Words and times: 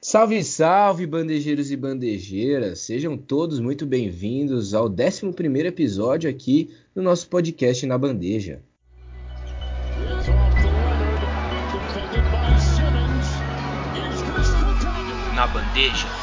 Salve, 0.00 0.44
salve, 0.44 1.04
bandejeiros 1.06 1.72
e 1.72 1.76
bandejeiras! 1.76 2.82
Sejam 2.82 3.16
todos 3.16 3.58
muito 3.58 3.84
bem-vindos 3.84 4.72
ao 4.72 4.86
11 4.86 5.66
episódio 5.66 6.30
aqui 6.30 6.70
no 6.94 7.02
nosso 7.02 7.28
podcast 7.28 7.84
Na 7.84 7.98
Bandeja. 7.98 8.62
Na 15.34 15.48
Bandeja. 15.48 16.17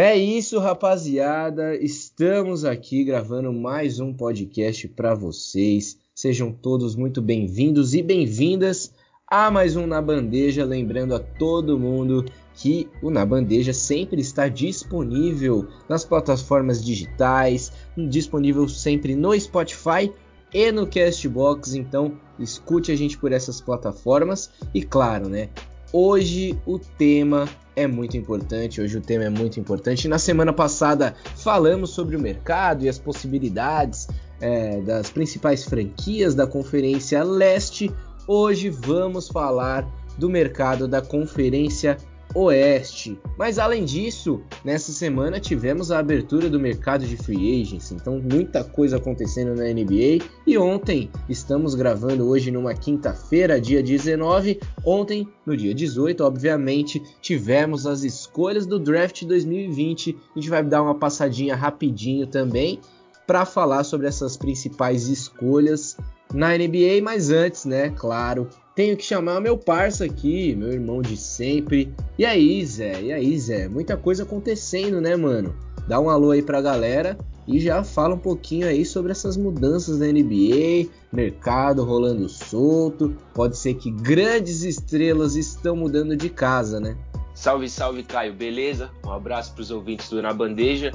É 0.00 0.16
isso, 0.16 0.60
rapaziada. 0.60 1.74
Estamos 1.74 2.64
aqui 2.64 3.02
gravando 3.02 3.52
mais 3.52 3.98
um 3.98 4.14
podcast 4.14 4.86
para 4.86 5.12
vocês. 5.12 5.98
Sejam 6.14 6.52
todos 6.52 6.94
muito 6.94 7.20
bem-vindos 7.20 7.94
e 7.94 8.00
bem-vindas 8.00 8.94
a 9.26 9.50
mais 9.50 9.74
um 9.74 9.88
Na 9.88 10.00
Bandeja. 10.00 10.64
Lembrando 10.64 11.16
a 11.16 11.18
todo 11.18 11.76
mundo 11.76 12.24
que 12.54 12.88
o 13.02 13.10
Na 13.10 13.26
Bandeja 13.26 13.72
sempre 13.72 14.20
está 14.20 14.46
disponível 14.46 15.66
nas 15.88 16.04
plataformas 16.04 16.80
digitais, 16.80 17.72
disponível 17.96 18.68
sempre 18.68 19.16
no 19.16 19.36
Spotify 19.36 20.12
e 20.54 20.70
no 20.70 20.86
Castbox. 20.86 21.74
Então, 21.74 22.12
escute 22.38 22.92
a 22.92 22.96
gente 22.96 23.18
por 23.18 23.32
essas 23.32 23.60
plataformas 23.60 24.48
e, 24.72 24.80
claro, 24.80 25.28
né? 25.28 25.48
Hoje 25.92 26.58
o 26.66 26.78
tema 26.78 27.48
é 27.74 27.86
muito 27.86 28.16
importante. 28.16 28.80
Hoje 28.80 28.98
o 28.98 29.00
tema 29.00 29.24
é 29.24 29.30
muito 29.30 29.58
importante. 29.58 30.06
Na 30.06 30.18
semana 30.18 30.52
passada 30.52 31.14
falamos 31.36 31.90
sobre 31.90 32.14
o 32.14 32.20
mercado 32.20 32.84
e 32.84 32.88
as 32.88 32.98
possibilidades 32.98 34.06
é, 34.38 34.82
das 34.82 35.08
principais 35.08 35.64
franquias 35.64 36.34
da 36.34 36.46
Conferência 36.46 37.22
Leste. 37.22 37.90
Hoje 38.26 38.68
vamos 38.68 39.28
falar 39.28 39.88
do 40.18 40.28
mercado 40.28 40.86
da 40.86 41.00
Conferência 41.00 41.96
Oeste. 42.34 43.18
Mas 43.38 43.58
além 43.58 43.84
disso, 43.84 44.42
nessa 44.64 44.92
semana 44.92 45.40
tivemos 45.40 45.90
a 45.90 45.98
abertura 45.98 46.50
do 46.50 46.60
mercado 46.60 47.06
de 47.06 47.16
free 47.16 47.62
agents, 47.62 47.90
então 47.92 48.20
muita 48.20 48.62
coisa 48.62 48.96
acontecendo 48.96 49.54
na 49.54 49.64
NBA. 49.64 50.24
E 50.46 50.58
ontem, 50.58 51.10
estamos 51.28 51.74
gravando 51.74 52.28
hoje 52.28 52.50
numa 52.50 52.74
quinta-feira, 52.74 53.60
dia 53.60 53.82
19. 53.82 54.60
Ontem, 54.84 55.26
no 55.44 55.56
dia 55.56 55.74
18, 55.74 56.22
obviamente, 56.22 57.02
tivemos 57.20 57.86
as 57.86 58.02
escolhas 58.02 58.66
do 58.66 58.78
draft 58.78 59.24
2020. 59.24 60.16
A 60.34 60.38
gente 60.38 60.50
vai 60.50 60.62
dar 60.62 60.82
uma 60.82 60.94
passadinha 60.94 61.56
rapidinho 61.56 62.26
também 62.26 62.80
para 63.26 63.44
falar 63.44 63.84
sobre 63.84 64.06
essas 64.06 64.36
principais 64.36 65.08
escolhas 65.08 65.96
na 66.32 66.56
NBA, 66.56 67.02
mas 67.02 67.30
antes, 67.30 67.64
né, 67.64 67.90
claro, 67.90 68.48
tenho 68.78 68.96
que 68.96 69.02
chamar 69.02 69.40
meu 69.40 69.58
parça 69.58 70.04
aqui, 70.04 70.54
meu 70.54 70.70
irmão 70.70 71.02
de 71.02 71.16
sempre. 71.16 71.92
E 72.16 72.24
aí, 72.24 72.64
Zé? 72.64 73.02
E 73.02 73.12
aí, 73.12 73.36
Zé? 73.36 73.68
Muita 73.68 73.96
coisa 73.96 74.22
acontecendo, 74.22 75.00
né, 75.00 75.16
mano? 75.16 75.52
Dá 75.88 75.98
um 75.98 76.08
alô 76.08 76.30
aí 76.30 76.42
pra 76.42 76.60
galera 76.60 77.18
e 77.44 77.58
já 77.58 77.82
fala 77.82 78.14
um 78.14 78.18
pouquinho 78.20 78.68
aí 78.68 78.84
sobre 78.84 79.10
essas 79.10 79.36
mudanças 79.36 79.98
da 79.98 80.06
NBA, 80.06 80.88
mercado 81.12 81.82
rolando 81.82 82.28
solto. 82.28 83.16
Pode 83.34 83.56
ser 83.56 83.74
que 83.74 83.90
grandes 83.90 84.62
estrelas 84.62 85.34
estão 85.34 85.74
mudando 85.74 86.16
de 86.16 86.28
casa, 86.28 86.78
né? 86.78 86.96
Salve, 87.34 87.68
salve, 87.68 88.04
Caio, 88.04 88.32
beleza? 88.32 88.92
Um 89.04 89.10
abraço 89.10 89.54
para 89.54 89.62
os 89.62 89.72
ouvintes 89.72 90.08
do 90.08 90.22
Na 90.22 90.32
Bandeja. 90.32 90.92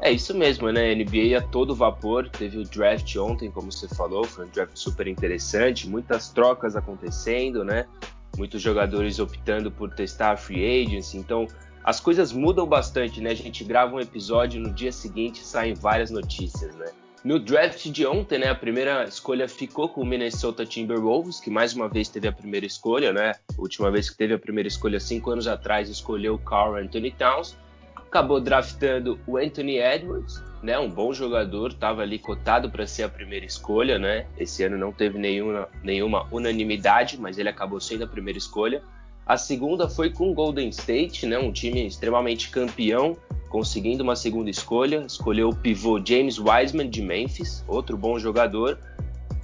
É 0.00 0.10
isso 0.10 0.34
mesmo, 0.34 0.70
né? 0.70 0.94
NBA 0.94 1.38
a 1.38 1.40
todo 1.40 1.74
vapor. 1.74 2.28
Teve 2.28 2.58
o 2.58 2.64
draft 2.64 3.16
ontem, 3.16 3.50
como 3.50 3.70
você 3.70 3.88
falou, 3.88 4.24
foi 4.24 4.46
um 4.46 4.48
draft 4.48 4.76
super 4.76 5.06
interessante, 5.06 5.88
muitas 5.88 6.30
trocas 6.30 6.76
acontecendo, 6.76 7.64
né? 7.64 7.86
Muitos 8.36 8.60
jogadores 8.60 9.18
optando 9.18 9.70
por 9.70 9.94
testar 9.94 10.32
a 10.32 10.36
free 10.36 10.84
agency. 10.84 11.16
Então, 11.16 11.46
as 11.82 12.00
coisas 12.00 12.32
mudam 12.32 12.66
bastante, 12.66 13.20
né? 13.20 13.30
A 13.30 13.34
gente 13.34 13.62
grava 13.62 13.94
um 13.94 14.00
episódio 14.00 14.60
no 14.60 14.72
dia 14.72 14.90
seguinte 14.90 15.44
saem 15.44 15.74
várias 15.74 16.10
notícias, 16.10 16.74
né? 16.76 16.86
No 17.24 17.38
draft 17.38 17.86
de 17.86 18.04
ontem, 18.04 18.38
né, 18.38 18.50
a 18.50 18.54
primeira 18.54 19.04
escolha 19.04 19.48
ficou 19.48 19.88
com 19.88 20.02
o 20.02 20.04
Minnesota 20.04 20.66
Timberwolves, 20.66 21.40
que 21.40 21.48
mais 21.48 21.72
uma 21.72 21.88
vez 21.88 22.06
teve 22.06 22.28
a 22.28 22.32
primeira 22.32 22.66
escolha, 22.66 23.14
né? 23.14 23.32
A 23.56 23.60
última 23.60 23.90
vez 23.90 24.10
que 24.10 24.16
teve 24.18 24.34
a 24.34 24.38
primeira 24.38 24.68
escolha, 24.68 25.00
cinco 25.00 25.30
anos 25.30 25.46
atrás, 25.46 25.88
escolheu 25.88 26.34
o 26.34 26.38
Carl 26.38 26.76
Anthony 26.76 27.10
Towns 27.12 27.56
acabou 28.14 28.40
draftando 28.40 29.18
o 29.26 29.36
Anthony 29.36 29.78
Edwards, 29.78 30.40
né, 30.62 30.78
um 30.78 30.88
bom 30.88 31.12
jogador, 31.12 31.72
estava 31.72 32.02
ali 32.02 32.16
cotado 32.16 32.70
para 32.70 32.86
ser 32.86 33.02
a 33.02 33.08
primeira 33.08 33.44
escolha, 33.44 33.98
né? 33.98 34.26
Esse 34.38 34.62
ano 34.62 34.78
não 34.78 34.92
teve 34.92 35.18
nenhuma, 35.18 35.68
nenhuma 35.82 36.24
unanimidade, 36.30 37.20
mas 37.20 37.38
ele 37.38 37.48
acabou 37.48 37.80
sendo 37.80 38.04
a 38.04 38.06
primeira 38.06 38.38
escolha. 38.38 38.82
A 39.26 39.36
segunda 39.36 39.88
foi 39.88 40.10
com 40.10 40.30
o 40.30 40.34
Golden 40.34 40.68
State, 40.68 41.26
né, 41.26 41.36
um 41.36 41.50
time 41.50 41.84
extremamente 41.84 42.50
campeão, 42.50 43.16
conseguindo 43.48 44.04
uma 44.04 44.14
segunda 44.14 44.48
escolha. 44.48 45.04
Escolheu 45.04 45.48
o 45.48 45.56
pivô 45.56 46.00
James 46.02 46.38
Wiseman 46.38 46.88
de 46.88 47.02
Memphis, 47.02 47.64
outro 47.66 47.98
bom 47.98 48.16
jogador. 48.16 48.78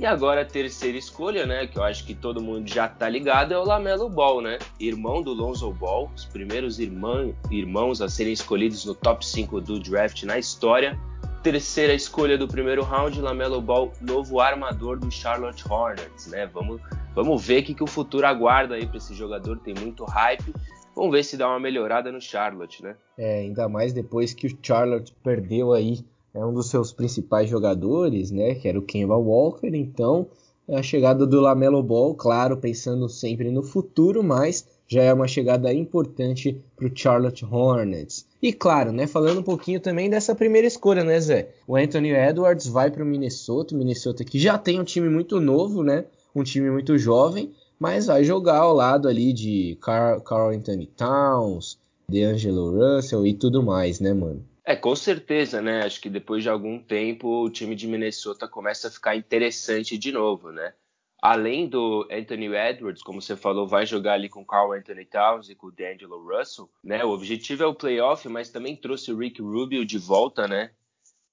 E 0.00 0.06
agora 0.06 0.40
a 0.40 0.44
terceira 0.46 0.96
escolha, 0.96 1.44
né, 1.44 1.66
que 1.66 1.78
eu 1.78 1.82
acho 1.82 2.06
que 2.06 2.14
todo 2.14 2.40
mundo 2.40 2.66
já 2.66 2.88
tá 2.88 3.06
ligado, 3.06 3.52
é 3.52 3.58
o 3.58 3.64
Lamelo 3.64 4.08
Ball, 4.08 4.40
né? 4.40 4.58
Irmão 4.80 5.22
do 5.22 5.34
Lonzo 5.34 5.70
Ball, 5.74 6.10
os 6.16 6.24
primeiros 6.24 6.78
irmão, 6.78 7.34
irmãos 7.50 8.00
a 8.00 8.08
serem 8.08 8.32
escolhidos 8.32 8.86
no 8.86 8.94
top 8.94 9.26
5 9.26 9.60
do 9.60 9.78
draft 9.78 10.22
na 10.22 10.38
história. 10.38 10.98
Terceira 11.42 11.92
escolha 11.92 12.38
do 12.38 12.48
primeiro 12.48 12.82
round, 12.82 13.20
Lamelo 13.20 13.60
Ball, 13.60 13.92
novo 14.00 14.40
armador 14.40 14.98
do 14.98 15.10
Charlotte 15.10 15.70
Hornets, 15.70 16.28
né? 16.28 16.46
Vamos, 16.46 16.80
vamos 17.14 17.46
ver 17.46 17.60
o 17.60 17.64
que, 17.66 17.74
que 17.74 17.84
o 17.84 17.86
futuro 17.86 18.26
aguarda 18.26 18.76
aí 18.76 18.86
para 18.86 18.96
esse 18.96 19.12
jogador, 19.12 19.58
tem 19.58 19.74
muito 19.74 20.06
hype. 20.06 20.54
Vamos 20.96 21.12
ver 21.12 21.24
se 21.24 21.36
dá 21.36 21.46
uma 21.46 21.60
melhorada 21.60 22.10
no 22.10 22.22
Charlotte, 22.22 22.82
né? 22.82 22.96
É, 23.18 23.40
ainda 23.40 23.68
mais 23.68 23.92
depois 23.92 24.32
que 24.32 24.46
o 24.46 24.58
Charlotte 24.62 25.14
perdeu 25.22 25.74
aí 25.74 26.02
é 26.34 26.44
um 26.44 26.52
dos 26.52 26.70
seus 26.70 26.92
principais 26.92 27.48
jogadores, 27.48 28.30
né, 28.30 28.54
que 28.54 28.68
era 28.68 28.78
o 28.78 28.82
Kemba 28.82 29.16
Walker, 29.16 29.74
então 29.74 30.28
a 30.68 30.82
chegada 30.82 31.26
do 31.26 31.40
Lamelo 31.40 31.82
Ball, 31.82 32.14
claro, 32.14 32.56
pensando 32.56 33.08
sempre 33.08 33.50
no 33.50 33.62
futuro, 33.62 34.22
mas 34.22 34.66
já 34.86 35.02
é 35.02 35.12
uma 35.12 35.26
chegada 35.26 35.72
importante 35.72 36.60
para 36.76 36.86
o 36.86 36.92
Charlotte 36.94 37.44
Hornets. 37.44 38.26
E 38.40 38.52
claro, 38.52 38.92
né, 38.92 39.06
falando 39.06 39.40
um 39.40 39.42
pouquinho 39.42 39.80
também 39.80 40.08
dessa 40.08 40.34
primeira 40.34 40.66
escolha, 40.66 41.02
né, 41.02 41.18
Zé? 41.20 41.50
O 41.66 41.76
Anthony 41.76 42.10
Edwards 42.10 42.66
vai 42.66 42.90
para 42.90 43.02
o 43.02 43.06
Minnesota, 43.06 43.76
Minnesota 43.76 44.24
que 44.24 44.38
já 44.38 44.56
tem 44.56 44.80
um 44.80 44.84
time 44.84 45.08
muito 45.08 45.40
novo, 45.40 45.82
né, 45.82 46.04
um 46.34 46.44
time 46.44 46.70
muito 46.70 46.96
jovem, 46.96 47.52
mas 47.78 48.06
vai 48.06 48.22
jogar 48.22 48.58
ao 48.58 48.74
lado 48.74 49.08
ali 49.08 49.32
de 49.32 49.76
Carl 49.80 50.50
Anthony 50.50 50.86
Towns, 50.86 51.78
DeAngelo 52.08 52.70
Russell 52.76 53.26
e 53.26 53.34
tudo 53.34 53.62
mais, 53.62 54.00
né, 54.00 54.12
mano? 54.12 54.44
É, 54.70 54.76
com 54.76 54.94
certeza, 54.94 55.60
né? 55.60 55.82
Acho 55.82 56.00
que 56.00 56.08
depois 56.08 56.44
de 56.44 56.48
algum 56.48 56.78
tempo 56.78 57.42
o 57.42 57.50
time 57.50 57.74
de 57.74 57.88
Minnesota 57.88 58.46
começa 58.46 58.86
a 58.86 58.90
ficar 58.92 59.16
interessante 59.16 59.98
de 59.98 60.12
novo, 60.12 60.52
né? 60.52 60.72
Além 61.20 61.66
do 61.68 62.06
Anthony 62.08 62.54
Edwards, 62.54 63.02
como 63.02 63.20
você 63.20 63.34
falou, 63.34 63.66
vai 63.66 63.84
jogar 63.84 64.12
ali 64.12 64.28
com 64.28 64.46
Carl 64.46 64.72
Anthony 64.72 65.04
Towns 65.06 65.50
e 65.50 65.56
com 65.56 65.66
o 65.66 65.72
D'Angelo 65.72 66.24
Russell, 66.24 66.70
né? 66.84 67.04
O 67.04 67.10
objetivo 67.10 67.64
é 67.64 67.66
o 67.66 67.74
playoff, 67.74 68.28
mas 68.28 68.48
também 68.48 68.76
trouxe 68.76 69.10
o 69.10 69.18
Rick 69.18 69.42
Rubio 69.42 69.84
de 69.84 69.98
volta, 69.98 70.46
né? 70.46 70.70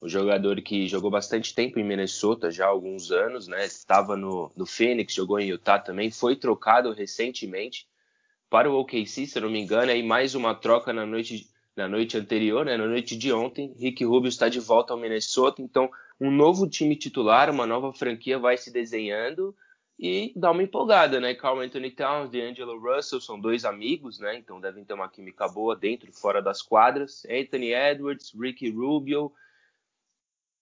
O 0.02 0.10
jogador 0.10 0.60
que 0.64 0.88
jogou 0.88 1.12
bastante 1.12 1.54
tempo 1.54 1.78
em 1.78 1.84
Minnesota, 1.84 2.50
já 2.50 2.66
há 2.66 2.70
alguns 2.70 3.12
anos, 3.12 3.48
né? 3.48 3.64
Estava 3.64 4.18
no, 4.18 4.52
no 4.56 4.66
Phoenix, 4.66 5.14
jogou 5.14 5.40
em 5.40 5.50
Utah 5.50 5.78
também, 5.78 6.10
foi 6.10 6.36
trocado 6.36 6.92
recentemente 6.92 7.88
para 8.50 8.68
o 8.68 8.80
OKC, 8.80 9.28
se 9.28 9.40
não 9.40 9.52
me 9.52 9.60
engano, 9.60 9.92
aí 9.92 10.02
mais 10.02 10.34
uma 10.34 10.56
troca 10.56 10.92
na 10.92 11.06
noite 11.06 11.48
na 11.78 11.88
noite 11.88 12.18
anterior, 12.18 12.66
né, 12.66 12.76
na 12.76 12.88
noite 12.88 13.16
de 13.16 13.32
ontem, 13.32 13.72
Rick 13.78 14.04
Rubio 14.04 14.28
está 14.28 14.50
de 14.50 14.60
volta 14.60 14.94
ao 14.94 15.00
Minnesota, 15.00 15.62
então 15.62 15.90
um 16.20 16.32
novo 16.32 16.68
time 16.68 16.96
titular, 16.96 17.52
uma 17.52 17.68
nova 17.68 17.94
franquia 17.94 18.40
vai 18.40 18.58
se 18.58 18.74
desenhando 18.74 19.56
e 20.00 20.34
dá 20.36 20.52
uma 20.52 20.64
empolgada, 20.64 21.20
né? 21.20 21.36
Carl 21.36 21.60
Anthony 21.60 21.92
Towns 21.92 22.34
e 22.34 22.42
Angelo 22.42 22.80
Russell 22.80 23.22
são 23.22 23.40
dois 23.40 23.64
amigos, 23.64 24.20
né? 24.20 24.36
Então 24.36 24.60
devem 24.60 24.84
ter 24.84 24.94
uma 24.94 25.10
química 25.10 25.48
boa 25.48 25.76
dentro 25.76 26.10
e 26.10 26.14
fora 26.14 26.42
das 26.42 26.62
quadras. 26.62 27.24
Anthony 27.26 27.74
Edwards, 27.74 28.32
Ricky 28.40 28.70
Rubio, 28.72 29.32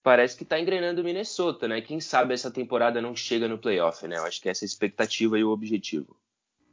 parece 0.03 0.37
que 0.37 0.43
está 0.43 0.59
engrenando 0.59 1.01
o 1.01 1.03
Minnesota, 1.03 1.67
né? 1.67 1.81
Quem 1.81 2.01
sabe 2.01 2.33
essa 2.33 2.51
temporada 2.51 3.01
não 3.01 3.15
chega 3.15 3.47
no 3.47 3.57
playoff, 3.57 4.05
né? 4.07 4.17
Eu 4.17 4.25
acho 4.25 4.41
que 4.41 4.49
essa 4.49 4.63
é 4.63 4.65
a 4.65 4.67
expectativa 4.67 5.39
e 5.39 5.43
o 5.43 5.49
objetivo. 5.49 6.17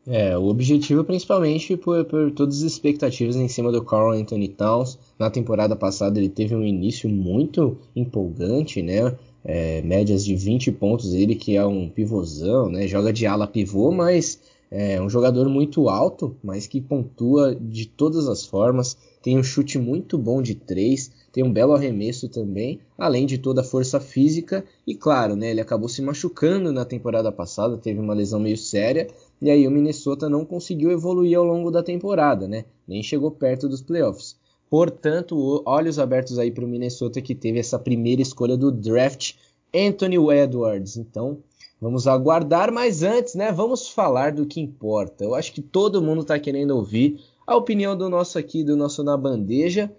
É, 0.04 0.36
o 0.36 0.46
objetivo 0.46 1.04
principalmente 1.04 1.76
por, 1.76 2.04
por 2.04 2.32
todas 2.32 2.58
as 2.58 2.72
expectativas 2.72 3.36
em 3.36 3.46
cima 3.46 3.70
do 3.70 3.84
Carl 3.84 4.10
Anthony 4.10 4.48
Towns. 4.48 4.98
Na 5.18 5.30
temporada 5.30 5.76
passada 5.76 6.18
ele 6.18 6.28
teve 6.28 6.54
um 6.54 6.64
início 6.64 7.08
muito 7.08 7.78
empolgante, 7.94 8.82
né? 8.82 9.16
É, 9.44 9.80
médias 9.82 10.24
de 10.24 10.34
20 10.34 10.72
pontos, 10.72 11.14
ele 11.14 11.34
que 11.34 11.56
é 11.56 11.64
um 11.64 11.88
pivôzão, 11.88 12.68
né? 12.68 12.88
Joga 12.88 13.12
de 13.12 13.26
ala 13.26 13.46
pivô, 13.46 13.92
mas 13.92 14.40
é 14.70 15.00
um 15.00 15.08
jogador 15.08 15.48
muito 15.48 15.88
alto, 15.88 16.34
mas 16.42 16.66
que 16.66 16.80
pontua 16.80 17.54
de 17.54 17.86
todas 17.86 18.26
as 18.26 18.44
formas. 18.44 18.96
Tem 19.22 19.38
um 19.38 19.42
chute 19.42 19.78
muito 19.78 20.18
bom 20.18 20.42
de 20.42 20.54
três, 20.54 21.12
tem 21.32 21.42
um 21.42 21.52
belo 21.52 21.72
arremesso 21.72 22.28
também, 22.28 22.78
além 22.98 23.24
de 23.24 23.38
toda 23.38 23.62
a 23.62 23.64
força 23.64 23.98
física. 23.98 24.62
E 24.86 24.94
claro, 24.94 25.34
né, 25.34 25.50
ele 25.50 25.62
acabou 25.62 25.88
se 25.88 26.02
machucando 26.02 26.70
na 26.70 26.84
temporada 26.84 27.32
passada, 27.32 27.78
teve 27.78 27.98
uma 27.98 28.12
lesão 28.12 28.38
meio 28.38 28.58
séria, 28.58 29.08
e 29.40 29.50
aí 29.50 29.66
o 29.66 29.70
Minnesota 29.70 30.28
não 30.28 30.44
conseguiu 30.44 30.90
evoluir 30.90 31.38
ao 31.38 31.44
longo 31.44 31.70
da 31.70 31.82
temporada, 31.82 32.46
né? 32.46 32.66
Nem 32.86 33.02
chegou 33.02 33.30
perto 33.30 33.66
dos 33.66 33.80
playoffs. 33.80 34.36
Portanto, 34.68 35.62
olhos 35.64 35.98
abertos 35.98 36.38
aí 36.38 36.50
para 36.50 36.64
o 36.64 36.68
Minnesota 36.68 37.20
que 37.20 37.34
teve 37.34 37.58
essa 37.58 37.78
primeira 37.78 38.22
escolha 38.22 38.56
do 38.56 38.70
draft, 38.70 39.34
Anthony 39.74 40.16
Edwards. 40.16 40.96
Então, 40.96 41.38
vamos 41.80 42.06
aguardar, 42.06 42.70
mas 42.70 43.02
antes, 43.02 43.34
né, 43.34 43.50
vamos 43.50 43.88
falar 43.88 44.32
do 44.32 44.46
que 44.46 44.60
importa. 44.60 45.24
Eu 45.24 45.34
acho 45.34 45.52
que 45.52 45.62
todo 45.62 46.02
mundo 46.02 46.22
está 46.22 46.38
querendo 46.38 46.76
ouvir 46.76 47.20
a 47.46 47.56
opinião 47.56 47.96
do 47.96 48.08
nosso 48.08 48.38
aqui, 48.38 48.62
do 48.62 48.76
nosso 48.76 49.02
na 49.02 49.16
bandeja, 49.16 49.90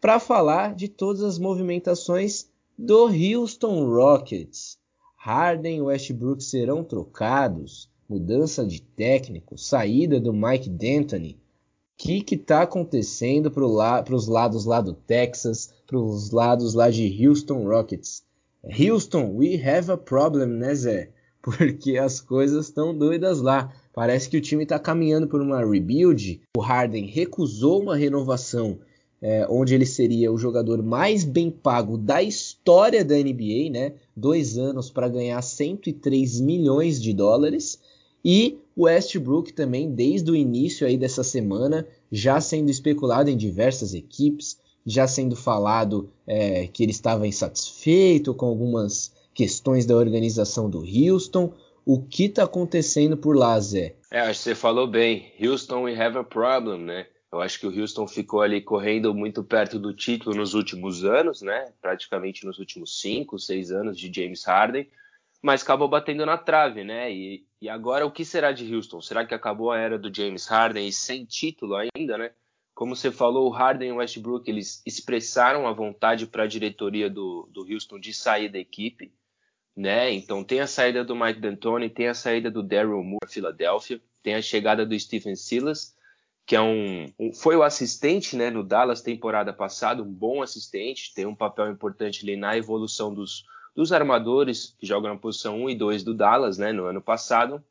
para 0.00 0.20
falar 0.20 0.74
de 0.74 0.88
todas 0.88 1.22
as 1.22 1.38
movimentações 1.38 2.48
do 2.78 3.06
Houston 3.06 3.88
Rockets. 3.88 4.78
Harden 5.16 5.78
e 5.78 5.82
Westbrook 5.82 6.42
serão 6.42 6.84
trocados, 6.84 7.90
mudança 8.08 8.64
de 8.64 8.80
técnico, 8.80 9.58
saída 9.58 10.20
do 10.20 10.32
Mike 10.32 10.68
D'Antoni 10.70 11.40
que 11.96 12.20
que 12.20 12.36
tá 12.36 12.62
acontecendo 12.62 13.50
para 13.50 13.66
la 13.66 14.04
os 14.10 14.28
lados 14.28 14.66
lá 14.66 14.80
do 14.80 14.92
Texas, 14.92 15.72
para 15.86 15.98
os 15.98 16.30
lados 16.30 16.74
lá 16.74 16.90
de 16.90 17.26
Houston 17.26 17.66
Rockets? 17.66 18.22
Houston, 18.62 19.34
we 19.34 19.54
have 19.56 19.90
a 19.90 19.96
problem, 19.96 20.46
né, 20.46 20.74
Zé? 20.74 21.10
Porque 21.40 21.96
as 21.96 22.20
coisas 22.20 22.66
estão 22.66 22.96
doidas 22.96 23.40
lá. 23.40 23.72
Parece 23.94 24.28
que 24.28 24.36
o 24.36 24.40
time 24.40 24.64
está 24.64 24.78
caminhando 24.78 25.28
por 25.28 25.40
uma 25.40 25.64
rebuild. 25.64 26.42
O 26.56 26.60
Harden 26.60 27.06
recusou 27.06 27.80
uma 27.80 27.96
renovação 27.96 28.78
é, 29.28 29.44
onde 29.50 29.74
ele 29.74 29.84
seria 29.84 30.32
o 30.32 30.38
jogador 30.38 30.80
mais 30.84 31.24
bem 31.24 31.50
pago 31.50 31.98
da 31.98 32.22
história 32.22 33.04
da 33.04 33.16
NBA, 33.16 33.70
né? 33.72 33.94
Dois 34.16 34.56
anos 34.56 34.88
para 34.88 35.08
ganhar 35.08 35.42
103 35.42 36.40
milhões 36.40 37.02
de 37.02 37.12
dólares. 37.12 37.80
E 38.24 38.60
Westbrook 38.78 39.52
também, 39.52 39.90
desde 39.90 40.30
o 40.30 40.36
início 40.36 40.86
aí 40.86 40.96
dessa 40.96 41.24
semana, 41.24 41.84
já 42.08 42.40
sendo 42.40 42.70
especulado 42.70 43.28
em 43.28 43.36
diversas 43.36 43.94
equipes, 43.94 44.60
já 44.86 45.08
sendo 45.08 45.34
falado 45.34 46.08
é, 46.24 46.68
que 46.68 46.84
ele 46.84 46.92
estava 46.92 47.26
insatisfeito 47.26 48.32
com 48.32 48.46
algumas 48.46 49.12
questões 49.34 49.84
da 49.84 49.96
organização 49.96 50.70
do 50.70 50.84
Houston. 50.84 51.52
O 51.84 52.00
que 52.00 52.26
está 52.26 52.44
acontecendo 52.44 53.16
por 53.16 53.36
lá, 53.36 53.58
Zé? 53.58 53.96
É, 54.08 54.20
acho 54.20 54.38
que 54.38 54.44
você 54.44 54.54
falou 54.54 54.86
bem. 54.86 55.32
Houston, 55.42 55.82
we 55.82 56.00
have 56.00 56.16
a 56.16 56.22
problem, 56.22 56.82
né? 56.82 57.06
Eu 57.36 57.42
acho 57.42 57.60
que 57.60 57.66
o 57.66 57.80
Houston 57.80 58.06
ficou 58.06 58.40
ali 58.40 58.60
correndo 58.60 59.14
muito 59.14 59.44
perto 59.44 59.78
do 59.78 59.94
título 59.94 60.36
nos 60.36 60.54
últimos 60.54 61.04
anos, 61.04 61.42
né? 61.42 61.72
Praticamente 61.80 62.44
nos 62.44 62.58
últimos 62.58 63.00
cinco, 63.00 63.38
seis 63.38 63.70
anos 63.70 63.98
de 63.98 64.12
James 64.12 64.44
Harden 64.44 64.88
mas 65.46 65.62
acabou 65.62 65.86
batendo 65.86 66.26
na 66.26 66.36
trave, 66.36 66.82
né? 66.82 67.12
E, 67.12 67.46
e 67.60 67.68
agora 67.68 68.04
o 68.04 68.10
que 68.10 68.24
será 68.24 68.50
de 68.50 68.74
Houston? 68.74 69.00
Será 69.00 69.24
que 69.24 69.32
acabou 69.32 69.70
a 69.70 69.78
era 69.78 69.96
do 69.96 70.12
James 70.12 70.46
Harden 70.46 70.88
e 70.88 70.92
sem 70.92 71.24
título 71.24 71.76
ainda, 71.76 72.18
né? 72.18 72.32
Como 72.74 72.96
você 72.96 73.12
falou, 73.12 73.46
o 73.46 73.50
Harden 73.50 73.90
e 73.90 73.92
o 73.92 73.96
Westbrook 73.96 74.50
eles 74.50 74.82
expressaram 74.84 75.66
a 75.68 75.72
vontade 75.72 76.26
para 76.26 76.42
a 76.42 76.48
diretoria 76.48 77.08
do, 77.08 77.48
do 77.52 77.62
Houston 77.62 77.98
de 77.98 78.12
sair 78.12 78.48
da 78.48 78.58
equipe, 78.58 79.12
né? 79.76 80.12
Então 80.12 80.44
tem 80.44 80.58
a 80.58 80.66
saída 80.66 81.04
do 81.04 81.16
Mike 81.16 81.40
D'Antoni, 81.40 81.88
tem 81.88 82.08
a 82.08 82.14
saída 82.14 82.50
do 82.50 82.62
Daryl 82.62 83.02
Moore 83.02 83.30
Filadélfia, 83.30 84.00
tem 84.24 84.34
a 84.34 84.42
chegada 84.42 84.84
do 84.84 84.98
Stephen 84.98 85.36
Silas, 85.36 85.95
que 86.46 86.54
é 86.54 86.60
um, 86.60 87.12
um, 87.18 87.32
foi 87.34 87.56
o 87.56 87.62
assistente, 87.62 88.36
né, 88.36 88.48
no 88.48 88.62
Dallas 88.62 89.02
temporada 89.02 89.52
passada, 89.52 90.02
um 90.02 90.12
bom 90.12 90.42
assistente, 90.42 91.12
tem 91.12 91.26
um 91.26 91.34
papel 91.34 91.70
importante 91.70 92.22
ali 92.22 92.36
na 92.36 92.56
evolução 92.56 93.12
dos 93.12 93.44
dos 93.76 93.92
armadores 93.92 94.74
que 94.78 94.86
jogam 94.86 95.12
na 95.12 95.20
posição 95.20 95.62
1 95.64 95.70
e 95.70 95.74
2 95.74 96.02
do 96.02 96.14
Dallas, 96.14 96.56
né, 96.56 96.72
no 96.72 96.86
ano 96.86 97.02
passado. 97.02 97.62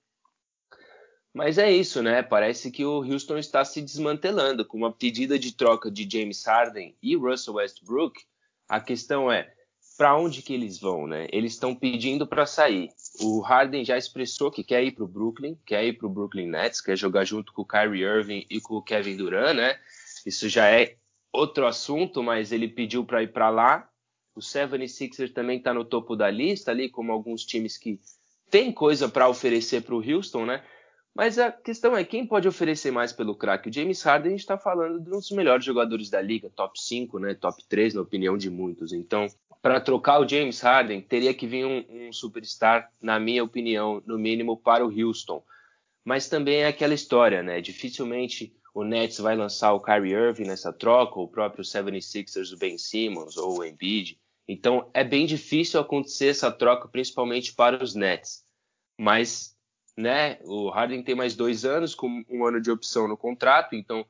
Mas 1.33 1.57
é 1.57 1.69
isso, 1.69 2.01
né? 2.01 2.21
Parece 2.21 2.71
que 2.71 2.85
o 2.85 3.03
Houston 3.03 3.37
está 3.37 3.65
se 3.65 3.81
desmantelando 3.81 4.63
com 4.63 4.77
uma 4.77 4.93
pedida 4.93 5.37
de 5.37 5.51
troca 5.51 5.89
de 5.89 6.07
James 6.09 6.45
Harden 6.45 6.95
e 7.01 7.15
Russell 7.15 7.55
Westbrook. 7.55 8.21
A 8.69 8.79
questão 8.79 9.29
é 9.29 9.51
para 9.97 10.17
onde 10.17 10.41
que 10.41 10.53
eles 10.53 10.79
vão, 10.79 11.07
né? 11.07 11.27
Eles 11.31 11.53
estão 11.53 11.73
pedindo 11.73 12.27
para 12.27 12.45
sair. 12.45 12.89
O 13.21 13.39
Harden 13.39 13.85
já 13.85 13.97
expressou 13.97 14.51
que 14.51 14.63
quer 14.63 14.83
ir 14.83 14.91
para 14.91 15.03
o 15.03 15.07
Brooklyn, 15.07 15.57
quer 15.65 15.85
ir 15.85 15.93
para 15.93 16.07
o 16.07 16.09
Brooklyn 16.09 16.47
Nets, 16.47 16.81
quer 16.81 16.97
jogar 16.97 17.23
junto 17.23 17.53
com 17.53 17.61
o 17.61 17.65
Kyrie 17.65 18.03
Irving 18.03 18.45
e 18.49 18.59
com 18.59 18.75
o 18.75 18.81
Kevin 18.81 19.15
Durant, 19.15 19.55
né? 19.55 19.79
Isso 20.25 20.49
já 20.49 20.69
é 20.69 20.95
outro 21.31 21.65
assunto, 21.65 22.21
mas 22.21 22.51
ele 22.51 22.67
pediu 22.67 23.05
para 23.05 23.23
ir 23.23 23.31
para 23.31 23.49
lá. 23.49 23.89
O 24.35 24.39
76ers 24.39 25.31
também 25.31 25.59
está 25.59 25.73
no 25.73 25.85
topo 25.85 26.15
da 26.15 26.29
lista 26.29 26.71
ali, 26.71 26.89
como 26.89 27.11
alguns 27.11 27.45
times 27.45 27.77
que 27.77 27.99
têm 28.49 28.71
coisa 28.71 29.07
para 29.07 29.29
oferecer 29.29 29.81
para 29.81 29.95
o 29.95 30.03
Houston, 30.03 30.45
né? 30.45 30.63
Mas 31.15 31.39
a 31.39 31.49
questão 31.49 31.95
é 31.95 32.03
quem 32.03 32.27
pode 32.27 32.45
oferecer 32.45 32.91
mais 32.91 33.13
pelo 33.13 33.35
craque. 33.35 33.69
O 33.69 33.73
James 33.73 34.01
Harden, 34.01 34.27
a 34.27 34.31
gente 34.31 34.41
está 34.41 34.57
falando 34.57 34.99
de 34.99 35.07
um 35.09 35.13
dos 35.13 35.31
melhores 35.31 35.63
jogadores 35.63 36.09
da 36.09 36.21
liga, 36.21 36.49
top 36.49 36.77
5, 36.77 37.19
né? 37.19 37.33
Top 37.33 37.63
3, 37.69 37.93
na 37.93 38.01
opinião 38.01 38.37
de 38.37 38.49
muitos. 38.49 38.91
Então, 38.91 39.25
para 39.65 39.81
trocar 39.81 40.19
o 40.19 40.29
James 40.29 40.61
Harden, 40.61 41.01
teria 41.01 41.33
que 41.33 41.47
vir 41.47 41.65
um, 41.65 41.83
um 41.89 42.13
superstar, 42.13 42.93
na 43.01 43.19
minha 43.19 43.43
opinião, 43.43 43.99
no 44.05 44.15
mínimo, 44.15 44.55
para 44.55 44.85
o 44.85 44.91
Houston. 44.91 45.43
Mas 46.03 46.29
também 46.29 46.57
é 46.57 46.67
aquela 46.67 46.93
história, 46.93 47.41
né? 47.41 47.59
Dificilmente 47.61 48.55
o 48.75 48.83
Nets 48.83 49.17
vai 49.17 49.35
lançar 49.35 49.73
o 49.73 49.79
Kyrie 49.79 50.13
Irving 50.13 50.43
nessa 50.43 50.71
troca, 50.71 51.17
ou 51.17 51.25
o 51.25 51.27
próprio 51.27 51.63
76ers, 51.63 52.53
o 52.53 52.57
Ben 52.57 52.77
Simmons 52.77 53.37
ou 53.37 53.57
o 53.57 53.65
Embiid. 53.65 54.19
Então 54.47 54.87
é 54.93 55.03
bem 55.03 55.25
difícil 55.25 55.79
acontecer 55.79 56.27
essa 56.27 56.51
troca, 56.51 56.87
principalmente 56.87 57.51
para 57.51 57.83
os 57.83 57.95
Nets. 57.95 58.45
Mas, 58.95 59.57
né, 59.97 60.37
o 60.43 60.69
Harden 60.69 61.01
tem 61.01 61.15
mais 61.15 61.35
dois 61.35 61.65
anos 61.65 61.95
com 61.95 62.23
um 62.29 62.45
ano 62.45 62.61
de 62.61 62.69
opção 62.69 63.07
no 63.07 63.17
contrato, 63.17 63.73
então 63.73 64.05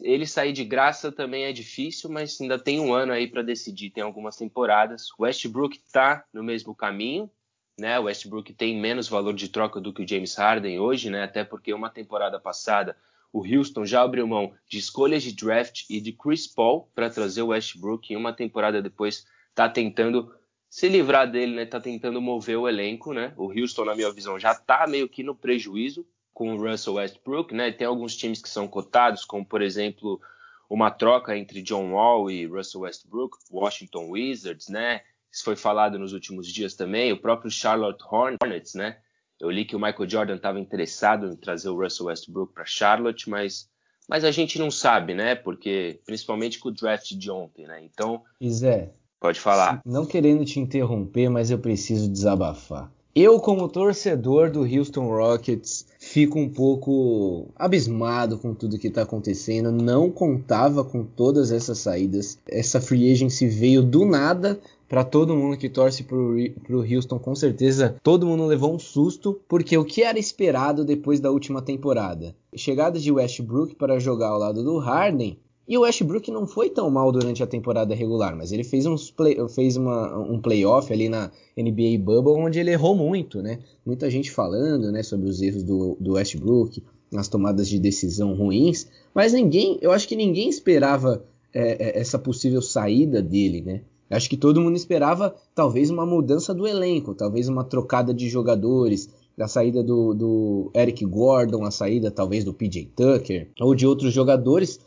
ele 0.00 0.26
sair 0.26 0.52
de 0.52 0.64
graça 0.64 1.12
também 1.12 1.44
é 1.44 1.52
difícil, 1.52 2.08
mas 2.08 2.40
ainda 2.40 2.58
tem 2.58 2.80
um 2.80 2.94
ano 2.94 3.12
aí 3.12 3.26
para 3.26 3.42
decidir, 3.42 3.90
tem 3.90 4.02
algumas 4.02 4.36
temporadas. 4.36 5.08
Westbrook 5.18 5.76
está 5.76 6.24
no 6.32 6.42
mesmo 6.42 6.74
caminho, 6.74 7.30
né? 7.78 7.98
O 7.98 8.04
Westbrook 8.04 8.54
tem 8.54 8.80
menos 8.80 9.08
valor 9.08 9.34
de 9.34 9.48
troca 9.48 9.80
do 9.80 9.92
que 9.92 10.02
o 10.02 10.08
James 10.08 10.34
Harden 10.34 10.78
hoje, 10.78 11.10
né? 11.10 11.22
Até 11.24 11.44
porque 11.44 11.74
uma 11.74 11.90
temporada 11.90 12.40
passada 12.40 12.96
o 13.32 13.46
Houston 13.46 13.86
já 13.86 14.02
abriu 14.02 14.26
mão 14.26 14.52
de 14.68 14.78
escolhas 14.78 15.22
de 15.22 15.34
draft 15.34 15.84
e 15.88 16.00
de 16.00 16.12
Chris 16.12 16.46
Paul 16.46 16.90
para 16.94 17.08
trazer 17.08 17.42
o 17.42 17.48
Westbrook 17.48 18.12
e 18.12 18.16
uma 18.16 18.32
temporada 18.32 18.82
depois 18.82 19.26
tá 19.54 19.68
tentando 19.68 20.34
se 20.68 20.88
livrar 20.88 21.30
dele, 21.30 21.54
né? 21.54 21.66
Tá 21.66 21.80
tentando 21.80 22.20
mover 22.20 22.58
o 22.58 22.68
elenco, 22.68 23.12
né? 23.12 23.32
O 23.36 23.48
Houston, 23.48 23.84
na 23.84 23.94
minha 23.94 24.12
visão, 24.12 24.38
já 24.38 24.54
tá 24.54 24.86
meio 24.86 25.08
que 25.08 25.22
no 25.22 25.34
prejuízo 25.34 26.06
com 26.32 26.54
o 26.54 26.70
Russell 26.70 26.94
Westbrook, 26.94 27.54
né? 27.54 27.70
Tem 27.72 27.86
alguns 27.86 28.16
times 28.16 28.40
que 28.40 28.48
são 28.48 28.66
cotados, 28.66 29.24
como 29.24 29.44
por 29.44 29.62
exemplo 29.62 30.20
uma 30.68 30.90
troca 30.90 31.36
entre 31.36 31.62
John 31.62 31.92
Wall 31.92 32.30
e 32.30 32.46
Russell 32.46 32.82
Westbrook, 32.82 33.36
Washington 33.50 34.10
Wizards, 34.10 34.68
né? 34.68 35.02
Isso 35.30 35.44
foi 35.44 35.56
falado 35.56 35.98
nos 35.98 36.12
últimos 36.12 36.46
dias 36.46 36.74
também. 36.74 37.12
O 37.12 37.20
próprio 37.20 37.50
Charlotte 37.50 38.02
Hornets, 38.10 38.74
né? 38.74 38.98
Eu 39.40 39.50
li 39.50 39.64
que 39.64 39.74
o 39.74 39.80
Michael 39.80 40.08
Jordan 40.08 40.36
estava 40.36 40.60
interessado 40.60 41.26
em 41.26 41.36
trazer 41.36 41.68
o 41.68 41.82
Russell 41.82 42.06
Westbrook 42.06 42.54
para 42.54 42.64
Charlotte, 42.64 43.28
mas 43.28 43.70
mas 44.08 44.24
a 44.24 44.30
gente 44.30 44.58
não 44.58 44.70
sabe, 44.70 45.14
né? 45.14 45.34
Porque 45.34 46.00
principalmente 46.04 46.58
com 46.58 46.68
o 46.68 46.72
draft 46.72 47.12
de 47.12 47.30
ontem, 47.30 47.66
né? 47.66 47.82
Então. 47.82 48.22
Zé, 48.44 48.92
Pode 49.22 49.38
falar. 49.38 49.80
Não 49.86 50.04
querendo 50.04 50.44
te 50.44 50.58
interromper, 50.58 51.28
mas 51.28 51.48
eu 51.48 51.58
preciso 51.58 52.10
desabafar. 52.10 52.90
Eu, 53.14 53.38
como 53.38 53.68
torcedor 53.68 54.50
do 54.50 54.62
Houston 54.62 55.06
Rockets, 55.06 55.84
fico 55.98 56.38
um 56.38 56.48
pouco 56.48 57.48
abismado 57.54 58.38
com 58.38 58.54
tudo 58.54 58.78
que 58.78 58.88
está 58.88 59.02
acontecendo. 59.02 59.70
Não 59.70 60.10
contava 60.10 60.82
com 60.82 61.04
todas 61.04 61.52
essas 61.52 61.76
saídas. 61.76 62.38
Essa 62.48 62.80
free 62.80 63.12
agency 63.12 63.46
veio 63.46 63.82
do 63.82 64.06
nada 64.06 64.58
para 64.88 65.04
todo 65.04 65.36
mundo 65.36 65.58
que 65.58 65.68
torce 65.68 66.04
pro, 66.04 66.36
pro 66.62 66.80
Houston, 66.80 67.18
com 67.18 67.34
certeza 67.34 67.96
todo 68.02 68.26
mundo 68.26 68.46
levou 68.46 68.74
um 68.74 68.78
susto, 68.78 69.40
porque 69.48 69.76
o 69.76 69.84
que 69.84 70.02
era 70.02 70.18
esperado 70.18 70.84
depois 70.84 71.18
da 71.18 71.30
última 71.30 71.62
temporada? 71.62 72.34
Chegada 72.54 72.98
de 72.98 73.10
Westbrook 73.10 73.74
para 73.74 73.98
jogar 73.98 74.28
ao 74.28 74.38
lado 74.38 74.62
do 74.62 74.78
Harden 74.78 75.38
e 75.72 75.78
o 75.78 75.80
Westbrook 75.80 76.30
não 76.30 76.46
foi 76.46 76.68
tão 76.68 76.90
mal 76.90 77.10
durante 77.10 77.42
a 77.42 77.46
temporada 77.46 77.94
regular, 77.94 78.36
mas 78.36 78.52
ele 78.52 78.62
fez, 78.62 78.84
uns 78.84 79.10
play, 79.10 79.38
fez 79.48 79.74
uma, 79.74 80.18
um 80.18 80.38
playoff 80.38 80.92
ali 80.92 81.08
na 81.08 81.30
NBA 81.56 81.98
Bubble 81.98 82.34
onde 82.34 82.60
ele 82.60 82.70
errou 82.70 82.94
muito, 82.94 83.40
né? 83.40 83.58
Muita 83.82 84.10
gente 84.10 84.30
falando 84.30 84.92
né, 84.92 85.02
sobre 85.02 85.30
os 85.30 85.40
erros 85.40 85.62
do, 85.62 85.96
do 85.98 86.12
Westbrook, 86.12 86.82
nas 87.10 87.26
tomadas 87.26 87.66
de 87.70 87.78
decisão 87.78 88.34
ruins, 88.34 88.86
mas 89.14 89.32
ninguém, 89.32 89.78
eu 89.80 89.92
acho 89.92 90.06
que 90.06 90.14
ninguém 90.14 90.50
esperava 90.50 91.24
é, 91.54 91.82
é, 91.82 91.98
essa 91.98 92.18
possível 92.18 92.60
saída 92.60 93.22
dele, 93.22 93.62
né? 93.62 93.80
Acho 94.10 94.28
que 94.28 94.36
todo 94.36 94.60
mundo 94.60 94.76
esperava 94.76 95.34
talvez 95.54 95.88
uma 95.88 96.04
mudança 96.04 96.52
do 96.52 96.66
elenco, 96.66 97.14
talvez 97.14 97.48
uma 97.48 97.64
trocada 97.64 98.12
de 98.12 98.28
jogadores, 98.28 99.08
a 99.40 99.48
saída 99.48 99.82
do, 99.82 100.12
do 100.12 100.70
Eric 100.76 101.02
Gordon, 101.06 101.64
a 101.64 101.70
saída 101.70 102.10
talvez 102.10 102.44
do 102.44 102.52
PJ 102.52 102.90
Tucker 102.94 103.48
ou 103.58 103.74
de 103.74 103.86
outros 103.86 104.12
jogadores 104.12 104.78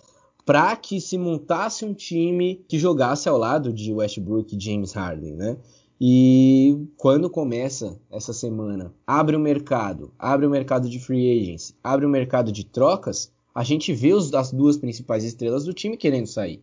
para 0.46 0.76
que 0.76 1.02
se 1.02 1.18
montasse 1.18 1.84
um 1.84 1.94
time 1.94 2.64
que 2.68 2.78
jogasse 2.78 3.28
ao 3.28 3.38
lado 3.38 3.74
de 3.74 3.92
Westbrook 3.92 4.56
e 4.56 4.60
James 4.60 4.94
Harden, 4.94 5.36
né? 5.36 5.58
E 6.00 6.88
quando 6.98 7.30
começa 7.30 7.98
essa 8.12 8.32
semana, 8.32 8.94
abre 9.08 9.36
o 9.36 9.40
mercado, 9.40 10.12
abre 10.20 10.46
o 10.46 10.50
mercado 10.50 10.90
de 10.90 11.00
free 11.00 11.32
agents, 11.32 11.76
abre 11.84 12.06
o 12.06 12.10
mercado 12.10 12.52
de 12.52 12.66
trocas, 12.66 13.32
a 13.56 13.64
gente 13.64 13.94
vê 13.94 14.14
os, 14.14 14.34
as 14.34 14.52
duas 14.52 14.78
principais 14.78 15.24
estrelas 15.24 15.64
do 15.64 15.74
time 15.74 15.98
querendo 15.98 16.28
sair. 16.28 16.62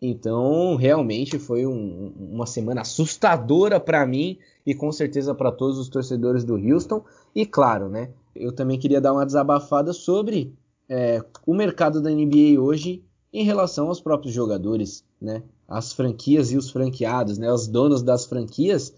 Então, 0.00 0.76
realmente 0.76 1.38
foi 1.38 1.66
um, 1.66 2.12
uma 2.18 2.44
semana 2.44 2.82
assustadora 2.82 3.80
para 3.80 4.06
mim 4.06 4.38
e 4.66 4.74
com 4.74 4.92
certeza 4.92 5.34
para 5.34 5.50
todos 5.50 5.78
os 5.78 5.88
torcedores 5.88 6.44
do 6.44 6.56
Houston. 6.56 7.02
E 7.34 7.46
claro, 7.46 7.88
né? 7.88 8.10
Eu 8.36 8.52
também 8.52 8.78
queria 8.78 9.00
dar 9.00 9.14
uma 9.14 9.24
desabafada 9.24 9.94
sobre 9.94 10.52
é, 10.88 11.24
o 11.46 11.54
mercado 11.54 12.02
da 12.02 12.10
NBA 12.10 12.60
hoje 12.60 13.02
em 13.34 13.44
relação 13.44 13.88
aos 13.88 14.00
próprios 14.00 14.32
jogadores, 14.32 15.04
né? 15.20 15.42
As 15.68 15.92
franquias 15.92 16.52
e 16.52 16.56
os 16.56 16.70
franqueados, 16.70 17.36
né? 17.36 17.52
Os 17.52 17.66
donos 17.66 18.02
das 18.02 18.24
franquias, 18.24 18.94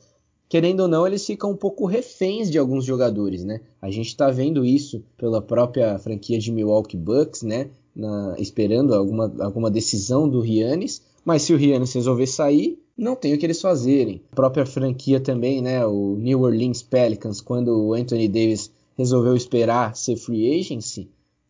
querendo 0.48 0.80
ou 0.80 0.88
não, 0.88 1.06
eles 1.06 1.26
ficam 1.26 1.50
um 1.50 1.56
pouco 1.56 1.86
reféns 1.86 2.50
de 2.50 2.58
alguns 2.58 2.84
jogadores, 2.84 3.42
né? 3.42 3.62
A 3.82 3.90
gente 3.90 4.08
está 4.08 4.30
vendo 4.30 4.64
isso 4.64 5.02
pela 5.16 5.42
própria 5.42 5.98
franquia 5.98 6.38
de 6.38 6.52
Milwaukee 6.52 6.96
Bucks, 6.96 7.42
né? 7.42 7.70
na, 7.96 8.36
esperando 8.38 8.94
alguma, 8.94 9.32
alguma 9.40 9.70
decisão 9.70 10.28
do 10.28 10.40
Rianes, 10.40 11.02
mas 11.24 11.42
se 11.42 11.54
o 11.54 11.56
Rianes 11.56 11.94
resolver 11.94 12.26
sair, 12.26 12.78
não 12.96 13.16
tem 13.16 13.34
o 13.34 13.38
que 13.38 13.46
eles 13.46 13.60
fazerem. 13.60 14.22
A 14.32 14.36
própria 14.36 14.66
franquia 14.66 15.18
também, 15.18 15.62
né, 15.62 15.84
o 15.86 16.16
New 16.16 16.42
Orleans 16.42 16.82
Pelicans, 16.82 17.40
quando 17.40 17.68
o 17.68 17.94
Anthony 17.94 18.28
Davis 18.28 18.70
resolveu 18.96 19.34
esperar 19.34 19.96
ser 19.96 20.16
free 20.16 20.60
agency, 20.60 21.08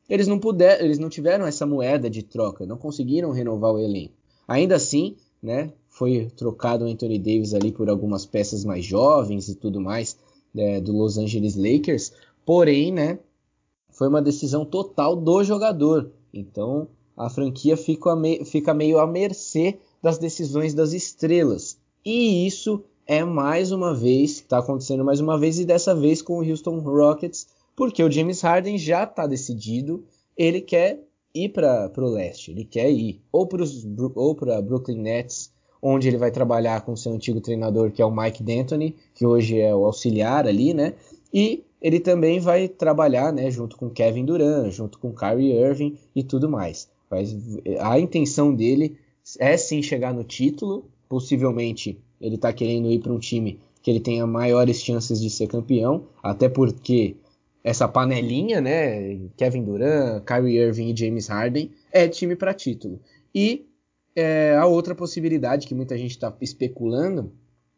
eles 0.08 0.28
não 0.28 0.38
puderam, 0.38 0.84
eles 0.84 0.98
não 0.98 1.08
tiveram 1.08 1.46
essa 1.46 1.66
moeda 1.66 2.08
de 2.08 2.22
troca, 2.22 2.66
não 2.66 2.76
conseguiram 2.76 3.30
renovar 3.32 3.72
o 3.72 3.78
elenco. 3.78 4.14
Ainda 4.46 4.76
assim, 4.76 5.16
né, 5.42 5.72
foi 5.88 6.30
trocado 6.36 6.84
o 6.84 6.88
Anthony 6.88 7.18
Davis 7.18 7.54
ali 7.54 7.72
por 7.72 7.88
algumas 7.88 8.24
peças 8.24 8.64
mais 8.64 8.84
jovens 8.84 9.48
e 9.48 9.54
tudo 9.54 9.80
mais 9.80 10.16
é, 10.56 10.80
do 10.80 10.92
Los 10.92 11.18
Angeles 11.18 11.56
Lakers, 11.56 12.12
porém, 12.44 12.92
né, 12.92 13.18
foi 13.90 14.08
uma 14.08 14.22
decisão 14.22 14.64
total 14.64 15.16
do 15.16 15.42
jogador. 15.42 16.10
Então 16.32 16.88
a 17.16 17.30
franquia 17.30 17.76
fica, 17.76 18.14
me 18.14 18.44
fica 18.44 18.74
meio 18.74 18.98
à 18.98 19.06
mercê 19.06 19.78
das 20.02 20.18
decisões 20.18 20.74
das 20.74 20.92
estrelas. 20.92 21.78
E 22.04 22.46
isso 22.46 22.84
é 23.06 23.24
mais 23.24 23.72
uma 23.72 23.94
vez, 23.94 24.32
está 24.32 24.58
acontecendo 24.58 25.04
mais 25.04 25.20
uma 25.20 25.38
vez, 25.38 25.58
e 25.58 25.64
dessa 25.64 25.94
vez 25.94 26.20
com 26.20 26.38
o 26.38 26.48
Houston 26.48 26.78
Rockets, 26.80 27.46
porque 27.76 28.02
o 28.02 28.10
James 28.10 28.40
Harden 28.40 28.78
já 28.78 29.04
está 29.04 29.26
decidido, 29.26 30.04
ele 30.36 30.62
quer 30.62 31.04
ir 31.34 31.50
para 31.50 31.92
o 31.98 32.08
leste, 32.08 32.50
ele 32.50 32.64
quer 32.64 32.90
ir 32.90 33.20
ou 33.30 33.46
para 34.34 34.62
Brooklyn 34.62 34.98
Nets, 34.98 35.52
onde 35.82 36.08
ele 36.08 36.16
vai 36.16 36.30
trabalhar 36.30 36.80
com 36.80 36.96
seu 36.96 37.12
antigo 37.12 37.40
treinador, 37.40 37.92
que 37.92 38.00
é 38.00 38.04
o 38.04 38.10
Mike 38.10 38.42
D'Antoni, 38.42 38.96
que 39.14 39.26
hoje 39.26 39.60
é 39.60 39.74
o 39.74 39.84
auxiliar 39.84 40.46
ali, 40.46 40.72
né? 40.72 40.94
E 41.32 41.62
ele 41.80 42.00
também 42.00 42.40
vai 42.40 42.66
trabalhar 42.66 43.32
né, 43.32 43.50
junto 43.50 43.76
com 43.76 43.90
Kevin 43.90 44.24
Durant, 44.24 44.72
junto 44.72 44.98
com 44.98 45.12
Kyrie 45.12 45.52
Irving 45.52 45.98
e 46.14 46.24
tudo 46.24 46.48
mais. 46.48 46.88
A 47.78 48.00
intenção 48.00 48.54
dele 48.54 48.96
é 49.38 49.56
sim 49.56 49.82
chegar 49.82 50.14
no 50.14 50.24
título, 50.24 50.86
possivelmente 51.08 52.00
ele 52.20 52.36
está 52.36 52.52
querendo 52.52 52.90
ir 52.90 53.00
para 53.00 53.12
um 53.12 53.18
time 53.18 53.60
que 53.82 53.90
ele 53.90 54.00
tenha 54.00 54.26
maiores 54.26 54.82
chances 54.82 55.20
de 55.20 55.30
ser 55.30 55.46
campeão, 55.46 56.04
até 56.22 56.48
porque 56.48 57.16
essa 57.66 57.88
panelinha, 57.88 58.60
né, 58.60 59.18
Kevin 59.36 59.64
Durant, 59.64 60.22
Kyrie 60.24 60.56
Irving 60.56 60.92
e 60.92 60.96
James 60.96 61.26
Harden, 61.26 61.72
é 61.90 62.06
time 62.06 62.36
para 62.36 62.54
título. 62.54 63.00
E 63.34 63.66
é, 64.14 64.54
a 64.56 64.66
outra 64.66 64.94
possibilidade 64.94 65.66
que 65.66 65.74
muita 65.74 65.98
gente 65.98 66.12
está 66.12 66.32
especulando 66.40 67.32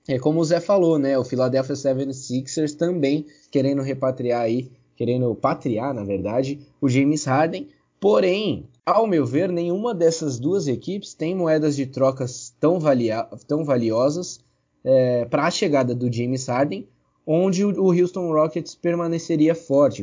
é 0.06 0.18
como 0.18 0.40
o 0.40 0.44
Zé 0.44 0.60
falou, 0.60 0.98
né? 0.98 1.16
O 1.16 1.24
Philadelphia 1.24 1.74
76ers 1.74 2.76
também 2.76 3.24
querendo 3.50 3.80
repatriar 3.80 4.42
aí, 4.42 4.70
querendo 4.94 5.34
patriar, 5.34 5.94
na 5.94 6.04
verdade, 6.04 6.60
o 6.82 6.86
James 6.86 7.24
Harden. 7.24 7.68
Porém, 7.98 8.68
ao 8.84 9.06
meu 9.06 9.24
ver, 9.24 9.48
nenhuma 9.50 9.94
dessas 9.94 10.38
duas 10.38 10.68
equipes 10.68 11.14
tem 11.14 11.34
moedas 11.34 11.74
de 11.74 11.86
trocas 11.86 12.54
tão, 12.60 12.78
valia 12.78 13.22
tão 13.46 13.64
valiosas 13.64 14.38
é, 14.84 15.24
para 15.24 15.46
a 15.46 15.50
chegada 15.50 15.94
do 15.94 16.12
James 16.12 16.46
Harden 16.46 16.86
onde 17.30 17.62
o 17.62 17.92
Houston 17.92 18.32
Rockets 18.32 18.74
permaneceria 18.74 19.54
forte, 19.54 20.02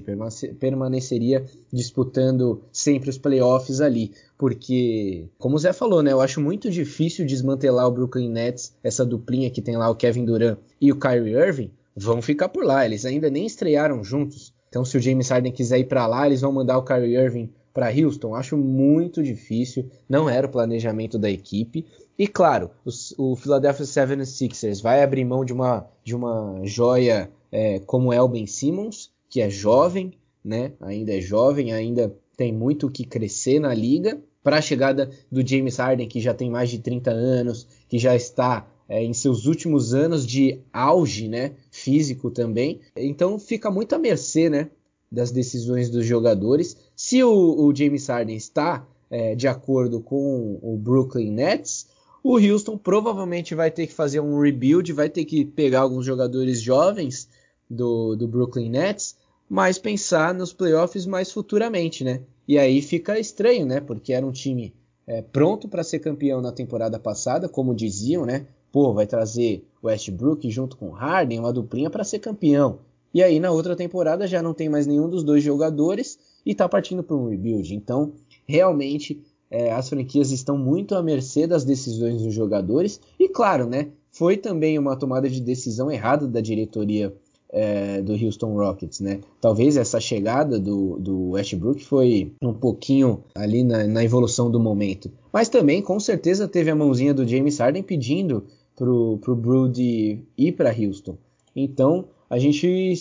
permaneceria 0.60 1.44
disputando 1.74 2.62
sempre 2.72 3.10
os 3.10 3.18
playoffs 3.18 3.82
ali, 3.82 4.12
porque, 4.38 5.26
como 5.40 5.56
o 5.56 5.58
Zé 5.58 5.74
falou, 5.74 6.04
né, 6.04 6.12
eu 6.12 6.22
acho 6.22 6.40
muito 6.40 6.70
difícil 6.70 7.26
desmantelar 7.26 7.88
o 7.88 7.92
Brooklyn 7.92 8.30
Nets, 8.30 8.76
essa 8.84 9.04
duplinha 9.04 9.50
que 9.50 9.60
tem 9.60 9.76
lá 9.76 9.90
o 9.90 9.96
Kevin 9.96 10.24
Durant 10.24 10.60
e 10.80 10.92
o 10.92 11.00
Kyrie 11.00 11.34
Irving, 11.34 11.72
vão 11.96 12.22
ficar 12.22 12.50
por 12.50 12.64
lá, 12.64 12.86
eles 12.86 13.06
ainda 13.06 13.28
nem 13.28 13.48
estrearam 13.48 14.04
juntos. 14.04 14.54
Então, 14.70 14.86
se 14.86 14.96
o 14.96 15.02
James 15.02 15.30
Harden 15.30 15.52
quiser 15.52 15.80
ir 15.80 15.86
para 15.86 16.06
lá, 16.06 16.28
eles 16.28 16.42
vão 16.42 16.52
mandar 16.52 16.78
o 16.78 16.84
Kyrie 16.84 17.16
Irving 17.16 17.50
para 17.74 17.90
Houston. 17.90 18.36
Acho 18.36 18.56
muito 18.56 19.24
difícil, 19.24 19.90
não 20.08 20.30
era 20.30 20.46
o 20.46 20.52
planejamento 20.52 21.18
da 21.18 21.30
equipe. 21.30 21.86
E 22.18 22.28
claro, 22.28 22.72
o, 22.86 23.32
o 23.32 23.36
Philadelphia 23.36 23.86
76ers 23.86 24.82
vai 24.82 25.04
abrir 25.04 25.26
mão 25.26 25.44
de 25.44 25.52
uma, 25.52 25.88
de 26.04 26.16
uma 26.16 26.62
joia 26.64 27.30
é, 27.52 27.80
como 27.80 28.12
é 28.12 28.22
o 28.22 28.28
Ben 28.28 28.48
Simmons, 28.48 29.12
que 29.30 29.42
é 29.42 29.50
jovem, 29.50 30.14
né? 30.44 30.74
Ainda 30.82 31.14
é 31.14 31.22
jovem, 31.22 31.74
ainda 31.74 32.16
tem 32.38 32.54
muito 32.54 32.88
o 32.88 32.92
que 32.92 33.06
crescer 33.06 33.60
na 33.60 33.74
liga. 33.74 34.22
Para 34.44 34.58
a 34.58 34.62
chegada 34.62 35.10
do 35.32 35.46
James 35.46 35.78
Harden, 35.78 36.08
que 36.08 36.22
já 36.22 36.34
tem 36.34 36.50
mais 36.50 36.70
de 36.70 36.80
30 36.80 37.10
anos, 37.12 37.68
que 37.90 37.98
já 37.98 38.16
está 38.16 38.68
é, 38.88 39.04
em 39.04 39.14
seus 39.14 39.46
últimos 39.46 39.94
anos 39.94 40.26
de 40.26 40.60
auge, 40.72 41.28
né? 41.28 41.54
Físico 41.72 42.30
também. 42.30 42.80
Então 42.96 43.40
fica 43.40 43.72
muito 43.72 43.96
à 43.96 43.98
mercê, 43.98 44.50
né? 44.50 44.70
Das 45.12 45.32
decisões 45.32 45.90
dos 45.90 46.06
jogadores. 46.06 46.78
Se 46.96 47.24
o, 47.24 47.66
o 47.66 47.76
James 47.76 48.08
Harden 48.08 48.36
está 48.36 48.88
é, 49.10 49.34
de 49.36 49.48
acordo 49.48 50.00
com 50.00 50.60
o 50.62 50.78
Brooklyn 50.78 51.32
Nets, 51.32 51.88
o 52.28 52.40
Houston 52.40 52.76
provavelmente 52.76 53.54
vai 53.54 53.70
ter 53.70 53.86
que 53.86 53.94
fazer 53.94 54.20
um 54.20 54.42
rebuild, 54.42 54.92
vai 54.94 55.08
ter 55.08 55.26
que 55.26 55.46
pegar 55.46 55.82
alguns 55.82 56.04
jogadores 56.04 56.60
jovens 56.60 57.30
do, 57.70 58.16
do 58.16 58.28
Brooklyn 58.28 58.68
Nets, 58.68 59.16
mas 59.48 59.78
pensar 59.78 60.34
nos 60.34 60.52
playoffs 60.52 61.06
mais 61.06 61.32
futuramente, 61.32 62.04
né? 62.04 62.24
E 62.48 62.58
aí 62.58 62.82
fica 62.82 63.20
estranho, 63.20 63.64
né? 63.64 63.80
Porque 63.80 64.12
era 64.12 64.26
um 64.26 64.32
time 64.32 64.74
é, 65.06 65.22
pronto 65.22 65.68
para 65.68 65.84
ser 65.84 66.00
campeão 66.00 66.42
na 66.42 66.52
temporada 66.52 66.98
passada, 66.98 67.48
como 67.48 67.76
diziam, 67.76 68.26
né? 68.26 68.48
Pô, 68.72 68.92
vai 68.92 69.06
trazer 69.06 69.64
Westbrook 69.84 70.50
junto 70.50 70.78
com 70.78 70.90
Harden, 70.90 71.42
uma 71.42 71.54
duplinha 71.54 71.92
para 71.92 72.04
ser 72.04 72.18
campeão. 72.18 72.80
E 73.14 73.22
aí 73.22 73.40
na 73.40 73.52
outra 73.52 73.76
temporada 73.76 74.26
já 74.26 74.42
não 74.42 74.56
tem 74.56 74.68
mais 74.68 74.88
nenhum 74.88 75.08
dos 75.08 75.24
dois 75.24 75.44
jogadores 75.44 76.18
e 76.44 76.56
tá 76.56 76.68
partindo 76.68 77.04
para 77.04 77.16
um 77.16 77.30
rebuild. 77.30 77.76
Então, 77.76 78.14
realmente 78.48 79.22
é, 79.50 79.72
as 79.72 79.90
franquias 79.90 80.32
estão 80.32 80.58
muito 80.58 80.96
à 80.96 81.04
mercê 81.04 81.46
das 81.48 81.64
decisões 81.64 82.22
dos 82.22 82.34
jogadores 82.34 83.00
e 83.20 83.30
claro, 83.30 83.68
né, 83.68 83.90
foi 84.12 84.38
também 84.38 84.80
uma 84.80 84.96
tomada 84.96 85.30
de 85.30 85.42
decisão 85.42 85.92
errada 85.92 86.28
da 86.28 86.42
diretoria 86.42 87.14
é, 87.50 88.02
do 88.02 88.14
Houston 88.14 88.54
Rockets, 88.54 89.00
né? 89.00 89.22
Talvez 89.40 89.78
essa 89.78 90.00
chegada 90.00 90.60
do, 90.60 91.00
do 91.00 91.30
Westbrook 91.32 91.86
foi 91.86 92.34
um 92.42 92.54
pouquinho 92.54 93.24
ali 93.34 93.64
na, 93.64 93.88
na, 93.88 94.04
evolução 94.04 94.52
do 94.52 94.60
momento, 94.60 95.10
mas 95.32 95.48
também 95.48 95.82
com 95.82 96.00
certeza 96.00 96.48
teve 96.48 96.70
a 96.70 96.76
mãozinha 96.76 97.14
do 97.14 97.26
James 97.26 97.58
Harden 97.58 97.84
pedindo 97.84 98.46
pro, 98.76 99.18
pro 99.20 99.36
Broody 99.36 100.26
ir 100.38 100.52
para 100.52 100.70
Houston. 100.70 101.18
Então 101.56 102.10
a 102.30 102.38
gente 102.38 102.94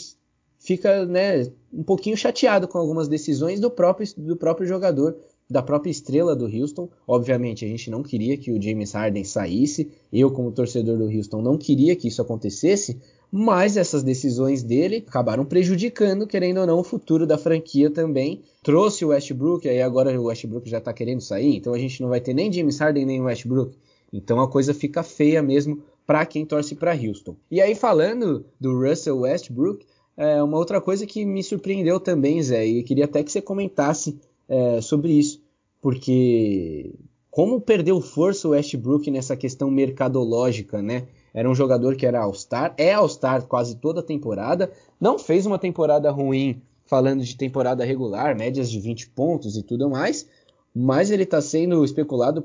fica, 0.58 1.04
né, 1.04 1.50
um 1.72 1.82
pouquinho 1.82 2.16
chateado 2.16 2.68
com 2.68 2.78
algumas 2.78 3.08
decisões 3.08 3.58
do 3.58 3.70
próprio, 3.70 4.06
do 4.16 4.36
próprio 4.36 4.66
jogador 4.66 5.16
da 5.48 5.62
própria 5.62 5.90
estrela 5.90 6.34
do 6.34 6.46
Houston. 6.46 6.88
Obviamente, 7.06 7.64
a 7.64 7.68
gente 7.68 7.90
não 7.90 8.02
queria 8.02 8.36
que 8.36 8.50
o 8.50 8.60
James 8.60 8.92
Harden 8.92 9.24
saísse. 9.24 9.90
Eu, 10.12 10.30
como 10.30 10.52
torcedor 10.52 10.96
do 10.96 11.04
Houston, 11.04 11.42
não 11.42 11.58
queria 11.58 11.94
que 11.94 12.08
isso 12.08 12.22
acontecesse. 12.22 13.00
Mas 13.30 13.76
essas 13.76 14.04
decisões 14.04 14.62
dele 14.62 15.04
acabaram 15.06 15.44
prejudicando, 15.44 16.26
querendo 16.26 16.60
ou 16.60 16.66
não, 16.66 16.78
o 16.78 16.84
futuro 16.84 17.26
da 17.26 17.36
franquia 17.36 17.90
também. 17.90 18.42
Trouxe 18.62 19.04
o 19.04 19.08
Westbrook, 19.08 19.68
aí 19.68 19.82
agora 19.82 20.18
o 20.20 20.26
Westbrook 20.26 20.70
já 20.70 20.78
está 20.78 20.92
querendo 20.92 21.20
sair, 21.20 21.56
então 21.56 21.74
a 21.74 21.78
gente 21.78 22.00
não 22.00 22.08
vai 22.08 22.20
ter 22.20 22.32
nem 22.32 22.52
James 22.52 22.78
Harden 22.78 23.04
nem 23.04 23.20
Westbrook. 23.20 23.76
Então 24.12 24.40
a 24.40 24.48
coisa 24.48 24.72
fica 24.72 25.02
feia 25.02 25.42
mesmo 25.42 25.82
para 26.06 26.24
quem 26.24 26.46
torce 26.46 26.76
para 26.76 26.94
Houston. 26.94 27.34
E 27.50 27.60
aí 27.60 27.74
falando 27.74 28.44
do 28.60 28.78
Russell 28.78 29.18
Westbrook, 29.18 29.84
é 30.16 30.40
uma 30.40 30.56
outra 30.56 30.80
coisa 30.80 31.04
que 31.04 31.24
me 31.24 31.42
surpreendeu 31.42 31.98
também, 31.98 32.40
Zé, 32.40 32.64
e 32.64 32.84
queria 32.84 33.06
até 33.06 33.24
que 33.24 33.32
você 33.32 33.42
comentasse 33.42 34.16
é, 34.48 34.80
sobre 34.80 35.12
isso, 35.12 35.42
porque 35.80 36.94
como 37.30 37.60
perdeu 37.60 38.00
força 38.00 38.46
o 38.46 38.52
Westbrook 38.52 39.10
nessa 39.10 39.36
questão 39.36 39.70
mercadológica, 39.70 40.80
né? 40.80 41.08
Era 41.32 41.50
um 41.50 41.54
jogador 41.54 41.96
que 41.96 42.06
era 42.06 42.20
All-Star, 42.22 42.72
é 42.78 42.92
All-Star 42.92 43.44
quase 43.46 43.76
toda 43.76 44.00
a 44.00 44.04
temporada, 44.04 44.70
não 45.00 45.18
fez 45.18 45.44
uma 45.44 45.58
temporada 45.58 46.10
ruim 46.12 46.62
falando 46.86 47.24
de 47.24 47.36
temporada 47.36 47.84
regular, 47.84 48.36
médias 48.36 48.70
de 48.70 48.78
20 48.78 49.10
pontos 49.10 49.56
e 49.56 49.62
tudo 49.62 49.90
mais, 49.90 50.28
mas 50.74 51.10
ele 51.10 51.24
está 51.24 51.40
sendo 51.40 51.84
especulado 51.84 52.44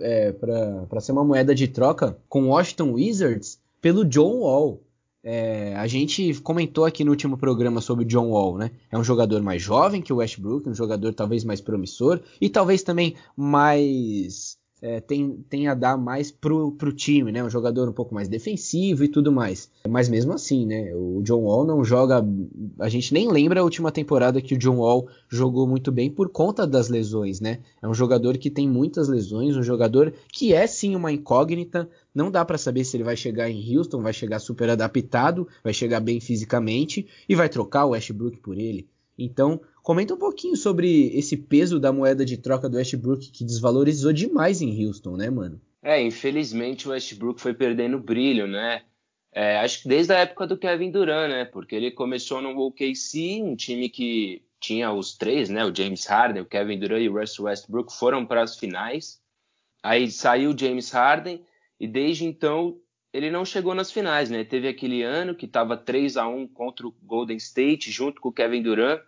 é, 0.00 0.32
para 0.32 1.00
ser 1.00 1.12
uma 1.12 1.24
moeda 1.24 1.54
de 1.54 1.66
troca 1.68 2.16
com 2.28 2.48
Washington 2.48 2.92
Wizards 2.92 3.60
pelo 3.80 4.04
John 4.04 4.40
Wall. 4.40 4.80
É, 5.24 5.76
a 5.76 5.86
gente 5.86 6.34
comentou 6.40 6.84
aqui 6.84 7.04
no 7.04 7.12
último 7.12 7.38
programa 7.38 7.80
sobre 7.80 8.04
o 8.04 8.08
John 8.08 8.30
Wall, 8.30 8.58
né? 8.58 8.72
É 8.90 8.98
um 8.98 9.04
jogador 9.04 9.40
mais 9.40 9.62
jovem 9.62 10.02
que 10.02 10.12
o 10.12 10.16
Westbrook, 10.16 10.68
um 10.68 10.74
jogador 10.74 11.14
talvez 11.14 11.44
mais 11.44 11.60
promissor 11.60 12.20
e 12.40 12.48
talvez 12.48 12.82
também 12.82 13.14
mais 13.36 14.58
é, 14.82 15.00
tem, 15.00 15.44
tem 15.48 15.68
a 15.68 15.74
dar 15.74 15.96
mais 15.96 16.32
pro, 16.32 16.72
pro 16.72 16.92
time, 16.92 17.30
né? 17.30 17.42
Um 17.42 17.48
jogador 17.48 17.88
um 17.88 17.92
pouco 17.92 18.12
mais 18.12 18.28
defensivo 18.28 19.04
e 19.04 19.08
tudo 19.08 19.30
mais. 19.30 19.70
Mas 19.88 20.08
mesmo 20.08 20.32
assim, 20.32 20.66
né? 20.66 20.92
O 20.92 21.22
John 21.22 21.44
Wall 21.44 21.64
não 21.64 21.84
joga. 21.84 22.20
A 22.80 22.88
gente 22.88 23.14
nem 23.14 23.30
lembra 23.30 23.60
a 23.60 23.62
última 23.62 23.92
temporada 23.92 24.42
que 24.42 24.54
o 24.54 24.58
John 24.58 24.78
Wall 24.78 25.06
jogou 25.30 25.68
muito 25.68 25.92
bem 25.92 26.10
por 26.10 26.28
conta 26.30 26.66
das 26.66 26.88
lesões, 26.88 27.40
né? 27.40 27.60
É 27.80 27.86
um 27.86 27.94
jogador 27.94 28.36
que 28.38 28.50
tem 28.50 28.68
muitas 28.68 29.06
lesões, 29.06 29.56
um 29.56 29.62
jogador 29.62 30.12
que 30.32 30.52
é 30.52 30.66
sim 30.66 30.96
uma 30.96 31.12
incógnita. 31.12 31.88
Não 32.12 32.28
dá 32.28 32.44
para 32.44 32.58
saber 32.58 32.84
se 32.84 32.96
ele 32.96 33.04
vai 33.04 33.16
chegar 33.16 33.48
em 33.48 33.76
Houston, 33.76 34.02
vai 34.02 34.12
chegar 34.12 34.40
super 34.40 34.68
adaptado, 34.68 35.46
vai 35.62 35.72
chegar 35.72 36.00
bem 36.00 36.20
fisicamente 36.20 37.06
e 37.28 37.36
vai 37.36 37.48
trocar 37.48 37.84
o 37.84 37.90
Westbrook 37.90 38.38
por 38.38 38.58
ele. 38.58 38.88
Então, 39.16 39.60
comenta 39.82 40.14
um 40.14 40.18
pouquinho 40.18 40.56
sobre 40.56 41.08
esse 41.16 41.36
peso 41.36 41.80
da 41.80 41.92
moeda 41.92 42.24
de 42.24 42.36
troca 42.36 42.68
do 42.68 42.76
Westbrook 42.76 43.30
que 43.30 43.44
desvalorizou 43.44 44.12
demais 44.12 44.62
em 44.62 44.86
Houston, 44.86 45.16
né, 45.16 45.28
mano? 45.28 45.60
É, 45.82 46.00
infelizmente 46.00 46.86
o 46.86 46.92
Westbrook 46.92 47.40
foi 47.40 47.52
perdendo 47.52 47.98
brilho, 47.98 48.46
né? 48.46 48.82
É, 49.32 49.58
acho 49.58 49.82
que 49.82 49.88
desde 49.88 50.12
a 50.12 50.18
época 50.18 50.46
do 50.46 50.58
Kevin 50.58 50.90
Durant, 50.90 51.28
né? 51.28 51.44
Porque 51.44 51.74
ele 51.74 51.90
começou 51.90 52.40
no 52.40 52.56
OKC, 52.58 53.42
um 53.42 53.56
time 53.56 53.88
que 53.88 54.42
tinha 54.60 54.92
os 54.92 55.16
três, 55.16 55.48
né? 55.48 55.64
O 55.64 55.74
James 55.74 56.06
Harden, 56.06 56.42
o 56.42 56.46
Kevin 56.46 56.78
Durant 56.78 57.02
e 57.02 57.08
o 57.08 57.18
Russell 57.18 57.46
Westbrook 57.46 57.92
foram 57.92 58.24
para 58.24 58.42
as 58.42 58.56
finais. 58.56 59.20
Aí 59.82 60.10
saiu 60.10 60.50
o 60.50 60.58
James 60.58 60.90
Harden 60.90 61.44
e 61.80 61.88
desde 61.88 62.24
então 62.24 62.78
ele 63.12 63.30
não 63.30 63.44
chegou 63.44 63.74
nas 63.74 63.90
finais, 63.90 64.30
né? 64.30 64.44
Teve 64.44 64.68
aquele 64.68 65.02
ano 65.02 65.34
que 65.34 65.46
estava 65.46 65.76
3 65.76 66.16
a 66.16 66.28
1 66.28 66.46
contra 66.48 66.86
o 66.86 66.94
Golden 67.02 67.36
State, 67.36 67.90
junto 67.90 68.20
com 68.20 68.28
o 68.28 68.32
Kevin 68.32 68.62
Durant. 68.62 69.00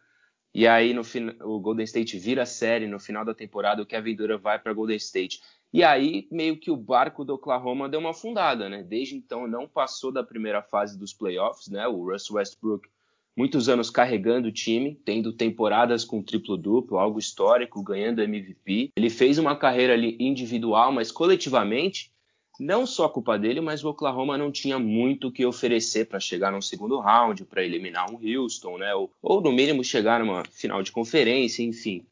E 0.55 0.69
aí 0.69 0.95
no 0.95 1.03
o 1.43 1.59
Golden 1.59 1.85
State 1.85 2.17
vira 2.19 2.43
a 2.43 2.47
série 2.47 2.87
no 2.87 3.01
final 3.01 3.25
da 3.25 3.35
temporada, 3.35 3.83
o 3.83 3.87
Kevin 3.87 4.15
Durant 4.15 4.41
vai 4.41 4.59
para 4.59 4.73
Golden 4.73 4.97
State. 4.97 5.41
E 5.73 5.83
aí 5.83 6.29
meio 6.31 6.57
que 6.57 6.71
o 6.71 6.77
barco 6.77 7.25
do 7.25 7.35
Oklahoma 7.35 7.89
deu 7.89 7.99
uma 7.99 8.11
afundada, 8.11 8.69
né? 8.69 8.83
Desde 8.83 9.17
então 9.17 9.49
não 9.49 9.67
passou 9.67 10.13
da 10.13 10.23
primeira 10.23 10.63
fase 10.63 10.97
dos 10.97 11.13
playoffs, 11.13 11.69
né? 11.69 11.89
O 11.89 12.11
Russell 12.11 12.37
Westbrook 12.37 12.89
muitos 13.37 13.69
anos 13.69 13.91
carregando 13.91 14.49
o 14.49 14.53
time, 14.53 14.95
tendo 15.05 15.33
temporadas 15.33 16.05
com 16.05 16.23
triplo-duplo, 16.23 16.99
algo 16.99 17.19
histórico, 17.19 17.83
ganhando 17.83 18.23
MVP. 18.23 18.93
Ele 18.97 19.11
fez 19.11 19.39
uma 19.39 19.57
carreira 19.57 19.93
ali 19.93 20.17
individual, 20.21 20.93
mas 20.93 21.11
coletivamente 21.11 22.14
não 22.59 22.87
só 22.87 23.09
culpa 23.09 23.39
dele, 23.39 23.61
mas 23.61 23.85
o 23.85 23.89
Oklahoma 23.89 24.39
não 24.39 24.51
tinha 24.51 24.79
muito 24.79 25.29
o 25.29 25.33
que 25.33 25.45
oferecer 25.45 26.07
para 26.07 26.21
chegar 26.21 26.53
num 26.53 26.63
segundo 26.63 27.01
round, 27.01 27.45
para 27.45 27.65
eliminar 27.65 28.11
um 28.11 28.19
Houston, 28.19 28.79
né? 28.79 28.95
Ou, 28.95 29.11
ou, 29.21 29.41
no 29.41 29.53
mínimo 29.53 29.83
chegar 29.83 30.21
numa 30.21 30.45
final 30.45 30.83
de 30.83 30.93
conferência, 30.93 31.63
enfim. 31.63 32.07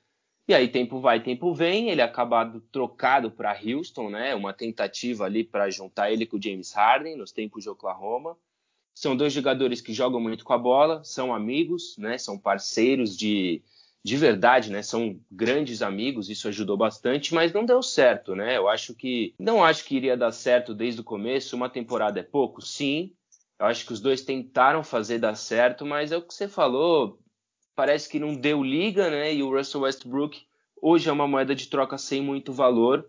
E 0.48 0.54
aí 0.54 0.68
tempo 0.68 1.00
vai, 1.00 1.22
tempo 1.22 1.54
vem, 1.54 1.90
ele 1.90 2.00
é 2.00 2.04
acabado 2.04 2.60
trocado 2.72 3.30
para 3.30 3.56
Houston, 3.56 4.10
né? 4.10 4.34
Uma 4.34 4.52
tentativa 4.52 5.24
ali 5.24 5.44
para 5.44 5.70
juntar 5.70 6.10
ele 6.10 6.26
com 6.26 6.36
o 6.36 6.42
James 6.42 6.72
Harden 6.72 7.16
nos 7.16 7.30
tempos 7.30 7.62
de 7.62 7.70
Oklahoma. 7.70 8.36
São 8.94 9.16
dois 9.16 9.32
jogadores 9.32 9.80
que 9.80 9.94
jogam 9.94 10.20
muito 10.20 10.44
com 10.44 10.52
a 10.52 10.58
bola, 10.58 11.02
são 11.04 11.32
amigos, 11.32 11.96
né? 11.96 12.18
São 12.18 12.36
parceiros 12.36 13.16
de, 13.16 13.62
de 14.04 14.16
verdade, 14.16 14.70
né? 14.70 14.82
São 14.82 15.20
grandes 15.30 15.80
amigos, 15.80 16.28
isso 16.28 16.48
ajudou 16.48 16.76
bastante, 16.76 17.32
mas 17.32 17.52
não 17.52 17.64
deu 17.64 17.82
certo, 17.82 18.34
né? 18.34 18.56
Eu 18.56 18.68
acho 18.68 18.94
que 18.94 19.34
não 19.38 19.64
acho 19.64 19.84
que 19.84 19.96
iria 19.96 20.16
dar 20.16 20.32
certo 20.32 20.74
desde 20.74 21.00
o 21.00 21.04
começo. 21.04 21.54
Uma 21.54 21.70
temporada 21.70 22.18
é 22.18 22.22
pouco, 22.22 22.60
sim. 22.60 23.14
Eu 23.58 23.66
acho 23.66 23.86
que 23.86 23.92
os 23.92 24.00
dois 24.00 24.22
tentaram 24.22 24.82
fazer 24.82 25.18
dar 25.18 25.36
certo, 25.36 25.86
mas 25.86 26.10
é 26.10 26.16
o 26.16 26.22
que 26.22 26.34
você 26.34 26.48
falou. 26.48 27.20
Parece 27.76 28.08
que 28.08 28.18
não 28.18 28.34
deu 28.34 28.62
liga, 28.62 29.08
né? 29.08 29.32
E 29.32 29.42
o 29.42 29.56
Russell 29.56 29.82
Westbrook 29.82 30.42
hoje 30.80 31.08
é 31.08 31.12
uma 31.12 31.28
moeda 31.28 31.54
de 31.54 31.68
troca 31.68 31.96
sem 31.96 32.20
muito 32.20 32.52
valor. 32.52 33.08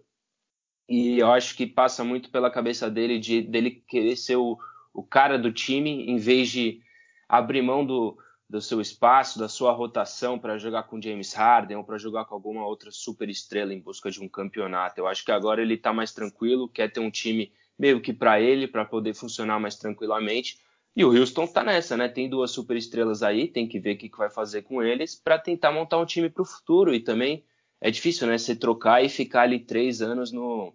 E 0.88 1.17
eu 1.17 1.32
acho 1.32 1.56
que 1.56 1.65
passa 1.65 2.04
muito 2.04 2.30
pela 2.30 2.52
cabeça 2.52 2.89
dele 2.89 3.17
de 3.17 3.41
dele 3.41 3.84
querer 3.88 4.15
ser 4.15 4.36
o, 4.36 4.60
o 4.94 5.02
cara 5.02 5.39
do 5.39 5.52
time 5.52 6.06
em 6.06 6.17
vez 6.17 6.50
de 6.50 6.82
abrir 7.28 7.63
mão 7.63 7.84
do, 7.84 8.15
do 8.54 8.62
seu 8.62 8.80
espaço, 8.80 9.39
da 9.39 9.50
sua 9.50 9.72
rotação 9.72 10.38
para 10.38 10.60
jogar 10.60 10.84
com 10.84 11.02
James 11.02 11.34
Harden 11.34 11.78
ou 11.78 11.84
para 11.84 11.98
jogar 11.98 12.26
com 12.26 12.36
alguma 12.36 12.63
outra 12.63 12.92
super 12.92 13.28
estrela 13.28 13.74
em 13.74 13.80
busca 13.80 14.12
de 14.12 14.22
um 14.22 14.30
campeonato. 14.30 15.02
Eu 15.02 15.08
acho 15.08 15.26
que 15.26 15.32
agora 15.32 15.60
ele 15.60 15.74
está 15.74 15.92
mais 15.92 16.13
tranquilo, 16.13 16.70
quer 16.70 16.92
ter 16.92 17.00
um 17.00 17.10
time 17.10 17.52
meio 17.80 18.00
que 18.00 18.13
para 18.13 18.39
ele, 18.39 18.68
para 18.68 18.86
poder 18.86 19.16
funcionar 19.16 19.60
mais 19.60 19.76
tranquilamente. 19.76 20.60
E 20.96 21.04
o 21.04 21.20
Houston 21.20 21.46
está 21.46 21.63
nessa, 21.63 21.98
né? 21.98 22.08
Tem 22.08 22.30
duas 22.30 22.52
super 22.52 22.78
estrelas 22.78 23.24
aí, 23.24 23.48
tem 23.48 23.68
que 23.68 23.80
ver 23.80 23.96
o 23.96 23.98
que, 23.98 24.08
que 24.08 24.18
vai 24.20 24.30
fazer 24.30 24.62
com 24.62 24.84
eles 24.84 25.16
para 25.16 25.39
tentar 25.39 25.72
montar 25.72 25.98
um 25.98 26.06
time 26.06 26.30
para 26.30 26.44
o 26.44 26.46
futuro. 26.46 26.94
E 26.94 27.00
também 27.00 27.44
é 27.82 27.89
difícil, 27.89 28.28
né? 28.28 28.38
Você 28.38 28.56
trocar 28.56 29.04
e 29.04 29.10
ficar 29.10 29.42
ali 29.42 29.62
três 29.62 30.00
anos 30.00 30.32
no 30.32 30.72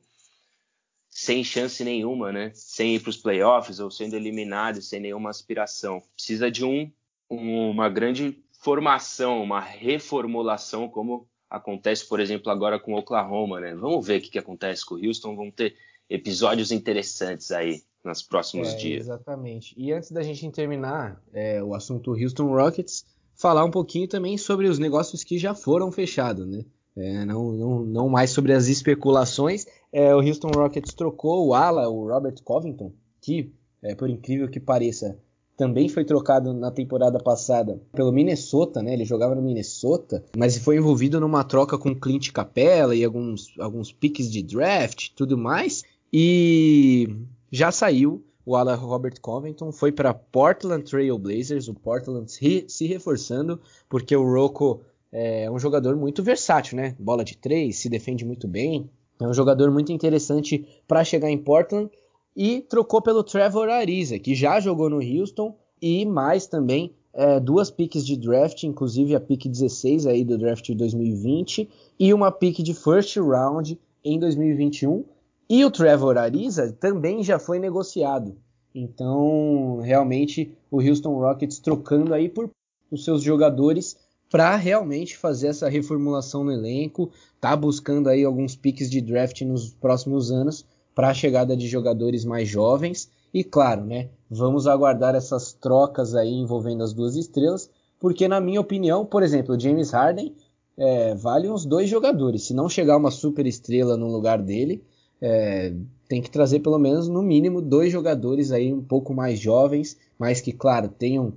sem 1.08 1.44
chance 1.44 1.84
nenhuma, 1.84 2.32
né? 2.32 2.50
Sem 2.54 2.96
ir 2.96 3.00
para 3.00 3.10
os 3.10 3.16
playoffs 3.16 3.78
ou 3.78 3.88
sendo 3.88 4.16
eliminado, 4.16 4.82
sem 4.82 4.98
nenhuma 4.98 5.30
aspiração. 5.30 6.02
Precisa 6.16 6.50
de 6.50 6.64
um 6.64 6.90
uma 7.28 7.88
grande 7.88 8.42
formação, 8.60 9.42
uma 9.42 9.60
reformulação, 9.60 10.88
como 10.88 11.26
acontece, 11.48 12.06
por 12.06 12.20
exemplo, 12.20 12.50
agora 12.50 12.78
com 12.78 12.94
o 12.94 12.98
Oklahoma, 12.98 13.60
né? 13.60 13.74
Vamos 13.74 14.06
ver 14.06 14.18
o 14.18 14.22
que, 14.22 14.30
que 14.30 14.38
acontece 14.38 14.84
com 14.84 14.94
o 14.94 15.06
Houston, 15.06 15.36
vão 15.36 15.50
ter 15.50 15.76
episódios 16.08 16.70
interessantes 16.72 17.50
aí 17.50 17.82
nos 18.04 18.22
próximos 18.22 18.72
é, 18.74 18.76
dias. 18.76 19.06
Exatamente. 19.06 19.74
E 19.76 19.92
antes 19.92 20.10
da 20.10 20.22
gente 20.22 20.50
terminar 20.50 21.22
é, 21.32 21.62
o 21.62 21.74
assunto 21.74 22.12
Houston 22.12 22.46
Rockets, 22.46 23.04
falar 23.34 23.64
um 23.64 23.70
pouquinho 23.70 24.08
também 24.08 24.36
sobre 24.36 24.66
os 24.66 24.78
negócios 24.78 25.22
que 25.22 25.38
já 25.38 25.54
foram 25.54 25.92
fechados, 25.92 26.46
né? 26.46 26.64
É, 26.96 27.24
não, 27.24 27.52
não, 27.52 27.84
não, 27.84 28.08
mais 28.08 28.30
sobre 28.30 28.52
as 28.52 28.66
especulações. 28.66 29.66
É, 29.92 30.12
o 30.14 30.18
Houston 30.18 30.48
Rockets 30.48 30.92
trocou 30.94 31.46
o 31.46 31.54
ala, 31.54 31.88
o 31.88 32.08
Robert 32.08 32.34
Covington, 32.42 32.92
que, 33.20 33.52
é, 33.80 33.94
por 33.94 34.10
incrível 34.10 34.48
que 34.48 34.58
pareça, 34.58 35.16
também 35.58 35.88
foi 35.88 36.04
trocado 36.04 36.54
na 36.54 36.70
temporada 36.70 37.18
passada 37.18 37.82
pelo 37.92 38.12
Minnesota, 38.12 38.80
né? 38.80 38.92
Ele 38.92 39.04
jogava 39.04 39.34
no 39.34 39.42
Minnesota, 39.42 40.24
mas 40.36 40.56
foi 40.56 40.76
envolvido 40.76 41.18
numa 41.18 41.42
troca 41.42 41.76
com 41.76 41.98
Clint 41.98 42.30
Capella 42.30 42.94
e 42.94 43.04
alguns, 43.04 43.52
alguns 43.58 43.90
piques 43.90 44.30
de 44.30 44.40
draft, 44.40 45.08
tudo 45.16 45.36
mais. 45.36 45.82
E 46.12 47.08
já 47.50 47.72
saiu 47.72 48.24
o 48.46 48.54
ala 48.54 48.76
Robert 48.76 49.20
Covington, 49.20 49.72
foi 49.72 49.90
para 49.90 50.14
Portland 50.14 50.88
Trail 50.88 51.18
Blazers, 51.18 51.66
o 51.66 51.74
Portland 51.74 52.30
se, 52.30 52.64
se 52.68 52.86
reforçando, 52.86 53.60
porque 53.88 54.14
o 54.14 54.22
Rocco 54.22 54.80
é 55.10 55.50
um 55.50 55.58
jogador 55.58 55.96
muito 55.96 56.22
versátil, 56.22 56.76
né? 56.76 56.94
Bola 57.00 57.24
de 57.24 57.36
três, 57.36 57.78
se 57.78 57.88
defende 57.88 58.24
muito 58.24 58.46
bem. 58.46 58.88
É 59.20 59.26
um 59.26 59.34
jogador 59.34 59.72
muito 59.72 59.90
interessante 59.90 60.64
para 60.86 61.02
chegar 61.02 61.28
em 61.28 61.36
Portland 61.36 61.90
e 62.38 62.60
trocou 62.60 63.02
pelo 63.02 63.24
Trevor 63.24 63.68
Ariza, 63.68 64.16
que 64.16 64.32
já 64.32 64.60
jogou 64.60 64.88
no 64.88 65.00
Houston, 65.02 65.56
e 65.82 66.06
mais 66.06 66.46
também 66.46 66.94
é, 67.12 67.40
duas 67.40 67.68
piques 67.68 68.06
de 68.06 68.16
draft, 68.16 68.62
inclusive 68.62 69.16
a 69.16 69.18
pick 69.20 69.48
16 69.48 70.06
aí 70.06 70.22
do 70.22 70.38
draft 70.38 70.64
de 70.64 70.76
2020 70.76 71.68
e 71.98 72.14
uma 72.14 72.30
pick 72.30 72.62
de 72.62 72.72
first 72.74 73.16
round 73.16 73.76
em 74.04 74.20
2021. 74.20 75.04
E 75.50 75.64
o 75.64 75.70
Trevor 75.70 76.16
Ariza 76.16 76.70
também 76.78 77.24
já 77.24 77.40
foi 77.40 77.58
negociado. 77.58 78.36
Então, 78.72 79.80
realmente, 79.82 80.56
o 80.70 80.80
Houston 80.80 81.18
Rockets 81.18 81.58
trocando 81.58 82.14
aí 82.14 82.28
por 82.28 82.48
os 82.88 83.04
seus 83.04 83.20
jogadores 83.20 83.96
para 84.30 84.54
realmente 84.54 85.16
fazer 85.16 85.48
essa 85.48 85.68
reformulação 85.68 86.44
no 86.44 86.52
elenco, 86.52 87.10
tá 87.40 87.56
buscando 87.56 88.08
aí 88.08 88.22
alguns 88.22 88.54
piques 88.54 88.88
de 88.88 89.00
draft 89.00 89.40
nos 89.40 89.74
próximos 89.74 90.30
anos 90.30 90.64
para 90.98 91.10
a 91.10 91.14
chegada 91.14 91.56
de 91.56 91.68
jogadores 91.68 92.24
mais 92.24 92.48
jovens. 92.48 93.08
E 93.32 93.44
claro, 93.44 93.84
né, 93.84 94.08
vamos 94.28 94.66
aguardar 94.66 95.14
essas 95.14 95.52
trocas 95.52 96.12
aí 96.12 96.34
envolvendo 96.34 96.82
as 96.82 96.92
duas 96.92 97.14
estrelas, 97.14 97.70
porque 98.00 98.26
na 98.26 98.40
minha 98.40 98.60
opinião, 98.60 99.06
por 99.06 99.22
exemplo, 99.22 99.54
o 99.54 99.60
James 99.60 99.92
Harden 99.92 100.34
é, 100.76 101.14
vale 101.14 101.48
uns 101.48 101.64
dois 101.64 101.88
jogadores. 101.88 102.42
Se 102.42 102.52
não 102.52 102.68
chegar 102.68 102.96
uma 102.96 103.12
super 103.12 103.46
estrela 103.46 103.96
no 103.96 104.10
lugar 104.10 104.42
dele, 104.42 104.82
é, 105.22 105.72
tem 106.08 106.20
que 106.20 106.32
trazer 106.32 106.58
pelo 106.58 106.80
menos 106.80 107.06
no 107.06 107.22
mínimo 107.22 107.62
dois 107.62 107.92
jogadores 107.92 108.50
aí 108.50 108.72
um 108.72 108.82
pouco 108.82 109.14
mais 109.14 109.38
jovens, 109.38 109.96
mas 110.18 110.40
que 110.40 110.50
claro 110.50 110.88
tenham 110.88 111.32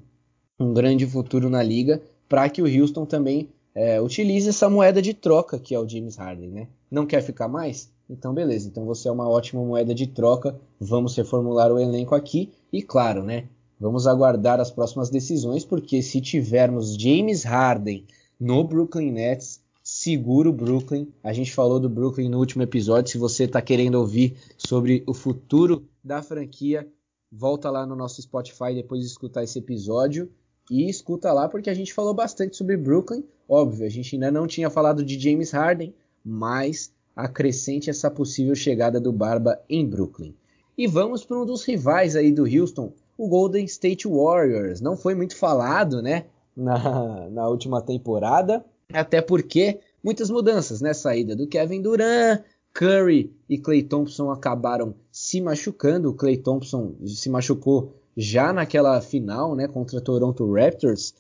um 0.60 0.74
grande 0.74 1.06
futuro 1.06 1.52
na 1.52 1.62
liga, 1.62 2.02
para 2.28 2.50
que 2.50 2.63
o 2.63 2.65
Houston 2.65 3.06
também 3.06 3.47
é, 3.73 4.01
utilize 4.01 4.49
essa 4.49 4.69
moeda 4.69 5.01
de 5.01 5.13
troca 5.13 5.60
que 5.60 5.73
é 5.73 5.79
o 5.79 5.88
James 5.88 6.15
Harden, 6.15 6.49
né? 6.49 6.67
Não 6.89 7.05
quer 7.05 7.21
ficar 7.21 7.47
mais? 7.47 7.89
Então, 8.10 8.34
beleza. 8.34 8.67
Então 8.67 8.86
você 8.86 9.07
é 9.07 9.12
uma 9.12 9.29
ótima 9.29 9.63
moeda 9.63 9.95
de 9.95 10.05
troca. 10.07 10.60
Vamos 10.79 11.15
reformular 11.15 11.71
o 11.71 11.79
elenco 11.79 12.13
aqui. 12.13 12.51
E 12.71 12.81
claro, 12.81 13.23
né? 13.23 13.47
Vamos 13.79 14.05
aguardar 14.05 14.60
as 14.60 14.69
próximas 14.69 15.10
decisões, 15.10 15.65
porque 15.65 16.01
se 16.01 16.21
tivermos 16.21 16.95
James 16.95 17.43
Harden 17.43 18.05
no 18.39 18.63
Brooklyn 18.63 19.12
Nets, 19.12 19.62
segura 19.81 20.49
o 20.49 20.53
Brooklyn. 20.53 21.07
A 21.23 21.34
gente 21.34 21.53
falou 21.53 21.79
do 21.79 21.89
Brooklyn 21.89 22.29
no 22.29 22.38
último 22.38 22.63
episódio. 22.63 23.12
Se 23.12 23.17
você 23.17 23.45
está 23.45 23.62
querendo 23.62 23.95
ouvir 23.95 24.38
sobre 24.57 25.03
o 25.07 25.13
futuro 25.13 25.88
da 26.03 26.21
franquia, 26.21 26.88
volta 27.31 27.71
lá 27.71 27.86
no 27.86 27.95
nosso 27.95 28.21
Spotify 28.21 28.75
depois 28.75 29.01
de 29.01 29.07
escutar 29.07 29.43
esse 29.43 29.57
episódio. 29.57 30.29
E 30.69 30.89
escuta 30.89 31.32
lá 31.34 31.50
porque 31.50 31.69
a 31.69 31.74
gente 31.74 31.93
falou 31.93 32.13
bastante 32.13 32.56
sobre 32.56 32.78
Brooklyn. 32.78 33.24
Óbvio, 33.47 33.86
a 33.86 33.89
gente 33.89 34.15
ainda 34.15 34.32
não 34.32 34.47
tinha 34.47 34.69
falado 34.69 35.04
de 35.04 35.19
James 35.19 35.52
Harden, 35.52 35.93
mas 36.24 36.93
acrescente 37.15 37.89
essa 37.89 38.10
possível 38.10 38.56
chegada 38.56 39.00
do 39.00 39.12
Barba 39.12 39.60
em 39.69 39.86
Brooklyn. 39.86 40.34
E 40.78 40.88
vamos 40.88 41.26
para 41.26 41.39
um 41.39 41.45
dos 41.45 41.63
rivais 41.63 42.15
aí 42.15 42.32
do 42.32 42.43
Houston, 42.43 42.93
o 43.17 43.28
Golden 43.28 43.65
State 43.65 44.08
Warriors. 44.08 44.80
Não 44.82 44.95
foi 44.95 45.13
muito 45.13 45.36
falado, 45.36 46.02
né, 46.02 46.26
na, 46.56 47.30
na 47.30 47.47
última 47.47 47.82
temporada, 47.82 48.63
até 48.91 49.21
porque 49.21 49.80
muitas 50.04 50.30
mudanças, 50.30 50.82
né? 50.82 50.93
Saída 50.93 51.36
do 51.36 51.47
Kevin 51.47 51.82
Durant, 51.82 52.41
Curry 52.74 53.34
e 53.50 53.58
Clay 53.58 53.84
Thompson 53.84 54.32
acabaram 54.32 54.95
se 55.12 55.41
machucando. 55.41 56.10
O 56.10 56.13
Clay 56.13 56.38
Thompson 56.38 56.95
se 57.06 57.30
machucou 57.30 57.93
já 58.15 58.52
naquela 58.52 59.00
final, 59.02 59.56
né, 59.56 59.67
contra 59.67 60.02
Toronto 60.02 60.52
Raptors. 60.54 61.13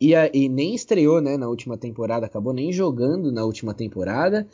E, 0.00 0.14
a, 0.14 0.28
e, 0.34 0.48
nem 0.48 0.74
estreou 0.74 1.20
né, 1.20 1.36
na 1.36 1.48
última 1.48 1.76
temporada, 1.76 2.26
acabou 2.26 2.52
nem 2.52 2.72
jogando 2.72 3.30
na 3.30 3.44
última 3.44 3.72
temporada. 3.72 4.46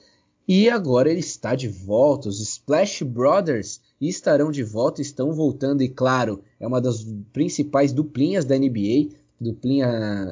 E 0.47 0.69
agora 0.71 1.11
ele 1.11 1.21
está 1.21 1.55
de 1.55 1.69
volta. 1.69 2.29
Os 2.29 2.41
Splash 2.41 3.03
Brothers 3.03 3.81
estarão 4.01 4.51
de 4.51 4.63
volta, 4.63 5.03
estão 5.03 5.33
voltando, 5.33 5.83
e 5.83 5.89
claro, 5.89 6.41
é 6.59 6.67
uma 6.67 6.81
das 6.81 7.05
principais 7.33 7.93
duplinhas 7.93 8.45
da 8.45 8.59
NBA. 8.59 9.09
Duplinha, 9.41 9.89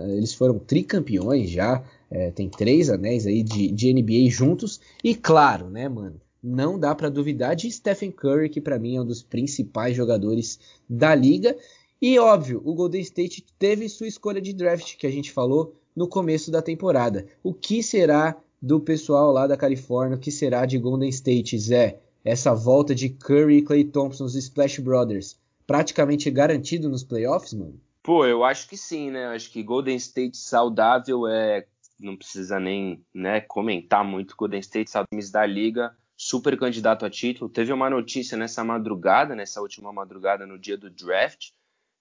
eles 0.09 0.35
foram 0.35 0.59
tricampeões 0.59 1.49
já, 1.49 1.85
é, 2.11 2.31
tem 2.31 2.49
três 2.49 2.91
anéis 2.91 3.27
aí 3.27 3.43
de, 3.43 3.71
de 3.71 3.93
NBA 3.93 4.31
juntos. 4.31 4.81
E 5.05 5.15
claro, 5.15 5.71
né, 5.71 5.89
mano? 5.89 6.21
Não 6.49 6.79
dá 6.79 6.95
para 6.95 7.09
duvidar 7.09 7.57
de 7.57 7.69
Stephen 7.69 8.13
Curry, 8.13 8.49
que 8.49 8.61
para 8.61 8.79
mim 8.79 8.95
é 8.95 9.01
um 9.01 9.05
dos 9.05 9.21
principais 9.21 9.97
jogadores 9.97 10.61
da 10.89 11.13
liga. 11.13 11.57
E 12.01 12.21
óbvio, 12.21 12.63
o 12.65 12.73
Golden 12.73 13.01
State 13.01 13.45
teve 13.59 13.89
sua 13.89 14.07
escolha 14.07 14.41
de 14.41 14.53
draft, 14.53 14.97
que 14.97 15.09
a 15.09 15.11
gente 15.11 15.33
falou 15.33 15.75
no 15.95 16.07
começo 16.07 16.53
da 16.53 16.63
temporada. 16.63 17.27
O 17.43 17.53
que 17.53 17.83
será 17.83 18.37
do 18.63 18.79
pessoal 18.79 19.33
lá 19.33 19.49
da 19.49 19.57
Califórnia? 19.57 20.17
O 20.17 20.21
que 20.21 20.31
será 20.31 20.65
de 20.67 20.79
Golden 20.79 21.09
State, 21.09 21.59
Zé? 21.59 21.99
Essa 22.25 22.55
volta 22.55 22.95
de 22.95 23.09
Curry 23.09 23.57
e 23.57 23.63
Clay 23.63 23.83
Thompson, 23.83 24.27
os 24.27 24.37
Splash 24.37 24.79
Brothers, 24.79 25.37
praticamente 25.67 26.31
garantido 26.31 26.89
nos 26.89 27.03
playoffs, 27.03 27.55
mano? 27.55 27.81
Pô, 28.05 28.25
eu 28.25 28.45
acho 28.45 28.69
que 28.69 28.77
sim, 28.77 29.11
né? 29.11 29.27
Acho 29.27 29.51
que 29.51 29.65
Golden 29.65 29.97
State 29.97 30.37
saudável 30.37 31.27
é 31.27 31.67
não 31.99 32.17
precisa 32.17 32.61
nem 32.61 33.05
né, 33.13 33.41
comentar 33.41 34.05
muito. 34.05 34.37
Golden 34.37 34.61
State, 34.61 34.93
times 34.93 35.33
da 35.33 35.45
liga, 35.45 35.93
super 36.27 36.59
candidato 36.59 37.07
a 37.07 37.11
título. 37.11 37.49
Teve 37.49 37.73
uma 37.73 37.89
notícia 37.89 38.37
nessa 38.37 38.65
madrugada, 38.65 39.35
nessa 39.37 39.61
última 39.61 39.93
madrugada, 39.93 40.45
no 40.45 40.59
dia 40.59 40.77
do 40.77 40.91
draft, 40.91 41.51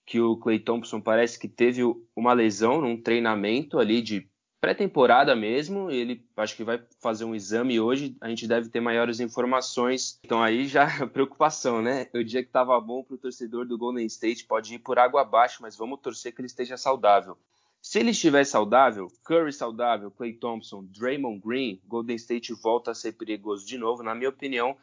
que 0.03 0.19
o 0.19 0.35
Clay 0.37 0.57
Thompson 0.57 0.99
parece 0.99 1.37
que 1.37 1.47
teve 1.47 1.81
uma 2.15 2.33
lesão 2.33 2.81
num 2.81 2.99
treinamento 2.99 3.77
ali 3.77 4.01
de 4.01 4.27
pré-temporada 4.59 5.35
mesmo. 5.35 5.91
Ele 5.91 6.25
acho 6.37 6.55
que 6.55 6.63
vai 6.63 6.83
fazer 6.99 7.23
um 7.23 7.35
exame 7.35 7.79
hoje. 7.79 8.17
A 8.19 8.27
gente 8.27 8.47
deve 8.47 8.67
ter 8.67 8.79
maiores 8.79 9.19
informações. 9.19 10.19
Então 10.23 10.41
aí 10.41 10.67
já 10.67 10.87
preocupação, 11.13 11.79
né? 11.83 12.07
O 12.11 12.23
dia 12.23 12.41
que 12.41 12.49
estava 12.49 12.79
bom 12.81 13.03
para 13.03 13.13
o 13.13 13.19
torcedor 13.19 13.67
do 13.67 13.77
Golden 13.77 14.07
State 14.07 14.45
pode 14.45 14.73
ir 14.73 14.79
por 14.79 14.97
água 14.97 15.21
abaixo, 15.21 15.61
mas 15.61 15.77
vamos 15.77 15.99
torcer 16.01 16.33
que 16.33 16.41
ele 16.41 16.47
esteja 16.47 16.77
saudável. 16.77 17.37
Se 17.85 17.99
ele 17.99 18.09
estiver 18.09 18.43
saudável, 18.43 19.11
Curry 19.23 19.53
saudável, 19.53 20.09
Clay 20.09 20.33
Thompson, 20.33 20.83
Draymond 20.85 21.39
Green, 21.39 21.79
Golden 21.85 22.15
State 22.15 22.51
volta 22.51 22.89
a 22.89 22.95
ser 22.95 23.11
perigoso 23.11 23.63
de 23.63 23.77
novo. 23.77 24.01
Na 24.01 24.15
minha 24.15 24.31
opinião, 24.31 24.75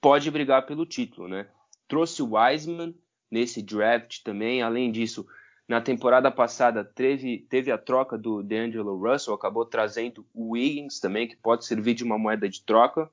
pode 0.00 0.28
brigar 0.28 0.66
pelo 0.66 0.84
título, 0.84 1.28
né? 1.28 1.46
Trouxe 1.86 2.20
o 2.20 2.34
Wiseman 2.34 2.96
nesse 3.30 3.62
draft 3.62 4.24
também. 4.24 4.60
Além 4.60 4.90
disso, 4.90 5.24
na 5.68 5.80
temporada 5.80 6.32
passada 6.32 6.82
teve, 6.82 7.46
teve 7.48 7.70
a 7.70 7.78
troca 7.78 8.18
do 8.18 8.42
DeAngelo 8.42 8.98
Russell, 8.98 9.34
acabou 9.34 9.64
trazendo 9.64 10.26
o 10.34 10.54
Wiggins 10.54 10.98
também, 10.98 11.28
que 11.28 11.36
pode 11.36 11.64
servir 11.64 11.94
de 11.94 12.02
uma 12.02 12.18
moeda 12.18 12.48
de 12.48 12.60
troca, 12.62 13.08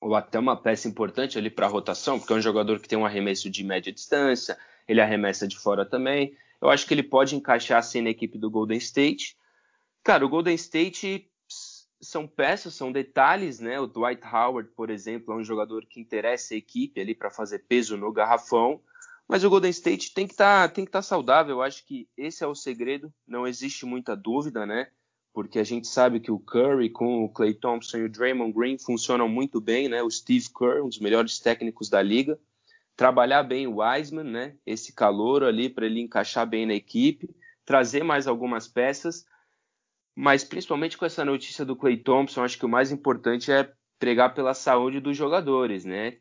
ou 0.00 0.14
até 0.14 0.38
uma 0.38 0.56
peça 0.56 0.86
importante 0.86 1.36
ali 1.36 1.50
para 1.50 1.66
a 1.66 1.68
rotação, 1.68 2.20
porque 2.20 2.32
é 2.32 2.36
um 2.36 2.40
jogador 2.40 2.78
que 2.78 2.88
tem 2.88 2.96
um 2.96 3.04
arremesso 3.04 3.50
de 3.50 3.64
média 3.64 3.92
distância, 3.92 4.56
ele 4.86 5.00
arremessa 5.00 5.48
de 5.48 5.58
fora 5.58 5.84
também. 5.84 6.36
Eu 6.60 6.68
acho 6.68 6.86
que 6.86 6.92
ele 6.92 7.02
pode 7.02 7.34
encaixar 7.34 7.78
assim 7.78 8.02
na 8.02 8.10
equipe 8.10 8.38
do 8.38 8.50
Golden 8.50 8.78
State. 8.78 9.36
Cara, 10.04 10.24
o 10.24 10.28
Golden 10.28 10.54
State 10.54 11.30
são 12.00 12.26
peças, 12.26 12.74
são 12.74 12.92
detalhes, 12.92 13.60
né? 13.60 13.80
O 13.80 13.86
Dwight 13.86 14.22
Howard, 14.26 14.70
por 14.74 14.90
exemplo, 14.90 15.32
é 15.32 15.36
um 15.36 15.44
jogador 15.44 15.86
que 15.86 16.00
interessa 16.00 16.54
a 16.54 16.56
equipe 16.56 17.00
ali 17.00 17.14
para 17.14 17.30
fazer 17.30 17.60
peso 17.60 17.96
no 17.96 18.12
garrafão. 18.12 18.80
Mas 19.28 19.44
o 19.44 19.50
Golden 19.50 19.70
State 19.70 20.12
tem 20.12 20.26
que 20.26 20.34
tá, 20.34 20.66
estar 20.66 20.84
tá 20.90 21.02
saudável. 21.02 21.56
Eu 21.56 21.62
acho 21.62 21.84
que 21.86 22.08
esse 22.16 22.42
é 22.42 22.46
o 22.46 22.54
segredo. 22.54 23.12
Não 23.26 23.46
existe 23.46 23.86
muita 23.86 24.16
dúvida, 24.16 24.66
né? 24.66 24.88
Porque 25.32 25.58
a 25.58 25.64
gente 25.64 25.86
sabe 25.86 26.18
que 26.18 26.32
o 26.32 26.40
Curry 26.40 26.90
com 26.90 27.24
o 27.24 27.28
Clay 27.28 27.54
Thompson 27.54 27.98
e 27.98 28.04
o 28.04 28.10
Draymond 28.10 28.52
Green 28.52 28.78
funcionam 28.78 29.28
muito 29.28 29.60
bem, 29.60 29.88
né? 29.88 30.02
O 30.02 30.10
Steve 30.10 30.48
Kerr, 30.52 30.84
um 30.84 30.88
dos 30.88 30.98
melhores 30.98 31.38
técnicos 31.38 31.88
da 31.88 32.02
liga 32.02 32.38
trabalhar 32.96 33.42
bem 33.42 33.66
o 33.66 33.80
Wiseman, 33.80 34.24
né? 34.24 34.56
Esse 34.66 34.92
calor 34.92 35.42
ali 35.42 35.68
para 35.68 35.86
ele 35.86 36.00
encaixar 36.00 36.46
bem 36.46 36.66
na 36.66 36.74
equipe, 36.74 37.34
trazer 37.64 38.02
mais 38.02 38.26
algumas 38.26 38.68
peças, 38.68 39.24
mas 40.14 40.44
principalmente 40.44 40.98
com 40.98 41.06
essa 41.06 41.24
notícia 41.24 41.64
do 41.64 41.76
Clay 41.76 41.96
Thompson, 41.96 42.44
acho 42.44 42.58
que 42.58 42.66
o 42.66 42.68
mais 42.68 42.90
importante 42.90 43.50
é 43.50 43.72
pregar 43.98 44.34
pela 44.34 44.54
saúde 44.54 45.00
dos 45.00 45.16
jogadores, 45.16 45.84
né? 45.84 46.18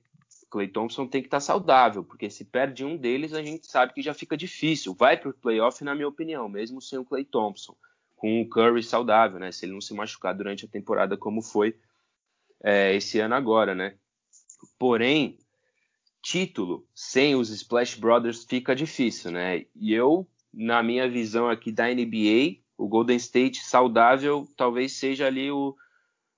Clay 0.50 0.68
Thompson 0.68 1.08
tem 1.08 1.22
que 1.22 1.28
estar 1.28 1.38
tá 1.38 1.42
saudável, 1.42 2.04
porque 2.04 2.30
se 2.30 2.44
perde 2.44 2.84
um 2.84 2.98
deles, 2.98 3.34
a 3.34 3.44
gente 3.44 3.68
sabe 3.68 3.94
que 3.94 4.02
já 4.02 4.14
fica 4.14 4.36
difícil. 4.36 4.96
Vai 4.96 5.16
para 5.16 5.30
o 5.30 5.34
playoff, 5.34 5.84
na 5.84 5.94
minha 5.94 6.08
opinião, 6.08 6.50
mesmo 6.50 6.82
sem 6.82 6.98
o 6.98 7.06
Clay 7.06 7.24
Thompson, 7.24 7.76
com 8.16 8.42
o 8.42 8.50
Curry 8.50 8.84
saudável, 8.84 9.40
né? 9.40 9.52
Se 9.52 9.66
ele 9.66 9.74
não 9.74 9.82
se 9.82 9.94
machucar 9.94 10.36
durante 10.36 10.66
a 10.66 10.68
temporada 10.68 11.16
como 11.16 11.42
foi 11.42 11.76
é, 12.64 12.96
esse 12.96 13.20
ano 13.20 13.36
agora, 13.36 13.76
né? 13.76 13.96
Porém, 14.78 15.38
título 16.30 16.88
sem 16.94 17.36
os 17.36 17.50
Splash 17.50 17.96
Brothers 17.96 18.44
fica 18.44 18.76
difícil, 18.76 19.32
né? 19.32 19.66
E 19.76 19.92
eu, 19.92 20.30
na 20.54 20.84
minha 20.84 21.10
visão 21.10 21.50
aqui 21.50 21.72
da 21.72 21.88
NBA, 21.88 22.62
o 22.78 22.88
Golden 22.88 23.18
State 23.18 23.64
saudável 23.64 24.48
talvez 24.56 24.94
seja 24.94 25.26
ali 25.26 25.50
o, 25.50 25.76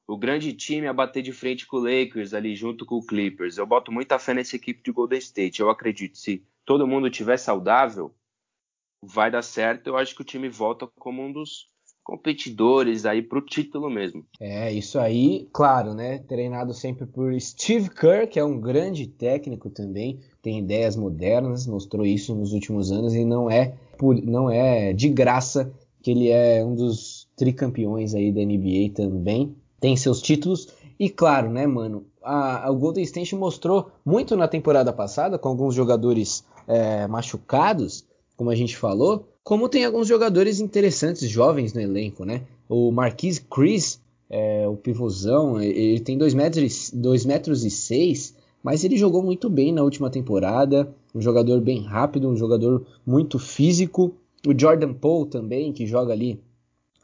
o 0.07 0.17
grande 0.17 0.53
time 0.53 0.87
a 0.87 0.93
bater 0.93 1.21
de 1.21 1.33
frente 1.33 1.67
com 1.67 1.75
o 1.75 1.81
Lakers 1.81 2.33
ali 2.33 2.55
junto 2.55 2.85
com 2.85 2.95
o 2.95 3.05
Clippers. 3.05 3.57
Eu 3.57 3.67
boto 3.67 3.91
muita 3.91 4.17
fé 4.17 4.33
nessa 4.33 4.55
equipe 4.55 4.81
de 4.81 4.93
Golden 4.93 5.19
State. 5.19 5.59
Eu 5.59 5.69
acredito 5.69 6.17
se 6.17 6.41
todo 6.63 6.87
mundo 6.87 7.09
tiver 7.09 7.35
saudável, 7.35 8.15
vai 9.03 9.29
dar 9.29 9.41
certo. 9.41 9.87
Eu 9.87 9.97
acho 9.97 10.15
que 10.15 10.21
o 10.21 10.25
time 10.25 10.47
volta 10.47 10.87
como 10.87 11.21
um 11.21 11.33
dos 11.33 11.69
competidores 12.11 13.05
aí 13.05 13.21
para 13.21 13.39
o 13.39 13.41
título 13.41 13.89
mesmo. 13.89 14.25
É, 14.37 14.69
isso 14.73 14.99
aí, 14.99 15.47
claro, 15.53 15.93
né? 15.93 16.17
Treinado 16.17 16.73
sempre 16.73 17.05
por 17.05 17.39
Steve 17.39 17.89
Kerr, 17.89 18.27
que 18.27 18.37
é 18.37 18.43
um 18.43 18.59
grande 18.59 19.07
técnico 19.07 19.69
também, 19.69 20.19
tem 20.41 20.59
ideias 20.59 20.97
modernas, 20.97 21.65
mostrou 21.65 22.05
isso 22.05 22.35
nos 22.35 22.51
últimos 22.51 22.91
anos 22.91 23.15
e 23.15 23.23
não 23.23 23.49
é, 23.49 23.75
por, 23.97 24.21
não 24.21 24.51
é 24.51 24.91
de 24.91 25.07
graça 25.07 25.71
que 26.03 26.11
ele 26.11 26.27
é 26.27 26.61
um 26.65 26.75
dos 26.75 27.29
tricampeões 27.37 28.13
aí 28.13 28.29
da 28.29 28.41
NBA 28.41 28.93
também, 28.93 29.55
tem 29.79 29.95
seus 29.95 30.21
títulos 30.21 30.67
e 30.99 31.09
claro, 31.09 31.49
né, 31.49 31.65
mano, 31.65 32.05
a, 32.21 32.69
o 32.69 32.75
Golden 32.75 33.05
State 33.05 33.37
mostrou 33.37 33.89
muito 34.05 34.35
na 34.35 34.49
temporada 34.49 34.91
passada 34.91 35.39
com 35.39 35.47
alguns 35.47 35.73
jogadores 35.73 36.45
é, 36.67 37.07
machucados, 37.07 38.03
como 38.41 38.49
a 38.49 38.55
gente 38.55 38.75
falou, 38.75 39.27
como 39.43 39.69
tem 39.69 39.85
alguns 39.85 40.07
jogadores 40.07 40.59
interessantes, 40.59 41.29
jovens 41.29 41.75
no 41.75 41.79
elenco, 41.79 42.25
né? 42.25 42.41
O 42.67 42.91
Marquise 42.91 43.39
Chris, 43.39 44.01
é, 44.27 44.67
o 44.67 44.75
pivôzão, 44.75 45.61
ele 45.61 45.99
tem 45.99 46.17
2 46.17 46.33
metros, 46.33 46.89
dois 46.91 47.23
metros 47.23 47.63
e 47.63 47.69
6, 47.69 48.35
mas 48.63 48.83
ele 48.83 48.97
jogou 48.97 49.21
muito 49.21 49.47
bem 49.47 49.71
na 49.71 49.83
última 49.83 50.09
temporada. 50.09 50.91
Um 51.13 51.21
jogador 51.21 51.61
bem 51.61 51.83
rápido, 51.83 52.27
um 52.29 52.35
jogador 52.35 52.83
muito 53.05 53.37
físico. 53.37 54.15
O 54.43 54.59
Jordan 54.59 54.95
Poole 54.95 55.29
também, 55.29 55.71
que 55.71 55.85
joga 55.85 56.11
ali 56.11 56.39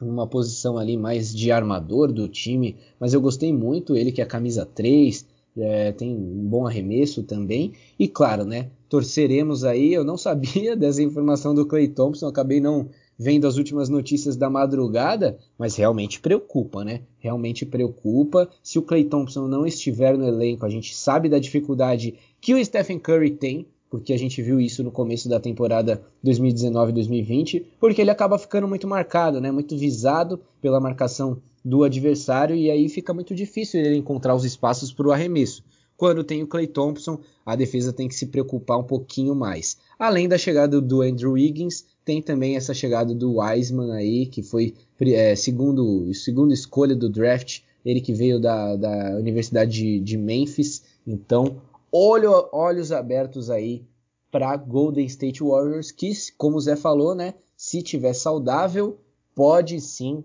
uma 0.00 0.26
posição 0.26 0.76
ali 0.76 0.96
mais 0.96 1.32
de 1.32 1.52
armador 1.52 2.10
do 2.10 2.26
time, 2.26 2.74
mas 2.98 3.14
eu 3.14 3.20
gostei 3.20 3.52
muito, 3.52 3.96
ele 3.96 4.10
que 4.10 4.20
é 4.20 4.24
a 4.24 4.26
camisa 4.26 4.66
3, 4.66 5.24
é, 5.56 5.92
tem 5.92 6.10
um 6.10 6.48
bom 6.48 6.66
arremesso 6.66 7.22
também. 7.22 7.74
E 7.96 8.08
claro, 8.08 8.44
né? 8.44 8.70
Torceremos 8.88 9.64
aí. 9.64 9.92
Eu 9.92 10.04
não 10.04 10.16
sabia 10.16 10.74
dessa 10.76 11.02
informação 11.02 11.54
do 11.54 11.66
Clay 11.66 11.88
Thompson, 11.88 12.26
acabei 12.26 12.60
não 12.60 12.88
vendo 13.18 13.46
as 13.46 13.56
últimas 13.56 13.88
notícias 13.88 14.36
da 14.36 14.48
madrugada, 14.48 15.38
mas 15.58 15.74
realmente 15.74 16.20
preocupa, 16.20 16.84
né? 16.84 17.02
Realmente 17.18 17.66
preocupa. 17.66 18.48
Se 18.62 18.78
o 18.78 18.82
Clay 18.82 19.04
Thompson 19.04 19.48
não 19.48 19.66
estiver 19.66 20.16
no 20.16 20.26
elenco, 20.26 20.64
a 20.64 20.70
gente 20.70 20.94
sabe 20.94 21.28
da 21.28 21.38
dificuldade 21.38 22.14
que 22.40 22.54
o 22.54 22.64
Stephen 22.64 22.98
Curry 22.98 23.32
tem 23.32 23.66
porque 23.90 24.12
a 24.12 24.18
gente 24.18 24.42
viu 24.42 24.60
isso 24.60 24.84
no 24.84 24.90
começo 24.90 25.28
da 25.28 25.40
temporada 25.40 26.02
2019-2020, 26.24 27.64
porque 27.80 28.02
ele 28.02 28.10
acaba 28.10 28.38
ficando 28.38 28.68
muito 28.68 28.86
marcado, 28.86 29.40
né? 29.40 29.50
Muito 29.50 29.76
visado 29.76 30.40
pela 30.60 30.80
marcação 30.80 31.40
do 31.64 31.84
adversário 31.84 32.54
e 32.54 32.70
aí 32.70 32.88
fica 32.88 33.12
muito 33.12 33.34
difícil 33.34 33.80
ele 33.80 33.96
encontrar 33.96 34.34
os 34.34 34.44
espaços 34.44 34.92
para 34.92 35.08
o 35.08 35.12
arremesso. 35.12 35.64
Quando 35.98 36.22
tem 36.22 36.44
o 36.44 36.46
Clay 36.46 36.68
Thompson, 36.68 37.18
a 37.44 37.56
defesa 37.56 37.92
tem 37.92 38.06
que 38.06 38.14
se 38.14 38.26
preocupar 38.26 38.78
um 38.78 38.84
pouquinho 38.84 39.34
mais. 39.34 39.76
Além 39.98 40.28
da 40.28 40.38
chegada 40.38 40.80
do 40.80 41.02
Andrew 41.02 41.32
Wiggins, 41.32 41.84
tem 42.04 42.22
também 42.22 42.56
essa 42.56 42.72
chegada 42.72 43.12
do 43.12 43.40
Wiseman 43.40 43.92
aí, 43.92 44.26
que 44.26 44.40
foi 44.40 44.76
é, 45.00 45.34
segundo, 45.34 46.14
segundo 46.14 46.54
escolha 46.54 46.94
do 46.94 47.08
draft, 47.10 47.62
ele 47.84 48.00
que 48.00 48.12
veio 48.12 48.38
da, 48.38 48.76
da 48.76 49.16
Universidade 49.16 49.72
de, 49.72 49.98
de 49.98 50.16
Memphis. 50.16 50.84
Então, 51.04 51.60
olho, 51.90 52.48
olhos 52.52 52.92
abertos 52.92 53.50
aí 53.50 53.84
para 54.30 54.56
Golden 54.56 55.04
State 55.06 55.42
Warriors, 55.42 55.90
que, 55.90 56.12
como 56.36 56.58
o 56.58 56.60
Zé 56.60 56.76
falou, 56.76 57.12
né, 57.12 57.34
se 57.56 57.82
tiver 57.82 58.12
saudável, 58.12 59.00
pode 59.34 59.80
sim 59.80 60.22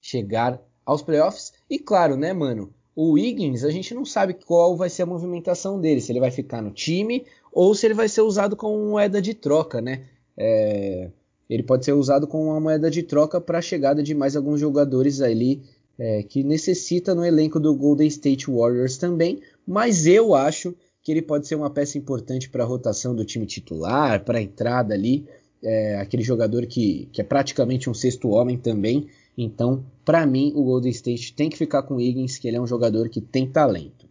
chegar 0.00 0.60
aos 0.84 1.00
playoffs. 1.00 1.52
E 1.70 1.78
claro, 1.78 2.16
né, 2.16 2.32
mano, 2.32 2.74
o 3.02 3.12
Wiggins, 3.12 3.64
a 3.64 3.70
gente 3.70 3.94
não 3.94 4.04
sabe 4.04 4.34
qual 4.34 4.76
vai 4.76 4.90
ser 4.90 5.04
a 5.04 5.06
movimentação 5.06 5.80
dele, 5.80 6.02
se 6.02 6.12
ele 6.12 6.20
vai 6.20 6.30
ficar 6.30 6.60
no 6.60 6.70
time 6.70 7.24
ou 7.50 7.74
se 7.74 7.86
ele 7.86 7.94
vai 7.94 8.10
ser 8.10 8.20
usado 8.20 8.54
como 8.54 8.90
moeda 8.90 9.22
de 9.22 9.32
troca, 9.32 9.80
né? 9.80 10.02
É, 10.36 11.08
ele 11.48 11.62
pode 11.62 11.86
ser 11.86 11.94
usado 11.94 12.26
como 12.26 12.50
uma 12.50 12.60
moeda 12.60 12.90
de 12.90 13.02
troca 13.02 13.40
para 13.40 13.56
a 13.56 13.62
chegada 13.62 14.02
de 14.02 14.14
mais 14.14 14.36
alguns 14.36 14.60
jogadores 14.60 15.22
ali 15.22 15.62
é, 15.98 16.22
que 16.22 16.44
necessita 16.44 17.14
no 17.14 17.24
elenco 17.24 17.58
do 17.58 17.74
Golden 17.74 18.06
State 18.06 18.50
Warriors 18.50 18.98
também, 18.98 19.40
mas 19.66 20.06
eu 20.06 20.34
acho 20.34 20.74
que 21.02 21.10
ele 21.10 21.22
pode 21.22 21.48
ser 21.48 21.54
uma 21.54 21.70
peça 21.70 21.96
importante 21.96 22.50
para 22.50 22.64
a 22.64 22.66
rotação 22.66 23.14
do 23.14 23.24
time 23.24 23.46
titular, 23.46 24.22
para 24.26 24.36
a 24.36 24.42
entrada 24.42 24.92
ali, 24.92 25.26
é, 25.62 25.96
aquele 25.96 26.22
jogador 26.22 26.66
que, 26.66 27.08
que 27.10 27.22
é 27.22 27.24
praticamente 27.24 27.88
um 27.88 27.94
sexto 27.94 28.28
homem 28.28 28.58
também. 28.58 29.06
Então, 29.36 29.84
para 30.04 30.26
mim, 30.26 30.52
o 30.54 30.64
Golden 30.64 30.90
State 30.90 31.32
tem 31.34 31.48
que 31.48 31.56
ficar 31.56 31.82
com 31.82 31.96
o 31.96 32.00
Higgins, 32.00 32.38
que 32.38 32.48
ele 32.48 32.56
é 32.56 32.60
um 32.60 32.66
jogador 32.66 33.08
que 33.08 33.20
tem 33.20 33.48
talento. 33.48 34.08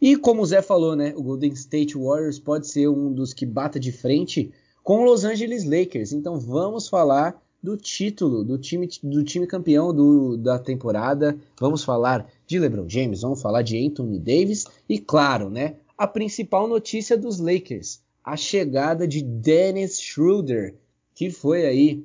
E 0.00 0.16
como 0.16 0.42
o 0.42 0.46
Zé 0.46 0.60
falou, 0.60 0.94
né, 0.94 1.14
o 1.16 1.22
Golden 1.22 1.52
State 1.52 1.96
Warriors 1.96 2.38
pode 2.38 2.68
ser 2.68 2.88
um 2.88 3.12
dos 3.12 3.32
que 3.32 3.46
bata 3.46 3.80
de 3.80 3.90
frente 3.92 4.52
com 4.82 5.00
o 5.00 5.04
Los 5.04 5.24
Angeles 5.24 5.64
Lakers. 5.64 6.12
Então 6.12 6.38
vamos 6.38 6.88
falar 6.88 7.42
do 7.62 7.76
título 7.76 8.44
do 8.44 8.58
time, 8.58 8.88
do 9.02 9.24
time 9.24 9.46
campeão 9.46 9.92
do, 9.92 10.36
da 10.36 10.58
temporada. 10.58 11.36
Vamos 11.58 11.82
falar 11.82 12.30
de 12.46 12.58
LeBron 12.58 12.88
James, 12.88 13.22
vamos 13.22 13.40
falar 13.40 13.62
de 13.62 13.84
Anthony 13.84 14.18
Davis 14.18 14.66
e, 14.88 14.98
claro, 14.98 15.50
né, 15.50 15.76
a 15.96 16.06
principal 16.06 16.68
notícia 16.68 17.16
dos 17.16 17.38
Lakers, 17.38 18.00
a 18.22 18.36
chegada 18.36 19.08
de 19.08 19.22
Dennis 19.22 20.00
Schroeder, 20.00 20.74
que 21.14 21.30
foi 21.30 21.66
aí 21.66 22.04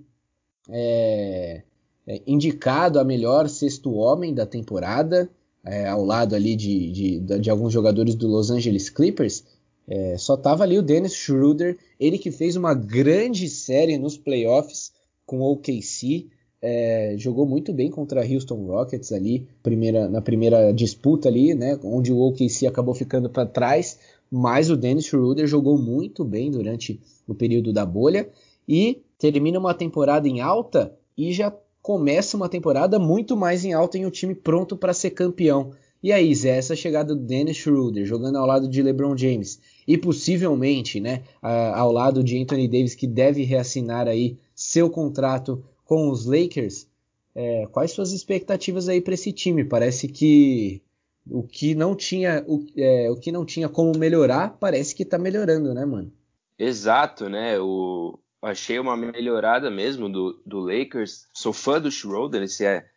é, 0.69 1.63
é, 2.11 2.21
indicado 2.27 2.99
a 2.99 3.05
melhor 3.05 3.47
sexto 3.47 3.93
homem 3.93 4.33
da 4.33 4.45
temporada, 4.45 5.29
é, 5.63 5.87
ao 5.87 6.03
lado 6.03 6.35
ali 6.35 6.57
de, 6.57 6.91
de, 6.91 7.39
de, 7.39 7.49
alguns 7.49 7.71
jogadores 7.71 8.15
do 8.15 8.27
Los 8.27 8.51
Angeles 8.51 8.89
Clippers. 8.89 9.45
É, 9.87 10.17
só 10.17 10.35
tava 10.35 10.63
ali 10.63 10.77
o 10.77 10.81
Dennis 10.81 11.13
Schroeder, 11.13 11.77
ele 11.97 12.17
que 12.17 12.29
fez 12.29 12.57
uma 12.57 12.73
grande 12.73 13.47
série 13.47 13.97
nos 13.97 14.17
playoffs 14.17 14.91
com 15.25 15.39
o 15.39 15.53
OKC, 15.53 16.27
é, 16.61 17.15
jogou 17.17 17.45
muito 17.45 17.71
bem 17.71 17.89
contra 17.89 18.27
Houston 18.27 18.65
Rockets 18.65 19.13
ali, 19.13 19.47
primeira, 19.63 20.09
na 20.09 20.21
primeira 20.21 20.73
disputa 20.73 21.29
ali, 21.29 21.55
né, 21.55 21.79
onde 21.81 22.11
o 22.11 22.19
OKC 22.19 22.67
acabou 22.67 22.93
ficando 22.93 23.29
para 23.29 23.45
trás, 23.45 23.97
mas 24.29 24.69
o 24.69 24.75
Dennis 24.75 25.05
Schroeder 25.05 25.47
jogou 25.47 25.77
muito 25.77 26.25
bem 26.25 26.51
durante 26.51 26.99
o 27.25 27.33
período 27.33 27.71
da 27.71 27.85
bolha 27.85 28.29
e 28.67 29.01
termina 29.17 29.57
uma 29.57 29.73
temporada 29.73 30.27
em 30.27 30.41
alta 30.41 30.93
e 31.17 31.31
já 31.31 31.53
começa 31.81 32.37
uma 32.37 32.49
temporada 32.49 32.99
muito 32.99 33.35
mais 33.35 33.65
em 33.65 33.73
alta 33.73 33.97
em 33.97 34.05
um 34.05 34.09
time 34.09 34.35
pronto 34.35 34.77
para 34.77 34.93
ser 34.93 35.11
campeão. 35.11 35.71
E 36.03 36.11
aí, 36.11 36.33
Zé, 36.33 36.57
essa 36.57 36.75
chegada 36.75 37.13
do 37.13 37.21
Dennis 37.21 37.57
Schroeder 37.57 38.05
jogando 38.05 38.37
ao 38.37 38.45
lado 38.45 38.67
de 38.67 38.81
LeBron 38.81 39.15
James 39.15 39.59
e 39.87 39.97
possivelmente, 39.97 40.99
né, 40.99 41.23
ao 41.41 41.91
lado 41.91 42.23
de 42.23 42.41
Anthony 42.41 42.67
Davis 42.67 42.95
que 42.95 43.05
deve 43.05 43.43
reassinar 43.43 44.07
aí 44.07 44.37
seu 44.55 44.89
contrato 44.89 45.63
com 45.85 46.09
os 46.09 46.25
Lakers, 46.25 46.87
é, 47.35 47.67
quais 47.71 47.91
suas 47.91 48.11
expectativas 48.11 48.89
aí 48.89 48.99
para 48.99 49.13
esse 49.13 49.31
time? 49.31 49.63
Parece 49.63 50.07
que 50.07 50.81
o 51.29 51.43
que 51.43 51.75
não 51.75 51.95
tinha 51.95 52.43
o, 52.47 52.65
é, 52.75 53.09
o 53.11 53.15
que 53.15 53.31
não 53.31 53.45
tinha 53.45 53.69
como 53.69 53.97
melhorar 53.97 54.57
parece 54.59 54.95
que 54.95 55.03
está 55.03 55.17
melhorando, 55.17 55.73
né, 55.73 55.85
mano? 55.85 56.11
Exato, 56.57 57.29
né? 57.29 57.59
O, 57.59 58.19
achei 58.41 58.79
uma 58.79 58.97
melhorada 58.97 59.69
mesmo 59.69 60.09
do, 60.09 60.41
do 60.45 60.59
Lakers. 60.59 61.29
Sou 61.33 61.53
fã 61.53 61.79
do 61.79 61.91
Schroeder, 61.91 62.41
esse 62.41 62.65
é 62.65 62.89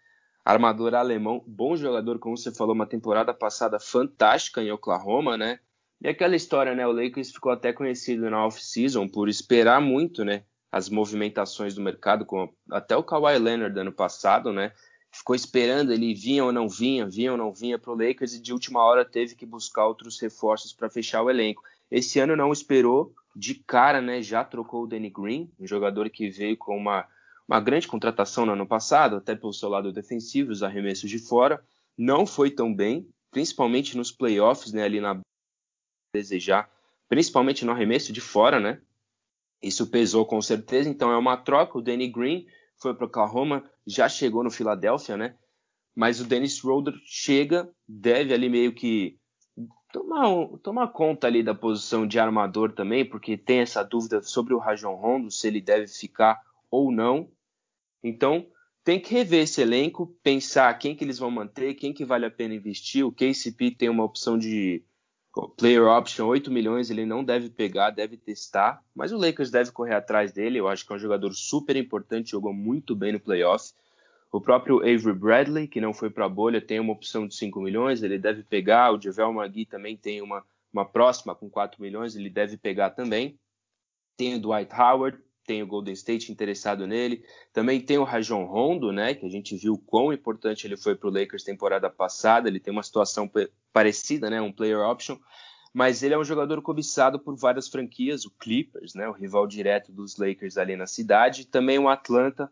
armador 0.44 0.94
alemão, 0.94 1.42
bom 1.46 1.74
jogador, 1.74 2.18
como 2.18 2.36
você 2.36 2.52
falou, 2.52 2.74
uma 2.74 2.86
temporada 2.86 3.32
passada 3.32 3.80
fantástica 3.80 4.62
em 4.62 4.70
Oklahoma, 4.70 5.36
né? 5.36 5.58
E 6.02 6.08
aquela 6.08 6.36
história, 6.36 6.74
né? 6.74 6.86
O 6.86 6.92
Lakers 6.92 7.32
ficou 7.32 7.50
até 7.50 7.72
conhecido 7.72 8.28
na 8.28 8.46
off-season 8.46 9.08
por 9.08 9.28
esperar 9.28 9.80
muito, 9.80 10.24
né? 10.24 10.44
As 10.70 10.90
movimentações 10.90 11.74
do 11.74 11.80
mercado, 11.80 12.26
com 12.26 12.52
até 12.70 12.96
o 12.96 13.02
Kawhi 13.02 13.38
Leonard 13.38 13.78
ano 13.78 13.92
passado, 13.92 14.52
né? 14.52 14.72
Ficou 15.10 15.34
esperando 15.34 15.92
ele 15.92 16.12
vinha 16.12 16.44
ou 16.44 16.52
não 16.52 16.68
vinha, 16.68 17.06
vinha 17.06 17.32
ou 17.32 17.38
não 17.38 17.54
vinha 17.54 17.78
para 17.78 17.92
o 17.92 17.96
Lakers 17.96 18.34
e 18.34 18.42
de 18.42 18.52
última 18.52 18.82
hora 18.82 19.04
teve 19.04 19.36
que 19.36 19.46
buscar 19.46 19.86
outros 19.86 20.20
reforços 20.20 20.72
para 20.72 20.90
fechar 20.90 21.22
o 21.22 21.30
elenco. 21.30 21.62
Esse 21.90 22.18
ano 22.18 22.36
não 22.36 22.52
esperou, 22.52 23.14
de 23.36 23.54
cara, 23.54 24.00
né? 24.00 24.22
Já 24.22 24.44
trocou 24.44 24.84
o 24.84 24.86
Danny 24.86 25.10
Green, 25.10 25.50
um 25.58 25.66
jogador 25.66 26.08
que 26.10 26.28
veio 26.28 26.56
com 26.56 26.76
uma 26.76 27.06
uma 27.46 27.60
grande 27.60 27.86
contratação 27.86 28.46
no 28.46 28.52
ano 28.52 28.66
passado, 28.66 29.16
até 29.16 29.36
pelo 29.36 29.52
seu 29.52 29.68
lado 29.68 29.92
defensivo, 29.92 30.50
os 30.50 30.62
arremessos 30.62 31.10
de 31.10 31.18
fora. 31.18 31.62
Não 31.96 32.26
foi 32.26 32.50
tão 32.50 32.74
bem, 32.74 33.08
principalmente 33.30 33.96
nos 33.96 34.10
playoffs, 34.10 34.72
né, 34.72 34.82
ali 34.82 35.00
na 35.00 35.20
desejar, 36.14 36.70
principalmente 37.08 37.64
no 37.64 37.72
arremesso 37.72 38.12
de 38.12 38.20
fora, 38.20 38.58
né? 38.58 38.80
Isso 39.62 39.90
pesou 39.90 40.26
com 40.26 40.40
certeza, 40.40 40.88
então 40.88 41.10
é 41.10 41.16
uma 41.16 41.36
troca. 41.36 41.78
O 41.78 41.82
Danny 41.82 42.08
Green 42.08 42.46
foi 42.80 42.94
para 42.94 43.04
o 43.04 43.08
Oklahoma, 43.08 43.68
já 43.86 44.08
chegou 44.08 44.42
no 44.42 44.50
Filadélfia, 44.50 45.16
né? 45.16 45.36
Mas 45.94 46.20
o 46.20 46.24
Dennis 46.24 46.56
Schroeder 46.56 46.94
chega, 47.04 47.70
deve 47.86 48.34
ali 48.34 48.48
meio 48.48 48.74
que 48.74 49.18
tomar, 49.94 50.48
tomar 50.58 50.88
conta 50.88 51.28
ali 51.28 51.40
da 51.40 51.54
posição 51.54 52.04
de 52.04 52.18
armador 52.18 52.72
também, 52.72 53.04
porque 53.04 53.36
tem 53.36 53.60
essa 53.60 53.84
dúvida 53.84 54.20
sobre 54.22 54.52
o 54.52 54.58
Rajon 54.58 54.96
Rondo, 54.96 55.30
se 55.30 55.46
ele 55.46 55.60
deve 55.60 55.86
ficar 55.86 56.42
ou 56.68 56.90
não. 56.90 57.28
Então, 58.02 58.44
tem 58.82 58.98
que 58.98 59.14
rever 59.14 59.44
esse 59.44 59.62
elenco, 59.62 60.08
pensar 60.20 60.76
quem 60.80 60.96
que 60.96 61.04
eles 61.04 61.18
vão 61.18 61.30
manter, 61.30 61.74
quem 61.74 61.92
que 61.92 62.04
vale 62.04 62.26
a 62.26 62.30
pena 62.30 62.54
investir. 62.54 63.06
O 63.06 63.12
KCP 63.12 63.70
tem 63.70 63.88
uma 63.88 64.02
opção 64.02 64.36
de 64.36 64.82
player 65.56 65.84
option, 65.84 66.26
8 66.26 66.50
milhões, 66.50 66.90
ele 66.90 67.06
não 67.06 67.22
deve 67.22 67.48
pegar, 67.48 67.90
deve 67.90 68.16
testar, 68.16 68.82
mas 68.94 69.12
o 69.12 69.16
Lakers 69.16 69.50
deve 69.50 69.70
correr 69.70 69.94
atrás 69.94 70.32
dele. 70.32 70.58
Eu 70.58 70.66
acho 70.66 70.84
que 70.84 70.92
é 70.92 70.96
um 70.96 70.98
jogador 70.98 71.32
super 71.34 71.76
importante, 71.76 72.32
jogou 72.32 72.52
muito 72.52 72.96
bem 72.96 73.12
no 73.12 73.20
playoff. 73.20 73.72
O 74.34 74.40
próprio 74.40 74.78
Avery 74.78 75.12
Bradley, 75.12 75.68
que 75.68 75.80
não 75.80 75.94
foi 75.94 76.10
para 76.10 76.24
a 76.24 76.28
bolha, 76.28 76.60
tem 76.60 76.80
uma 76.80 76.92
opção 76.92 77.24
de 77.24 77.36
5 77.36 77.60
milhões, 77.60 78.02
ele 78.02 78.18
deve 78.18 78.42
pegar. 78.42 78.92
O 78.92 79.00
Javel 79.00 79.32
Magui 79.32 79.64
também 79.64 79.96
tem 79.96 80.20
uma, 80.20 80.44
uma 80.72 80.84
próxima 80.84 81.36
com 81.36 81.48
4 81.48 81.80
milhões, 81.80 82.16
ele 82.16 82.28
deve 82.28 82.56
pegar 82.56 82.90
também. 82.90 83.38
Tem 84.16 84.34
o 84.34 84.40
Dwight 84.40 84.74
Howard, 84.74 85.16
tem 85.46 85.62
o 85.62 85.66
Golden 85.68 85.94
State 85.94 86.32
interessado 86.32 86.84
nele. 86.84 87.24
Também 87.52 87.80
tem 87.80 87.96
o 87.96 88.02
Rajon 88.02 88.44
Rondo, 88.44 88.90
né, 88.90 89.14
que 89.14 89.24
a 89.24 89.28
gente 89.28 89.54
viu 89.54 89.78
quão 89.78 90.12
importante 90.12 90.66
ele 90.66 90.76
foi 90.76 90.96
para 90.96 91.08
o 91.08 91.12
Lakers 91.12 91.44
temporada 91.44 91.88
passada. 91.88 92.48
Ele 92.48 92.58
tem 92.58 92.72
uma 92.72 92.82
situação 92.82 93.30
parecida, 93.72 94.28
né, 94.28 94.40
um 94.40 94.50
player 94.50 94.80
option, 94.80 95.16
mas 95.72 96.02
ele 96.02 96.12
é 96.12 96.18
um 96.18 96.24
jogador 96.24 96.60
cobiçado 96.60 97.20
por 97.20 97.36
várias 97.36 97.68
franquias, 97.68 98.24
o 98.24 98.32
Clippers, 98.32 98.94
né, 98.94 99.08
o 99.08 99.12
rival 99.12 99.46
direto 99.46 99.92
dos 99.92 100.16
Lakers 100.16 100.56
ali 100.56 100.74
na 100.74 100.88
cidade, 100.88 101.46
também 101.46 101.78
o 101.78 101.88
Atlanta, 101.88 102.50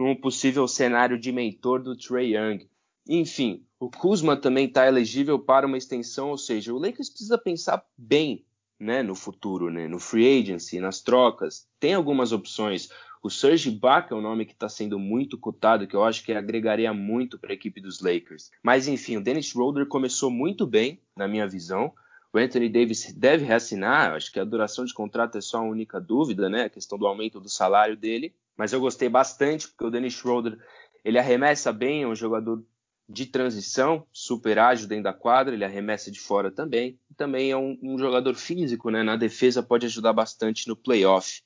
num 0.00 0.16
possível 0.16 0.66
cenário 0.66 1.18
de 1.18 1.30
mentor 1.30 1.82
do 1.82 1.94
Trey 1.94 2.34
Young. 2.34 2.66
Enfim, 3.06 3.66
o 3.78 3.90
Kuzma 3.90 4.34
também 4.34 4.66
está 4.66 4.86
elegível 4.86 5.38
para 5.38 5.66
uma 5.66 5.76
extensão, 5.76 6.30
ou 6.30 6.38
seja, 6.38 6.72
o 6.72 6.78
Lakers 6.78 7.10
precisa 7.10 7.36
pensar 7.36 7.84
bem 7.98 8.46
né, 8.78 9.02
no 9.02 9.14
futuro, 9.14 9.70
né, 9.70 9.86
no 9.86 9.98
free 9.98 10.40
agency, 10.40 10.80
nas 10.80 11.02
trocas. 11.02 11.68
Tem 11.78 11.92
algumas 11.92 12.32
opções. 12.32 12.88
O 13.22 13.28
Serge 13.28 13.68
Ibaka 13.68 14.14
é 14.14 14.16
um 14.16 14.22
nome 14.22 14.46
que 14.46 14.54
está 14.54 14.70
sendo 14.70 14.98
muito 14.98 15.36
cotado, 15.36 15.86
que 15.86 15.94
eu 15.94 16.02
acho 16.02 16.24
que 16.24 16.32
agregaria 16.32 16.94
muito 16.94 17.38
para 17.38 17.50
a 17.50 17.54
equipe 17.54 17.78
dos 17.78 18.00
Lakers. 18.00 18.50
Mas 18.62 18.88
enfim, 18.88 19.18
o 19.18 19.20
Dennis 19.20 19.46
Schroeder 19.46 19.86
começou 19.86 20.30
muito 20.30 20.66
bem, 20.66 20.98
na 21.14 21.28
minha 21.28 21.46
visão. 21.46 21.92
O 22.32 22.38
Anthony 22.38 22.70
Davis 22.70 23.12
deve 23.12 23.44
reassinar, 23.44 24.14
acho 24.14 24.32
que 24.32 24.40
a 24.40 24.44
duração 24.44 24.86
de 24.86 24.94
contrato 24.94 25.36
é 25.36 25.42
só 25.42 25.58
a 25.58 25.68
única 25.68 26.00
dúvida, 26.00 26.48
né? 26.48 26.64
A 26.64 26.70
questão 26.70 26.96
do 26.96 27.06
aumento 27.06 27.38
do 27.38 27.50
salário 27.50 27.98
dele. 27.98 28.34
Mas 28.60 28.74
eu 28.74 28.78
gostei 28.78 29.08
bastante, 29.08 29.66
porque 29.68 29.86
o 29.86 29.90
Dennis 29.90 30.12
Schroeder 30.12 30.58
ele 31.02 31.18
arremessa 31.18 31.72
bem, 31.72 32.02
é 32.02 32.06
um 32.06 32.14
jogador 32.14 32.62
de 33.08 33.24
transição, 33.24 34.06
super 34.12 34.58
ágil 34.58 34.86
dentro 34.86 35.04
da 35.04 35.14
quadra, 35.14 35.54
ele 35.54 35.64
arremessa 35.64 36.10
de 36.10 36.20
fora 36.20 36.50
também. 36.50 37.00
Também 37.16 37.50
é 37.50 37.56
um, 37.56 37.78
um 37.82 37.98
jogador 37.98 38.34
físico, 38.34 38.90
né? 38.90 39.02
Na 39.02 39.16
defesa 39.16 39.62
pode 39.62 39.86
ajudar 39.86 40.12
bastante 40.12 40.68
no 40.68 40.76
playoff. 40.76 41.42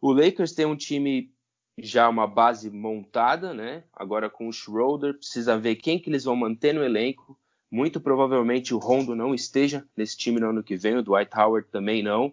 O 0.00 0.14
Lakers 0.14 0.54
tem 0.54 0.64
um 0.64 0.74
time 0.74 1.30
já 1.76 2.08
uma 2.08 2.26
base 2.26 2.70
montada, 2.70 3.52
né? 3.52 3.84
Agora 3.92 4.30
com 4.30 4.48
o 4.48 4.52
Schroeder, 4.52 5.12
precisa 5.12 5.58
ver 5.58 5.76
quem 5.76 5.98
que 5.98 6.08
eles 6.08 6.24
vão 6.24 6.34
manter 6.34 6.72
no 6.72 6.82
elenco. 6.82 7.38
Muito 7.70 8.00
provavelmente 8.00 8.72
o 8.72 8.78
Rondo 8.78 9.14
não 9.14 9.34
esteja 9.34 9.86
nesse 9.94 10.16
time 10.16 10.40
no 10.40 10.48
ano 10.48 10.62
que 10.62 10.74
vem, 10.74 10.96
o 10.96 11.02
Dwight 11.02 11.30
Howard 11.36 11.68
também 11.70 12.02
não. 12.02 12.32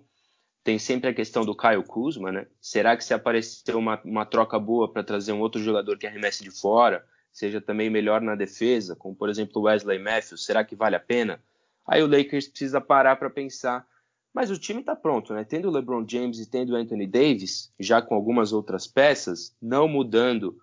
Tem 0.64 0.80
sempre 0.80 1.10
a 1.10 1.14
questão 1.14 1.44
do 1.44 1.56
Kyle 1.56 1.84
Kuzma, 1.84 2.32
né? 2.32 2.48
Será 2.62 2.96
que 2.96 3.04
se 3.04 3.14
aparecer 3.14 3.76
uma, 3.76 4.02
uma 4.06 4.26
troca 4.26 4.58
boa 4.58 4.92
para 4.92 5.04
trazer 5.04 5.34
um 5.34 5.42
outro 5.42 5.62
jogador 5.62 5.98
que 5.98 6.08
arremesse 6.08 6.44
de 6.44 6.52
fora, 6.52 7.06
seja 7.32 7.60
também 7.60 7.90
melhor 7.90 8.22
na 8.22 8.36
defesa, 8.36 8.96
como 8.96 9.16
por 9.16 9.30
exemplo 9.30 9.62
o 9.62 9.66
Wesley 9.66 10.00
Matthews, 10.00 10.46
será 10.46 10.64
que 10.64 10.76
vale 10.76 10.96
a 10.96 11.00
pena? 11.00 11.42
Aí 11.86 12.02
o 12.02 12.08
Lakers 12.08 12.48
precisa 12.48 12.80
parar 12.80 13.18
para 13.18 13.30
pensar. 13.30 13.86
Mas 14.34 14.50
o 14.50 14.58
time 14.58 14.80
está 14.80 14.96
pronto, 14.96 15.34
né? 15.34 15.44
Tendo 15.44 15.68
o 15.68 15.72
LeBron 15.72 16.06
James 16.08 16.40
e 16.40 16.50
tendo 16.50 16.74
o 16.74 16.76
Anthony 16.76 17.06
Davis, 17.06 17.72
já 17.80 18.02
com 18.02 18.16
algumas 18.16 18.52
outras 18.52 18.88
peças, 18.88 19.56
não 19.62 19.88
mudando 19.88 20.60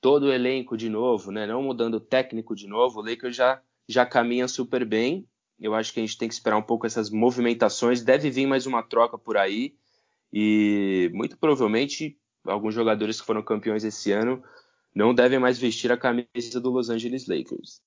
todo 0.00 0.24
o 0.24 0.32
elenco 0.32 0.76
de 0.76 0.88
novo, 0.88 1.30
né? 1.30 1.46
Não 1.46 1.62
mudando 1.62 1.94
o 1.94 2.00
técnico 2.00 2.54
de 2.54 2.66
novo, 2.66 3.00
o 3.00 3.02
Lakers 3.04 3.36
já, 3.36 3.62
já 3.88 4.04
caminha 4.04 4.48
super 4.48 4.84
bem. 4.84 5.26
Eu 5.60 5.74
acho 5.74 5.92
que 5.92 6.00
a 6.00 6.02
gente 6.02 6.16
tem 6.16 6.28
que 6.28 6.34
esperar 6.34 6.56
um 6.56 6.62
pouco 6.62 6.86
essas 6.86 7.10
movimentações. 7.10 8.02
Deve 8.02 8.30
vir 8.30 8.46
mais 8.46 8.66
uma 8.66 8.82
troca 8.82 9.18
por 9.18 9.36
aí. 9.36 9.74
E 10.32 11.10
muito 11.12 11.36
provavelmente 11.38 12.18
alguns 12.44 12.74
jogadores 12.74 13.20
que 13.20 13.26
foram 13.26 13.42
campeões 13.42 13.84
esse 13.84 14.12
ano 14.12 14.42
não 14.94 15.14
devem 15.14 15.38
mais 15.38 15.58
vestir 15.58 15.90
a 15.92 15.96
camisa 15.96 16.60
do 16.60 16.70
Los 16.70 16.90
Angeles 16.90 17.26
Lakers. 17.26 17.80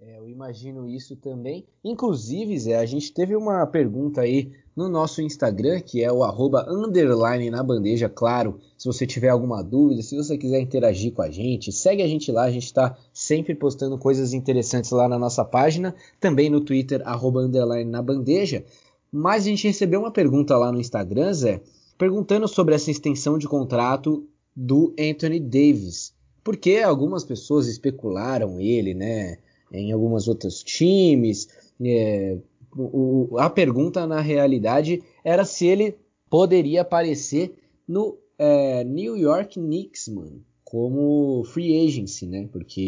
É, 0.00 0.18
eu 0.18 0.28
imagino 0.28 0.88
isso 0.88 1.16
também. 1.16 1.66
Inclusive, 1.82 2.58
Zé, 2.58 2.76
a 2.76 2.86
gente 2.86 3.12
teve 3.12 3.34
uma 3.36 3.66
pergunta 3.66 4.20
aí 4.20 4.52
no 4.76 4.88
nosso 4.88 5.22
Instagram, 5.22 5.80
que 5.80 6.02
é 6.02 6.10
o 6.10 6.24
arroba 6.24 6.66
underline 6.68 7.50
na 7.50 7.62
bandeja, 7.62 8.08
claro. 8.08 8.58
Se 8.76 8.86
você 8.86 9.06
tiver 9.06 9.28
alguma 9.28 9.62
dúvida, 9.62 10.02
se 10.02 10.16
você 10.16 10.36
quiser 10.36 10.60
interagir 10.60 11.12
com 11.12 11.22
a 11.22 11.30
gente, 11.30 11.70
segue 11.70 12.02
a 12.02 12.08
gente 12.08 12.32
lá, 12.32 12.44
a 12.44 12.50
gente 12.50 12.64
está 12.64 12.96
sempre 13.12 13.54
postando 13.54 13.96
coisas 13.96 14.32
interessantes 14.32 14.90
lá 14.90 15.08
na 15.08 15.18
nossa 15.18 15.44
página, 15.44 15.94
também 16.20 16.50
no 16.50 16.60
Twitter, 16.60 17.02
arroba 17.04 17.40
underline 17.40 17.90
na 17.90 18.02
bandeja. 18.02 18.64
Mas 19.12 19.44
a 19.44 19.48
gente 19.48 19.66
recebeu 19.66 20.00
uma 20.00 20.10
pergunta 20.10 20.56
lá 20.56 20.72
no 20.72 20.80
Instagram, 20.80 21.32
Zé, 21.32 21.60
perguntando 21.96 22.48
sobre 22.48 22.74
essa 22.74 22.90
extensão 22.90 23.38
de 23.38 23.46
contrato 23.46 24.26
do 24.56 24.92
Anthony 24.98 25.38
Davis. 25.38 26.12
Porque 26.42 26.78
algumas 26.78 27.24
pessoas 27.24 27.68
especularam 27.68 28.60
ele, 28.60 28.92
né? 28.92 29.38
em 29.74 29.92
algumas 29.92 30.28
outros 30.28 30.62
times. 30.62 31.48
É, 31.84 32.38
o, 32.76 33.38
a 33.38 33.48
pergunta, 33.48 34.06
na 34.06 34.20
realidade, 34.20 35.02
era 35.22 35.44
se 35.44 35.66
ele 35.66 35.96
poderia 36.28 36.82
aparecer 36.82 37.54
no 37.86 38.16
é, 38.38 38.82
New 38.84 39.16
York 39.16 39.60
Knicks, 39.60 40.08
mano, 40.08 40.42
como 40.64 41.44
free 41.44 41.86
agency, 41.86 42.26
né? 42.26 42.48
Porque 42.50 42.80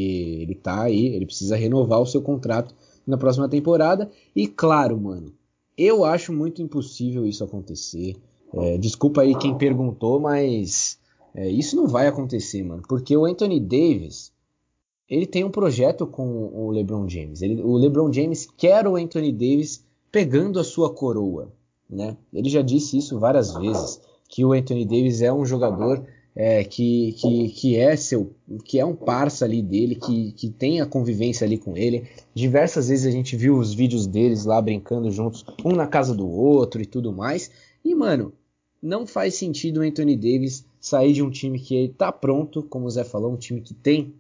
ele 0.43 0.55
tá 0.55 0.83
aí, 0.83 1.07
ele 1.07 1.27
precisa 1.27 1.57
renovar 1.57 2.01
o 2.01 2.07
seu 2.07 2.21
contrato 2.21 2.75
na 3.07 3.17
próxima 3.17 3.49
temporada. 3.49 4.11
E 4.35 4.49
claro, 4.49 5.01
mano, 5.01 5.33
eu 5.77 6.05
acho 6.05 6.33
muito 6.33 6.63
impossível 6.63 7.27
isso 7.27 7.45
acontecer. 7.45 8.17
É, 8.55 8.79
desculpa 8.79 9.23
aí 9.23 9.37
quem 9.39 9.57
perguntou, 9.57 10.19
mas 10.19 10.99
é, 11.35 11.49
isso 11.49 11.77
não 11.77 11.87
vai 11.87 12.07
acontecer, 12.07 12.63
mano. 12.63 12.83
Porque 12.89 13.17
o 13.17 13.27
Anthony 13.27 13.61
Davis, 13.61 14.33
ele 15.09 15.27
tem 15.27 15.45
um 15.45 15.51
projeto 15.51 16.07
com 16.07 16.51
o 16.53 16.71
LeBron 16.71 17.09
James. 17.09 17.43
Ele, 17.43 17.63
o 17.63 17.77
LeBron 17.77 18.13
James 18.13 18.49
quer 18.57 18.87
o 18.87 18.97
Anthony 18.97 19.33
Davis 19.33 19.85
pegando 20.11 20.59
a 20.59 20.65
sua 20.65 20.93
coroa. 20.93 21.53
Né? 21.89 22.17
Ele 22.33 22.49
já 22.49 22.63
disse 22.63 22.99
isso 22.99 23.19
várias 23.19 23.55
vezes, 23.55 24.01
que 24.29 24.45
o 24.45 24.53
Anthony 24.53 24.85
Davis 24.85 25.23
é 25.23 25.33
um 25.33 25.47
jogador 25.47 26.05
é, 26.35 26.65
que, 26.65 27.13
que, 27.13 27.49
que 27.49 27.77
é 27.77 27.97
seu, 27.97 28.35
que 28.65 28.79
é 28.79 28.85
um 28.85 28.95
parça 28.95 29.45
ali 29.45 29.63
dele, 29.63 29.95
que, 29.95 30.33
que 30.33 30.51
tem 30.51 30.81
a 30.81 30.87
convivência 30.87 31.47
ali 31.47 31.57
com 31.57 31.77
ele. 31.77 32.09
Diversas 32.35 32.89
vezes 32.89 33.07
a 33.07 33.11
gente 33.11 33.37
viu 33.37 33.57
os 33.57 33.73
vídeos 33.73 34.07
deles 34.07 34.45
lá 34.45 34.61
brincando 34.61 35.11
juntos, 35.11 35.45
um 35.65 35.73
na 35.73 35.87
casa 35.87 36.15
do 36.15 36.29
outro 36.29 36.83
e 36.83 36.87
tudo 36.87 37.13
mais. 37.13 37.51
E 37.85 37.95
mano, 37.95 38.33
não 38.83 39.07
faz 39.07 39.37
sentido 39.37 39.79
o 39.79 39.83
Anthony 39.83 40.17
Davis 40.17 40.67
sair 40.81 41.13
de 41.13 41.23
um 41.23 41.31
time 41.31 41.59
que 41.59 41.75
ele 41.75 41.89
tá 41.89 42.13
pronto, 42.13 42.63
como 42.65 42.87
o 42.87 42.91
Zé 42.91 43.05
falou, 43.05 43.33
um 43.33 43.37
time 43.37 43.61
que 43.61 43.73
tem 43.73 44.13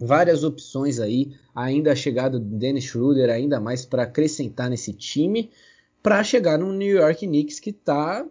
várias 0.00 0.42
opções 0.42 0.98
aí, 0.98 1.32
ainda 1.54 1.92
a 1.92 1.96
chegada 1.96 2.38
do 2.38 2.56
Dennis 2.56 2.84
Schroeder 2.84 3.28
ainda 3.28 3.60
mais 3.60 3.84
para 3.84 4.04
acrescentar 4.04 4.70
nesse 4.70 4.94
time, 4.94 5.50
para 6.02 6.24
chegar 6.24 6.58
no 6.58 6.72
New 6.72 6.96
York 6.96 7.26
Knicks 7.26 7.60
que 7.60 7.70
tá 7.70 8.26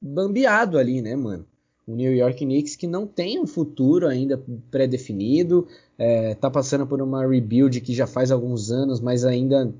bambeado 0.00 0.78
ali, 0.78 1.02
né, 1.02 1.16
mano? 1.16 1.44
O 1.86 1.94
New 1.94 2.14
York 2.14 2.44
Knicks 2.44 2.76
que 2.76 2.86
não 2.86 3.06
tem 3.06 3.40
um 3.40 3.46
futuro 3.46 4.06
ainda 4.06 4.40
pré-definido, 4.70 5.66
é, 5.98 6.34
tá 6.34 6.48
passando 6.48 6.86
por 6.86 7.02
uma 7.02 7.26
rebuild 7.26 7.80
que 7.80 7.92
já 7.92 8.06
faz 8.06 8.30
alguns 8.30 8.70
anos, 8.70 9.00
mas 9.00 9.24
ainda 9.24 9.74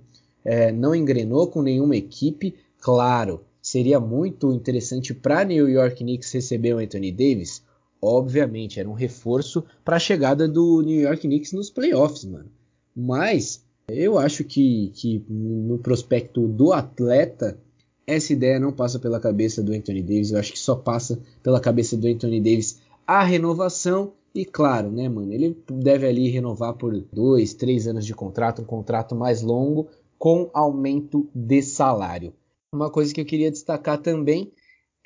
é, 0.45 0.73
não 0.73 0.95
engrenou 0.95 1.47
com 1.47 1.63
nenhuma 1.63 1.97
equipe. 1.97 2.55
Claro, 2.81 3.43
seria 3.63 4.01
muito 4.01 4.53
interessante 4.53 5.15
para 5.15 5.45
New 5.45 5.69
York 5.69 6.03
Knicks 6.03 6.33
receber 6.33 6.75
o 6.75 6.79
Anthony 6.79 7.13
Davis, 7.13 7.63
obviamente, 8.01 8.81
era 8.81 8.89
um 8.89 8.95
reforço 8.95 9.65
para 9.85 9.97
a 9.97 10.01
chegada 10.01 10.49
do 10.49 10.83
New 10.83 11.01
York 11.01 11.23
Knicks 11.23 11.53
nos 11.53 11.71
playoffs, 11.71 12.25
mano. 12.25 12.51
Mas 12.95 13.65
eu 13.89 14.19
acho 14.19 14.45
que, 14.45 14.91
que 14.95 15.25
no 15.29 15.79
prospecto 15.79 16.47
do 16.47 16.73
atleta, 16.73 17.59
essa 18.07 18.33
ideia 18.33 18.61
não 18.61 18.73
passa 18.73 18.99
pela 18.99 19.21
cabeça 19.21 19.63
do 19.63 19.73
Anthony 19.73 20.03
Davis. 20.03 20.31
Eu 20.31 20.39
acho 20.39 20.53
que 20.53 20.59
só 20.59 20.75
passa 20.75 21.19
pela 21.43 21.61
cabeça 21.61 21.97
do 21.97 22.07
Anthony 22.07 22.41
Davis 22.41 22.81
a 23.07 23.23
renovação. 23.23 24.13
E 24.35 24.45
claro, 24.45 24.91
né, 24.91 25.09
mano, 25.09 25.33
ele 25.33 25.57
deve 25.71 26.07
ali 26.07 26.29
renovar 26.29 26.75
por 26.75 26.95
dois, 27.13 27.55
três 27.55 27.87
anos 27.87 28.05
de 28.05 28.15
contrato, 28.15 28.63
um 28.63 28.65
contrato 28.65 29.15
mais 29.15 29.43
longo, 29.43 29.89
com 30.19 30.51
aumento 30.53 31.29
de 31.35 31.63
salário. 31.63 32.35
Uma 32.75 32.91
coisa 32.91 33.15
que 33.15 33.21
eu 33.21 33.25
queria 33.25 33.51
destacar 33.51 33.99
também 33.99 34.53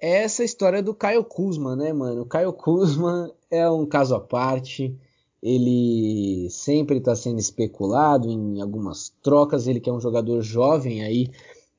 é 0.03 0.25
essa 0.25 0.43
história 0.43 0.83
do 0.83 0.93
Caio 0.93 1.23
Kuzma, 1.23 1.77
né, 1.77 1.93
mano? 1.93 2.23
O 2.23 2.27
Caio 2.27 2.53
Kuzma 2.53 3.33
é 3.49 3.71
um 3.71 3.87
caso 3.87 4.17
à 4.17 4.21
parte. 4.21 4.99
Ele 5.41 6.49
sempre 6.51 6.99
está 6.99 7.15
sendo 7.15 7.39
especulado 7.39 8.29
em 8.29 8.61
algumas 8.61 9.13
trocas. 9.23 9.69
Ele 9.69 9.79
que 9.79 9.89
é 9.89 9.93
um 9.93 10.01
jogador 10.01 10.43
jovem 10.43 11.05
aí 11.05 11.31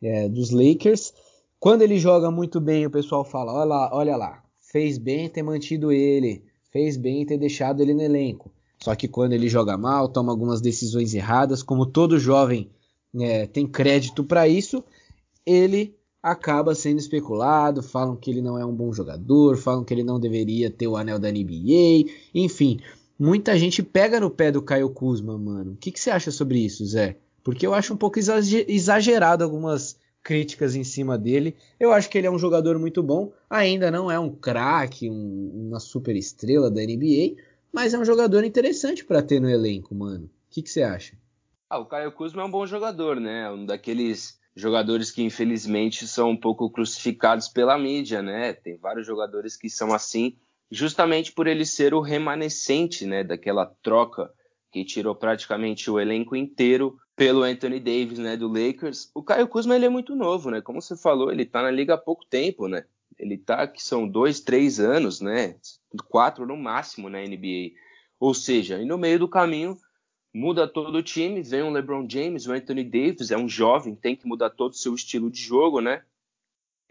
é, 0.02 0.30
dos 0.30 0.52
Lakers. 0.52 1.14
Quando 1.60 1.82
ele 1.82 2.00
joga 2.00 2.32
muito 2.32 2.62
bem, 2.62 2.86
o 2.86 2.90
pessoal 2.90 3.26
fala: 3.26 3.54
olha 3.54 3.66
lá, 3.66 3.90
olha 3.94 4.16
lá, 4.16 4.44
fez 4.62 4.98
bem 4.98 5.28
ter 5.28 5.44
mantido 5.44 5.92
ele, 5.92 6.44
fez 6.72 6.96
bem 6.96 7.26
ter 7.26 7.38
deixado 7.38 7.82
ele 7.82 7.94
no 7.94 8.02
elenco. 8.02 8.50
Só 8.82 8.96
que 8.96 9.08
quando 9.08 9.34
ele 9.34 9.50
joga 9.50 9.78
mal, 9.78 10.08
toma 10.08 10.32
algumas 10.32 10.62
decisões 10.62 11.14
erradas, 11.14 11.62
como 11.62 11.86
todo 11.86 12.20
jovem 12.20 12.70
é, 13.20 13.48
tem 13.48 13.68
crédito 13.68 14.24
para 14.24 14.48
isso, 14.48 14.84
ele 15.46 15.96
acaba 16.24 16.74
sendo 16.74 17.00
especulado, 17.00 17.84
falam 17.84 18.16
que 18.16 18.32
ele 18.32 18.42
não 18.42 18.58
é 18.58 18.66
um 18.66 18.74
bom 18.74 18.94
jogador, 18.94 19.58
falam 19.58 19.84
que 19.84 19.94
ele 19.94 20.06
não 20.06 20.18
deveria 20.18 20.72
ter 20.72 20.88
o 20.88 20.96
anel 20.96 21.20
da 21.20 21.30
NBA, 21.30 22.10
enfim, 22.34 22.80
muita 23.20 23.60
gente 23.60 23.84
pega 23.84 24.22
no 24.22 24.30
pé 24.32 24.50
do 24.50 24.62
Caio 24.62 24.90
Kuzma, 24.90 25.38
mano. 25.38 25.74
O 25.74 25.76
que, 25.76 25.92
que 25.92 26.00
você 26.00 26.10
acha 26.10 26.32
sobre 26.32 26.60
isso, 26.60 26.86
Zé? 26.86 27.18
Porque 27.44 27.68
eu 27.68 27.74
acho 27.74 27.94
um 27.94 27.98
pouco 27.98 28.18
exagerado 28.18 29.44
algumas 29.44 29.98
críticas 30.24 30.76
em 30.76 30.86
cima 30.86 31.18
dele. 31.18 31.58
Eu 31.78 31.92
acho 31.92 32.10
que 32.10 32.18
ele 32.18 32.28
é 32.28 32.32
um 32.32 32.40
jogador 32.40 32.80
muito 32.80 33.04
bom, 33.04 33.34
ainda 33.50 33.92
não 33.92 34.10
é 34.10 34.18
um 34.18 34.30
craque, 34.30 35.10
um, 35.10 35.68
uma 35.68 35.80
super 35.82 36.16
estrela 36.16 36.72
da 36.72 36.82
NBA, 36.82 37.36
mas 37.70 37.94
é 37.94 38.00
um 38.00 38.06
jogador 38.06 38.46
interessante 38.46 39.04
para 39.04 39.22
ter 39.22 39.42
no 39.42 39.50
elenco, 39.50 39.94
mano. 39.94 40.26
O 40.26 40.30
que, 40.50 40.62
que 40.62 40.70
você 40.70 40.84
acha? 40.84 41.18
Ah, 41.70 41.80
o 41.80 41.86
Caio 41.86 42.14
Kuzma 42.14 42.44
é 42.44 42.46
um 42.46 42.52
bom 42.52 42.66
jogador, 42.66 43.20
né? 43.20 43.52
Um 43.52 43.66
daqueles 43.66 44.40
jogadores 44.56 45.10
que 45.12 45.24
infelizmente 45.24 46.08
são 46.08 46.30
um 46.30 46.38
pouco 46.38 46.70
crucificados 46.70 47.48
pela 47.48 47.78
mídia, 47.78 48.22
né? 48.22 48.54
Tem 48.54 48.78
vários 48.78 49.06
jogadores 49.08 49.58
que 49.58 49.70
são 49.70 49.94
assim, 49.94 50.36
justamente 50.70 51.32
por 51.32 51.48
ele 51.48 51.66
ser 51.66 51.94
o 51.94 52.02
remanescente, 52.02 53.06
né, 53.06 53.24
daquela 53.24 53.66
troca 53.82 54.32
que 54.72 54.84
tirou 54.84 55.14
praticamente 55.14 55.90
o 55.90 56.00
elenco 56.00 56.36
inteiro 56.36 56.98
pelo 57.16 57.44
Anthony 57.44 57.80
Davis, 57.80 58.18
né, 58.18 58.36
do 58.36 58.48
Lakers. 58.48 59.12
O 59.14 59.22
Caio 59.22 59.48
Kuzma 59.48 59.76
ele 59.76 59.86
é 59.86 59.90
muito 59.90 60.16
novo, 60.16 60.50
né? 60.50 60.62
Como 60.62 60.82
você 60.82 60.98
falou, 60.98 61.32
ele 61.32 61.46
tá 61.46 61.62
na 61.62 61.70
liga 61.70 61.94
há 61.94 61.98
pouco 61.98 62.26
tempo, 62.26 62.68
né? 62.68 62.84
Ele 63.20 63.38
tá 63.38 63.68
que 63.68 63.84
são 63.84 64.08
dois, 64.08 64.40
três 64.40 64.80
anos, 64.80 65.22
né? 65.22 65.56
Quatro 66.10 66.48
no 66.48 66.58
máximo 66.58 67.08
na 67.08 67.20
NBA. 67.20 67.74
Ou 68.20 68.34
seja, 68.34 68.82
e 68.82 68.86
no 68.86 68.98
meio 68.98 69.20
do 69.20 69.28
caminho 69.28 69.78
muda 70.34 70.68
todo 70.68 70.98
o 70.98 71.04
time, 71.04 71.44
vem 71.44 71.62
o 71.62 71.70
LeBron 71.70 72.08
James, 72.10 72.48
o 72.48 72.54
Anthony 72.54 72.84
Davis, 72.84 73.30
é 73.30 73.38
um 73.38 73.48
jovem, 73.48 73.96
tem 73.96 74.16
que 74.16 74.28
mudar 74.28 74.50
todo 74.50 74.72
o 74.72 74.78
seu 74.78 74.96
estilo 74.96 75.30
de 75.30 75.40
jogo, 75.40 75.80
né? 75.80 76.04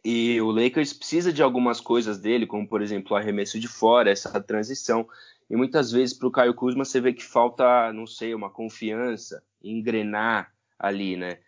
E 0.04 0.40
o 0.40 0.50
Lakers 0.50 0.92
precisa 0.92 1.32
de 1.32 1.42
algumas 1.42 1.80
coisas 1.80 2.18
dele, 2.18 2.46
como 2.46 2.68
por 2.68 2.82
exemplo 2.82 3.12
o 3.12 3.16
arremesso 3.16 3.58
de 3.58 3.68
fora, 3.68 4.10
essa 4.10 4.40
transição. 4.40 5.08
E 5.50 5.56
muitas 5.56 5.92
vezes 5.92 6.16
para 6.16 6.28
o 6.28 6.30
Caio 6.30 6.54
Kuzma 6.54 6.84
você 6.84 7.00
vê 7.00 7.12
que 7.12 7.24
falta, 7.24 7.92
não 7.92 8.06
sei, 8.06 8.34
uma 8.34 8.50
confiança, 8.50 9.42
engrenar 9.62 10.52
ali, 10.78 11.16
né? 11.16 11.38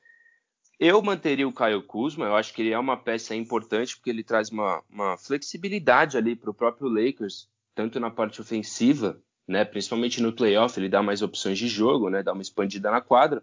Eu 0.78 1.00
manteria 1.00 1.46
o 1.48 1.52
Caio 1.52 1.82
Kuzma, 1.82 2.26
eu 2.26 2.36
acho 2.36 2.52
que 2.52 2.62
ele 2.62 2.72
é 2.72 2.78
uma 2.78 2.96
peça 2.96 3.34
importante 3.34 3.96
porque 3.96 4.10
ele 4.10 4.24
traz 4.24 4.50
uma, 4.50 4.82
uma 4.90 5.16
flexibilidade 5.16 6.16
ali 6.16 6.34
para 6.34 6.50
o 6.50 6.54
próprio 6.54 6.88
Lakers, 6.88 7.48
tanto 7.74 7.98
na 7.98 8.10
parte 8.10 8.40
ofensiva, 8.40 9.20
né, 9.46 9.64
principalmente 9.64 10.22
no 10.22 10.32
playoff, 10.32 10.78
ele 10.78 10.88
dá 10.88 11.02
mais 11.02 11.22
opções 11.22 11.58
de 11.58 11.68
jogo, 11.68 12.08
né, 12.08 12.22
dá 12.22 12.32
uma 12.32 12.42
expandida 12.42 12.90
na 12.90 13.00
quadra, 13.00 13.42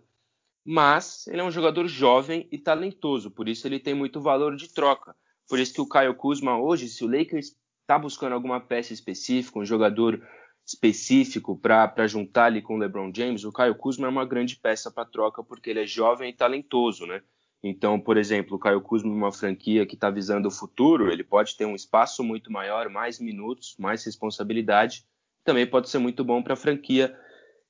mas 0.64 1.28
ele 1.28 1.42
é 1.42 1.44
um 1.44 1.52
jogador 1.52 1.88
jovem 1.88 2.48
e 2.52 2.58
talentoso, 2.58 3.32
por 3.32 3.48
isso 3.48 3.68
ele 3.68 3.80
tem 3.80 3.94
muito 3.94 4.22
valor 4.22 4.56
de 4.56 4.72
troca. 4.72 5.16
Por 5.48 5.60
isso 5.60 5.74
que 5.74 5.82
o 5.82 5.88
Caio 5.88 6.16
Kuzma 6.16 6.58
hoje, 6.58 6.88
se 6.88 7.04
o 7.04 7.08
Lakers 7.08 7.56
está 7.82 8.00
buscando 8.00 8.34
alguma 8.34 8.60
peça 8.60 8.94
específica, 8.94 9.60
um 9.60 9.66
jogador 9.66 10.22
específico 10.66 11.58
para 11.58 12.08
juntar 12.08 12.46
ali 12.46 12.62
com 12.62 12.76
o 12.76 12.78
LeBron 12.78 13.12
James, 13.14 13.44
o 13.44 13.52
Caio 13.52 13.76
Kuzma 13.76 14.08
é 14.08 14.10
uma 14.10 14.26
grande 14.26 14.56
peça 14.56 14.90
para 14.90 15.06
troca 15.06 15.44
porque 15.44 15.70
ele 15.70 15.82
é 15.82 15.88
jovem 15.88 16.30
e 16.30 16.34
talentoso, 16.34 17.06
né? 17.06 17.22
Então, 17.64 18.00
por 18.00 18.18
exemplo, 18.18 18.56
o 18.56 18.60
Caio 18.60 18.82
Kuzma, 18.82 19.12
uma 19.12 19.32
franquia 19.32 19.86
que 19.86 19.96
está 19.96 20.10
visando 20.10 20.48
o 20.48 20.52
futuro, 20.52 21.12
ele 21.12 21.24
pode 21.24 21.56
ter 21.56 21.66
um 21.66 21.76
espaço 21.76 22.24
muito 22.24 22.52
maior, 22.52 22.90
mais 22.90 23.20
minutos, 23.20 23.76
mais 23.78 24.04
responsabilidade. 24.04 25.06
Também 25.44 25.66
pode 25.66 25.90
ser 25.90 25.98
muito 25.98 26.24
bom 26.24 26.42
para 26.42 26.54
a 26.54 26.58
franquia. 26.58 27.18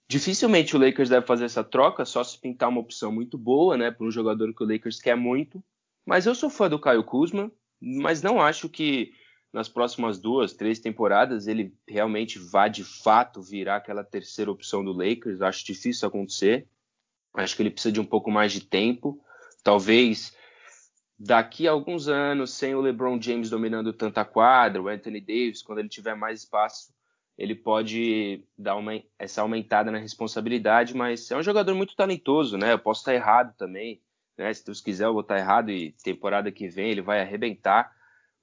Dificilmente 0.08 0.76
o 0.76 0.80
Lakers 0.80 1.10
deve 1.10 1.26
fazer 1.26 1.46
essa 1.46 1.64
troca, 1.64 2.04
só 2.04 2.24
se 2.24 2.38
pintar 2.38 2.70
uma 2.70 2.82
opção 2.82 3.12
muito 3.12 3.38
boa, 3.38 3.78
né, 3.78 3.92
para 3.92 4.06
um 4.06 4.12
jogador 4.12 4.54
que 4.54 4.64
o 4.64 4.68
Lakers 4.68 5.00
quer 5.00 5.16
muito. 5.16 5.64
Mas 6.06 6.26
eu 6.26 6.36
sou 6.36 6.50
fã 6.50 6.70
do 6.70 6.80
Caio 6.80 7.04
Kuzma, 7.04 7.52
mas 7.80 8.22
não 8.22 8.42
acho 8.42 8.68
que 8.68 9.14
nas 9.54 9.68
próximas 9.68 10.20
duas, 10.20 10.54
três 10.54 10.80
temporadas 10.80 11.48
ele 11.48 11.74
realmente 11.88 12.40
vá 12.40 12.68
de 12.68 12.84
fato 12.84 13.42
virar 13.42 13.78
aquela 13.78 14.04
terceira 14.04 14.52
opção 14.52 14.84
do 14.84 14.94
Lakers. 14.94 15.42
Acho 15.42 15.66
difícil 15.66 16.08
acontecer. 16.08 16.68
Acho 17.34 17.56
que 17.56 17.62
ele 17.62 17.72
precisa 17.72 17.92
de 17.92 18.00
um 18.00 18.06
pouco 18.06 18.32
mais 18.32 18.52
de 18.52 18.62
tempo. 18.62 19.22
Talvez 19.64 20.36
daqui 21.20 21.68
a 21.68 21.72
alguns 21.72 22.08
anos, 22.08 22.52
sem 22.52 22.74
o 22.74 22.82
LeBron 22.82 23.22
James 23.22 23.50
dominando 23.50 23.94
tanta 23.94 24.24
quadra, 24.26 24.82
o 24.82 24.88
Anthony 24.88 25.20
Davis, 25.20 25.62
quando 25.62 25.80
ele 25.80 25.90
tiver 25.90 26.16
mais 26.16 26.42
espaço, 26.42 26.94
ele 27.42 27.56
pode 27.56 28.44
dar 28.58 28.76
uma, 28.76 29.02
essa 29.18 29.42
aumentada 29.42 29.90
na 29.90 29.98
responsabilidade, 29.98 30.96
mas 30.96 31.32
é 31.32 31.38
um 31.38 31.44
jogador 31.44 31.74
muito 31.74 31.96
talentoso, 31.96 32.58
né? 32.58 32.74
Eu 32.74 32.80
posso 32.80 33.02
estar 33.02 33.16
errado 33.16 33.56
também, 33.58 34.00
né? 34.38 34.54
Se 34.54 34.66
Deus 34.66 34.80
quiser, 34.80 35.06
eu 35.06 35.14
vou 35.14 35.22
estar 35.22 35.38
errado 35.38 35.72
e 35.72 35.92
temporada 36.04 36.52
que 36.52 36.68
vem 36.68 36.92
ele 36.92 37.02
vai 37.02 37.22
arrebentar 37.22 37.92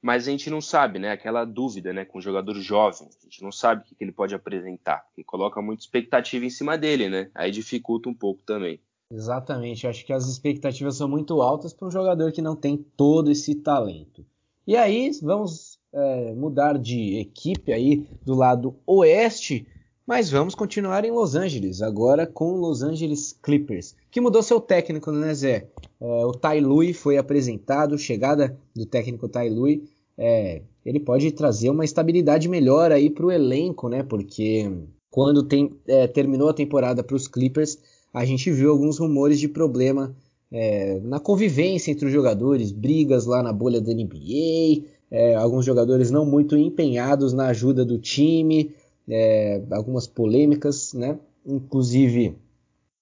mas 0.01 0.29
a 0.29 0.31
gente 0.31 0.49
não 0.49 0.61
sabe, 0.61 0.99
né? 0.99 1.11
Aquela 1.11 1.45
dúvida, 1.45 1.93
né? 1.93 2.05
Com 2.05 2.19
um 2.19 2.23
jogador 2.23 2.55
jovem, 2.55 3.09
a 3.09 3.25
gente 3.25 3.43
não 3.43 3.51
sabe 3.51 3.83
o 3.83 3.85
que, 3.85 3.97
ele 4.03 4.13
pode 4.13 4.35
apresentar, 4.35 5.05
porque 5.07 5.25
coloca 5.25 5.61
muita 5.61 5.83
expectativa 5.83 6.45
em 6.45 6.51
cima 6.51 6.79
dele, 6.79 7.09
né? 7.09 7.31
Aí 7.35 7.51
dificulta 7.51 8.09
um 8.09 8.15
pouco 8.15 8.43
também. 8.45 8.81
Exatamente, 9.11 9.87
acho 9.87 10.05
que 10.05 10.13
as 10.13 10.29
expectativas 10.29 10.97
são 10.97 11.09
muito 11.09 11.41
altas 11.41 11.73
para 11.73 11.89
um 11.89 11.91
jogador 11.91 12.31
que 12.31 12.43
não 12.43 12.55
tem 12.55 12.77
todo 12.77 13.31
esse 13.31 13.55
talento. 13.55 14.25
E 14.67 14.77
aí, 14.77 15.11
vamos 15.23 15.78
é, 15.93 16.33
mudar 16.35 16.79
de 16.79 17.19
equipe 17.19 17.73
aí 17.73 18.07
do 18.25 18.35
lado 18.35 18.77
oeste, 18.87 19.67
mas 20.07 20.31
vamos 20.31 20.55
continuar 20.55 21.05
em 21.05 21.11
Los 21.11 21.35
Angeles, 21.35 21.83
agora 21.83 22.27
com 22.27 22.57
Los 22.57 22.83
Angeles 22.83 23.39
Clippers, 23.43 23.95
que 24.11 24.21
mudou 24.21 24.43
seu 24.43 24.61
técnico, 24.61 25.13
né, 25.13 25.35
Zé? 25.35 25.69
É, 26.01 26.25
o 26.25 26.33
Tai 26.33 26.61
Lui 26.61 26.93
foi 26.93 27.19
apresentado, 27.19 27.99
chegada 27.99 28.57
do 28.75 28.87
técnico 28.87 29.29
Tai 29.29 29.51
Lui, 29.51 29.89
é, 30.17 30.63
ele 30.85 30.99
pode 30.99 31.31
trazer 31.33 31.71
uma 31.71 31.85
estabilidade 31.85 32.49
melhor 32.49 32.91
aí 32.91 33.11
para 33.11 33.27
o 33.27 33.31
elenco, 33.31 33.89
né? 33.89 34.03
Porque 34.03 34.71
quando 35.11 35.43
tem, 35.43 35.73
é, 35.87 36.07
terminou 36.07 36.49
a 36.49 36.55
temporada 36.55 37.05
para 37.05 37.15
os 37.15 37.29
Clippers, 37.29 37.79
a 38.13 38.25
gente 38.25 38.51
viu 38.51 38.71
alguns 38.71 38.99
rumores 38.99 39.39
de 39.39 39.47
problema 39.47 40.17
é, 40.51 40.99
na 41.01 41.21
convivência 41.21 41.91
entre 41.91 42.07
os 42.07 42.13
jogadores, 42.13 42.73
brigas 42.73 43.27
lá 43.27 43.43
na 43.43 43.53
bolha 43.53 43.81
da 43.81 43.93
NBA, 43.93 44.85
é, 45.11 45.35
alguns 45.35 45.65
jogadores 45.65 46.11
não 46.11 46.25
muito 46.25 46.57
empenhados 46.57 47.33
na 47.33 47.49
ajuda 47.49 47.85
do 47.85 47.99
time 47.99 48.75
é, 49.09 49.63
algumas 49.71 50.07
polêmicas, 50.07 50.93
né? 50.93 51.19
Inclusive 51.47 52.37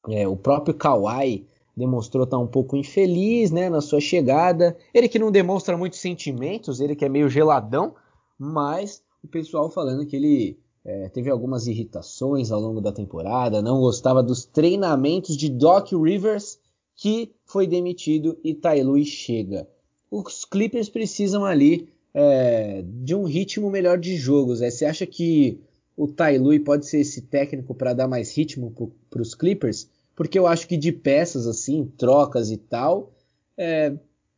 é, 0.09 0.27
o 0.27 0.37
próprio 0.37 0.75
Kawhi 0.75 1.47
demonstrou 1.77 2.25
estar 2.25 2.39
um 2.39 2.47
pouco 2.47 2.77
infeliz, 2.77 3.51
né, 3.51 3.69
na 3.69 3.81
sua 3.81 4.01
chegada. 4.01 4.77
Ele 4.95 5.09
que 5.09 5.19
não 5.19 5.31
demonstra 5.31 5.77
muitos 5.77 5.99
sentimentos, 5.99 6.81
ele 6.81 6.97
que 6.97 7.05
é 7.05 7.09
meio 7.09 7.29
geladão, 7.29 7.95
mas 8.39 9.03
o 9.23 9.29
pessoal 9.29 9.69
falando 9.69 10.07
que 10.07 10.17
ele 10.17 10.59
é, 10.85 11.09
teve 11.09 11.29
algumas 11.29 11.67
irritações 11.67 12.51
ao 12.51 12.61
longo 12.61 12.81
da 12.81 12.93
temporada, 12.93 13.61
não 13.61 13.81
gostava 13.81 14.23
dos 14.23 14.45
treinamentos 14.47 15.37
de 15.37 15.51
Doc 15.51 15.93
Rivers, 15.93 16.59
que 16.95 17.35
foi 17.45 17.67
demitido 17.67 18.39
e 18.43 18.55
Tailui 18.55 19.05
chega. 19.05 19.69
Os 20.11 20.47
Clippers 20.47 20.89
precisam 20.89 21.45
ali 21.45 21.89
é, 22.19 22.83
de 22.83 23.15
um 23.15 23.25
ritmo 23.25 23.71
melhor 23.71 23.99
de 23.99 24.17
jogos. 24.17 24.61
Né? 24.61 24.71
Você 24.71 24.87
acha 24.87 25.05
que 25.05 25.61
o 25.95 26.09
Tai 26.09 26.39
Lui 26.39 26.59
pode 26.59 26.87
ser 26.87 27.01
esse 27.01 27.21
técnico 27.21 27.75
para 27.75 27.93
dar 27.93 28.09
mais 28.09 28.35
ritmo 28.35 28.73
para 29.11 29.21
os 29.21 29.35
Clippers, 29.35 29.87
porque 30.15 30.39
eu 30.39 30.47
acho 30.47 30.67
que 30.67 30.79
de 30.79 30.93
peças 30.93 31.47
assim, 31.47 31.93
trocas 31.99 32.51
e 32.51 32.57
tal, 32.57 33.13
é, 33.55 33.93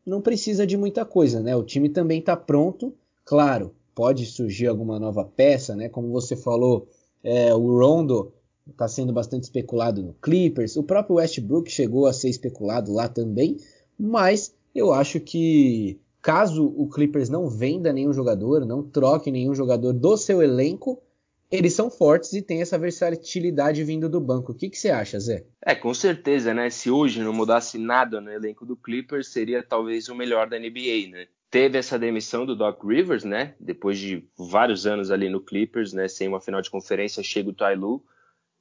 não 0.05 0.21
precisa 0.21 0.67
de 0.67 0.77
muita 0.77 1.05
coisa, 1.05 1.41
né? 1.41 1.55
O 1.55 1.63
time 1.63 1.89
também 1.89 2.19
está 2.19 2.37
pronto, 2.37 2.93
claro, 3.25 3.73
pode 3.95 4.27
surgir 4.27 4.67
alguma 4.67 4.99
nova 4.99 5.25
peça, 5.25 5.77
né? 5.77 5.89
Como 5.89 6.11
você 6.11 6.35
falou, 6.35 6.89
é, 7.23 7.55
o 7.55 7.79
Rondo 7.79 8.33
está 8.69 8.89
sendo 8.89 9.13
bastante 9.13 9.45
especulado 9.45 10.03
no 10.03 10.15
Clippers, 10.15 10.77
o 10.77 10.83
próprio 10.83 11.17
Westbrook 11.17 11.71
chegou 11.71 12.07
a 12.07 12.13
ser 12.13 12.29
especulado 12.29 12.93
lá 12.93 13.09
também, 13.09 13.57
mas 13.97 14.53
eu 14.75 14.93
acho 14.93 15.21
que 15.21 15.99
caso 16.23 16.67
o 16.67 16.89
Clippers 16.89 17.29
não 17.29 17.49
venda 17.49 17.93
nenhum 17.93 18.13
jogador, 18.13 18.65
não 18.65 18.83
troque 18.83 19.31
nenhum 19.31 19.55
jogador 19.55 19.93
do 19.93 20.17
seu 20.17 20.43
elenco, 20.43 21.03
eles 21.51 21.73
são 21.73 21.91
fortes 21.91 22.35
e 22.35 22.43
têm 22.43 22.61
essa 22.61 22.79
versatilidade 22.79 23.83
vindo 23.83 24.09
do 24.09 24.21
banco. 24.21 24.53
O 24.53 24.55
que, 24.55 24.69
que 24.69 24.79
você 24.79 24.91
acha, 24.91 25.19
Zé? 25.19 25.47
É, 25.65 25.75
com 25.75 25.95
certeza, 25.95 26.53
né? 26.53 26.69
Se 26.69 26.91
hoje 26.91 27.23
não 27.23 27.33
mudasse 27.33 27.79
nada 27.79 28.21
no 28.21 28.31
elenco 28.31 28.67
do 28.67 28.77
Clippers, 28.77 29.29
seria 29.29 29.63
talvez 29.63 30.09
o 30.09 30.15
melhor 30.15 30.49
da 30.49 30.59
NBA, 30.59 31.09
né? 31.11 31.27
Teve 31.51 31.79
essa 31.79 31.99
demissão 31.99 32.45
do 32.45 32.55
Doc 32.55 32.85
Rivers, 32.85 33.25
né? 33.25 33.55
Depois 33.59 33.99
de 33.99 34.29
vários 34.37 34.87
anos 34.87 35.11
ali 35.11 35.31
no 35.31 35.41
Clippers, 35.41 35.95
né? 35.95 36.07
Sem 36.07 36.29
uma 36.29 36.41
final 36.41 36.61
de 36.61 36.71
conferência, 36.71 37.23
chega 37.23 37.49
o 37.49 37.55
Ty. 37.55 37.75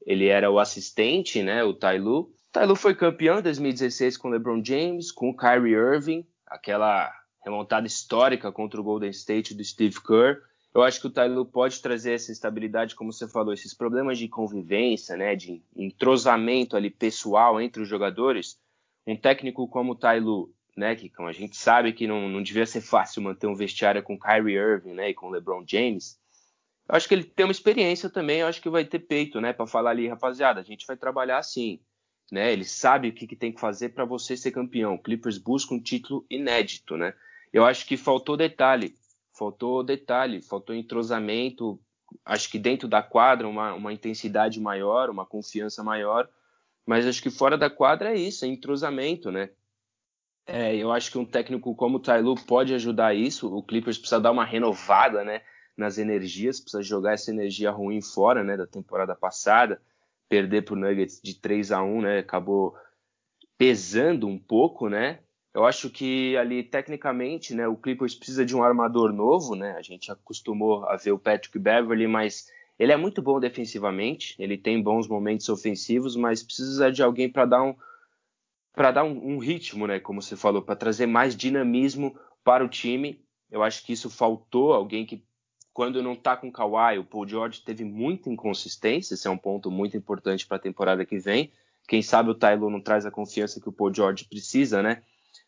Ele 0.06 0.28
era 0.28 0.50
o 0.50 0.58
assistente, 0.58 1.44
né? 1.44 1.66
O 1.66 1.74
Ty 1.74 1.98
Lue. 1.98 2.28
Ty 2.54 2.66
Lue 2.66 2.78
foi 2.78 2.96
campeão 2.96 3.40
em 3.40 3.44
2016 3.44 4.16
com 4.16 4.30
o 4.30 4.32
LeBron 4.32 4.64
James, 4.64 5.12
com 5.12 5.30
o 5.30 5.36
Kyrie 5.36 5.74
Irving, 5.74 6.26
aquela 6.46 7.14
remontada 7.50 7.88
histórica 7.88 8.52
contra 8.52 8.80
o 8.80 8.84
Golden 8.84 9.10
State 9.10 9.54
do 9.54 9.64
Steve 9.64 10.02
Kerr 10.02 10.42
eu 10.78 10.84
acho 10.84 11.02
que 11.02 11.08
o 11.08 11.10
Tailu 11.10 11.44
pode 11.44 11.82
trazer 11.82 12.14
essa 12.14 12.32
estabilidade, 12.32 12.94
como 12.94 13.12
você 13.12 13.28
falou, 13.28 13.52
esses 13.52 13.74
problemas 13.74 14.20
de 14.20 14.28
convivência, 14.28 15.18
né, 15.18 15.36
de 15.36 15.60
entrosamento 15.76 16.78
ali 16.78 16.92
pessoal 16.92 17.60
entre 17.60 17.82
os 17.82 17.90
jogadores. 17.90 18.60
Um 19.08 19.16
técnico 19.16 19.68
como 19.68 19.94
o 19.94 19.96
Tailu, 19.96 20.54
né, 20.76 20.96
que 20.96 21.10
como 21.10 21.28
a 21.28 21.34
gente 21.34 21.58
sabe 21.58 21.94
que 21.94 22.06
não, 22.06 22.30
não 22.30 22.44
devia 22.44 22.68
ser 22.68 22.82
fácil 22.82 23.24
manter 23.24 23.48
um 23.48 23.56
vestiário 23.56 24.04
com 24.04 24.20
Kyrie 24.20 24.56
Irving, 24.56 24.94
né, 24.94 25.10
e 25.10 25.14
com 25.16 25.32
LeBron 25.32 25.64
James. 25.66 26.20
Eu 26.88 26.96
acho 26.96 27.08
que 27.08 27.16
ele 27.16 27.24
tem 27.24 27.48
uma 27.48 27.52
experiência 27.52 28.08
também, 28.08 28.42
eu 28.42 28.48
acho 28.48 28.62
que 28.62 28.70
vai 28.70 28.86
ter 28.86 29.00
peito, 29.00 29.42
né, 29.42 29.54
para 29.54 29.66
falar 29.66 29.90
ali, 29.90 30.08
rapaziada, 30.08 30.60
a 30.60 30.64
gente 30.64 30.86
vai 30.86 30.96
trabalhar 30.96 31.40
assim, 31.40 31.80
né? 32.32 32.54
Ele 32.54 32.66
sabe 32.66 33.08
o 33.08 33.14
que, 33.14 33.26
que 33.26 33.36
tem 33.36 33.52
que 33.52 33.60
fazer 33.60 33.90
para 33.90 34.06
você 34.06 34.38
ser 34.38 34.52
campeão. 34.52 34.98
Clippers 34.98 35.40
busca 35.40 35.74
um 35.74 35.82
título 35.82 36.24
inédito, 36.30 36.96
né? 36.96 37.16
Eu 37.52 37.66
acho 37.66 37.86
que 37.86 37.98
faltou 37.98 38.38
detalhe 38.38 38.98
faltou 39.38 39.84
detalhe, 39.84 40.42
faltou 40.42 40.76
entrosamento, 40.76 41.80
acho 42.26 42.50
que 42.50 42.58
dentro 42.58 42.88
da 42.88 43.04
quadra 43.04 43.48
uma, 43.48 43.74
uma 43.74 43.94
intensidade 43.94 44.60
maior, 44.60 45.10
uma 45.10 45.26
confiança 45.26 45.84
maior, 45.84 46.28
mas 46.86 47.06
acho 47.06 47.22
que 47.22 47.30
fora 47.30 47.58
da 47.58 47.70
quadra 47.70 48.12
é 48.12 48.18
isso, 48.18 48.44
é 48.44 48.48
entrosamento, 48.48 49.32
né? 49.32 49.52
É, 50.48 50.76
eu 50.76 50.92
acho 50.92 51.12
que 51.12 51.18
um 51.18 51.26
técnico 51.26 51.76
como 51.76 51.98
o 51.98 52.00
Tyloo 52.00 52.36
pode 52.48 52.74
ajudar 52.74 53.14
isso, 53.14 53.54
o 53.54 53.62
Clippers 53.62 53.98
precisa 53.98 54.20
dar 54.20 54.32
uma 54.32 54.46
renovada, 54.46 55.24
né, 55.24 55.42
nas 55.76 55.98
energias, 55.98 56.60
precisa 56.60 56.82
jogar 56.82 57.14
essa 57.14 57.30
energia 57.30 57.70
ruim 57.70 58.02
fora, 58.02 58.44
né, 58.44 58.56
da 58.58 58.66
temporada 58.66 59.14
passada, 59.14 59.80
perder 60.30 60.64
para 60.64 60.74
o 60.74 60.78
Nuggets 60.78 61.22
de 61.22 61.36
3 61.36 61.72
a 61.72 61.84
1 61.84 62.02
né, 62.02 62.20
acabou 62.20 62.76
pesando 63.58 64.26
um 64.26 64.40
pouco, 64.40 64.88
né, 64.88 65.20
eu 65.54 65.66
acho 65.66 65.90
que 65.90 66.38
ali, 66.38 66.64
tecnicamente, 66.64 67.56
né, 67.56 67.68
o 67.68 67.76
Clippers 67.76 68.16
precisa 68.16 68.46
de 68.46 68.56
um 68.56 68.64
armador 68.64 69.12
novo, 69.12 69.56
né? 69.56 69.74
A 69.78 69.82
gente 69.82 70.12
acostumou 70.12 70.86
a 70.86 70.96
ver 70.96 71.12
o 71.12 71.20
Patrick 71.20 71.58
Beverly, 71.58 72.08
mas 72.08 72.48
ele 72.78 72.92
é 72.92 72.98
muito 72.98 73.22
bom 73.22 73.40
defensivamente, 73.40 74.36
ele 74.38 74.58
tem 74.58 74.82
bons 74.82 75.08
momentos 75.08 75.50
ofensivos, 75.50 76.16
mas 76.16 76.44
precisa 76.44 76.92
de 76.92 77.02
alguém 77.02 77.30
para 77.30 77.46
dar 77.46 77.64
um 77.64 77.76
para 78.74 78.92
dar 78.92 79.04
um, 79.04 79.34
um, 79.34 79.38
ritmo, 79.40 79.88
né, 79.88 80.00
como 80.00 80.22
você 80.22 80.36
falou, 80.36 80.62
para 80.62 80.76
trazer 80.76 81.08
mais 81.08 81.36
dinamismo 81.36 82.16
para 82.44 82.64
o 82.64 82.70
time. 82.70 83.20
Eu 83.50 83.64
acho 83.64 83.84
que 83.84 83.92
isso 83.92 84.08
faltou 84.08 84.72
alguém 84.72 85.04
que 85.04 85.26
quando 85.74 86.04
não 86.04 86.14
está 86.14 86.38
com 86.38 86.50
o 86.50 86.52
Kawhi, 86.52 87.00
o 87.00 87.04
Paul 87.04 87.28
George 87.28 87.62
teve 87.62 87.84
muita 87.84 88.30
inconsistência, 88.30 89.16
esse 89.16 89.28
é 89.28 89.32
um 89.32 89.38
ponto 89.38 89.72
muito 89.72 89.98
importante 89.98 90.46
para 90.46 90.58
a 90.58 90.60
temporada 90.60 91.04
que 91.06 91.18
vem. 91.18 91.52
Quem 91.88 92.04
sabe 92.04 92.30
o 92.30 92.36
Tyler 92.36 92.70
não 92.70 92.82
traz 92.82 93.04
a 93.06 93.12
confiança 93.12 93.60
que 93.60 93.70
o 93.70 93.72
Paul 93.72 93.94
George 93.94 94.26
precisa, 94.26 94.84
né? 94.84 95.02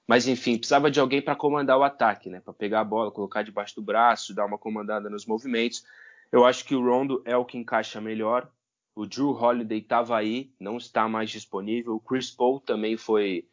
Mas 0.10 0.28
enfim, 0.28 0.57
precisava 0.57 0.89
de 0.89 0.99
alguém 0.99 1.22
para 1.22 1.36
comandar 1.36 1.78
o 1.78 1.84
ataque, 1.84 2.32
né? 2.32 2.39
Para 2.39 2.51
pegar 2.51 2.80
a 2.80 2.84
bola, 2.84 3.12
colocar 3.12 3.43
debaixo 3.43 3.76
do 3.76 3.84
braço, 3.84 4.34
dar 4.34 4.43
uma 4.43 4.57
comandada 4.57 5.07
nos 5.07 5.24
movimentos. 5.24 5.86
Eu 6.32 6.47
acho 6.47 6.66
que 6.66 6.74
o 6.74 6.84
Rondo 6.84 7.22
é 7.26 7.38
o 7.38 7.45
que 7.45 7.60
encaixa 7.60 8.01
melhor. 8.01 8.49
O 8.95 9.05
Drew 9.05 9.30
Holiday 9.30 9.78
estava 9.78 10.18
aí, 10.18 10.51
não 10.60 10.78
está 10.78 11.07
mais 11.07 11.30
disponível. 11.30 11.93
O 11.93 11.99
Chris 11.99 12.32
Paul 12.32 12.60
também 12.60 12.97
foi. 12.97 13.45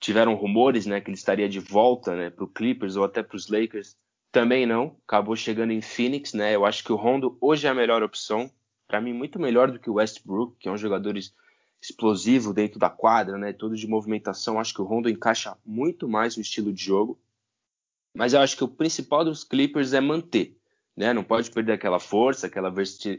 Tiveram 0.00 0.34
rumores, 0.36 0.86
né, 0.86 1.02
que 1.02 1.10
ele 1.10 1.18
estaria 1.18 1.50
de 1.50 1.60
volta, 1.60 2.16
né, 2.16 2.30
para 2.30 2.44
o 2.44 2.48
Clippers 2.48 2.96
ou 2.96 3.04
até 3.04 3.22
para 3.22 3.36
os 3.36 3.50
Lakers. 3.50 3.94
Também 4.32 4.64
não. 4.64 4.96
Acabou 5.06 5.36
chegando 5.36 5.72
em 5.72 5.82
Phoenix, 5.82 6.32
né? 6.32 6.56
Eu 6.56 6.64
acho 6.64 6.82
que 6.82 6.94
o 6.94 6.96
Rondo 6.96 7.36
hoje 7.42 7.66
é 7.66 7.70
a 7.70 7.74
melhor 7.74 8.02
opção. 8.02 8.50
Para 8.88 9.02
mim, 9.02 9.12
muito 9.12 9.38
melhor 9.38 9.70
do 9.70 9.78
que 9.78 9.90
o 9.90 9.96
Westbrook, 9.96 10.56
que 10.58 10.66
é 10.66 10.72
um 10.72 10.78
jogador 10.78 11.14
explosivo 11.84 12.54
dentro 12.54 12.78
da 12.78 12.88
quadra, 12.88 13.36
né? 13.36 13.52
Todo 13.52 13.76
de 13.76 13.86
movimentação. 13.86 14.58
Acho 14.58 14.72
que 14.72 14.80
o 14.80 14.84
Rondo 14.84 15.10
encaixa 15.10 15.56
muito 15.64 16.08
mais 16.08 16.34
no 16.34 16.42
estilo 16.42 16.72
de 16.72 16.82
jogo. 16.82 17.20
Mas 18.16 18.32
eu 18.32 18.40
acho 18.40 18.56
que 18.56 18.64
o 18.64 18.68
principal 18.68 19.24
dos 19.24 19.44
Clippers 19.44 19.92
é 19.92 20.00
manter. 20.00 20.56
Né? 20.96 21.12
Não 21.12 21.22
pode 21.22 21.50
perder 21.50 21.72
aquela 21.72 21.98
força, 21.98 22.46
aquela 22.46 22.72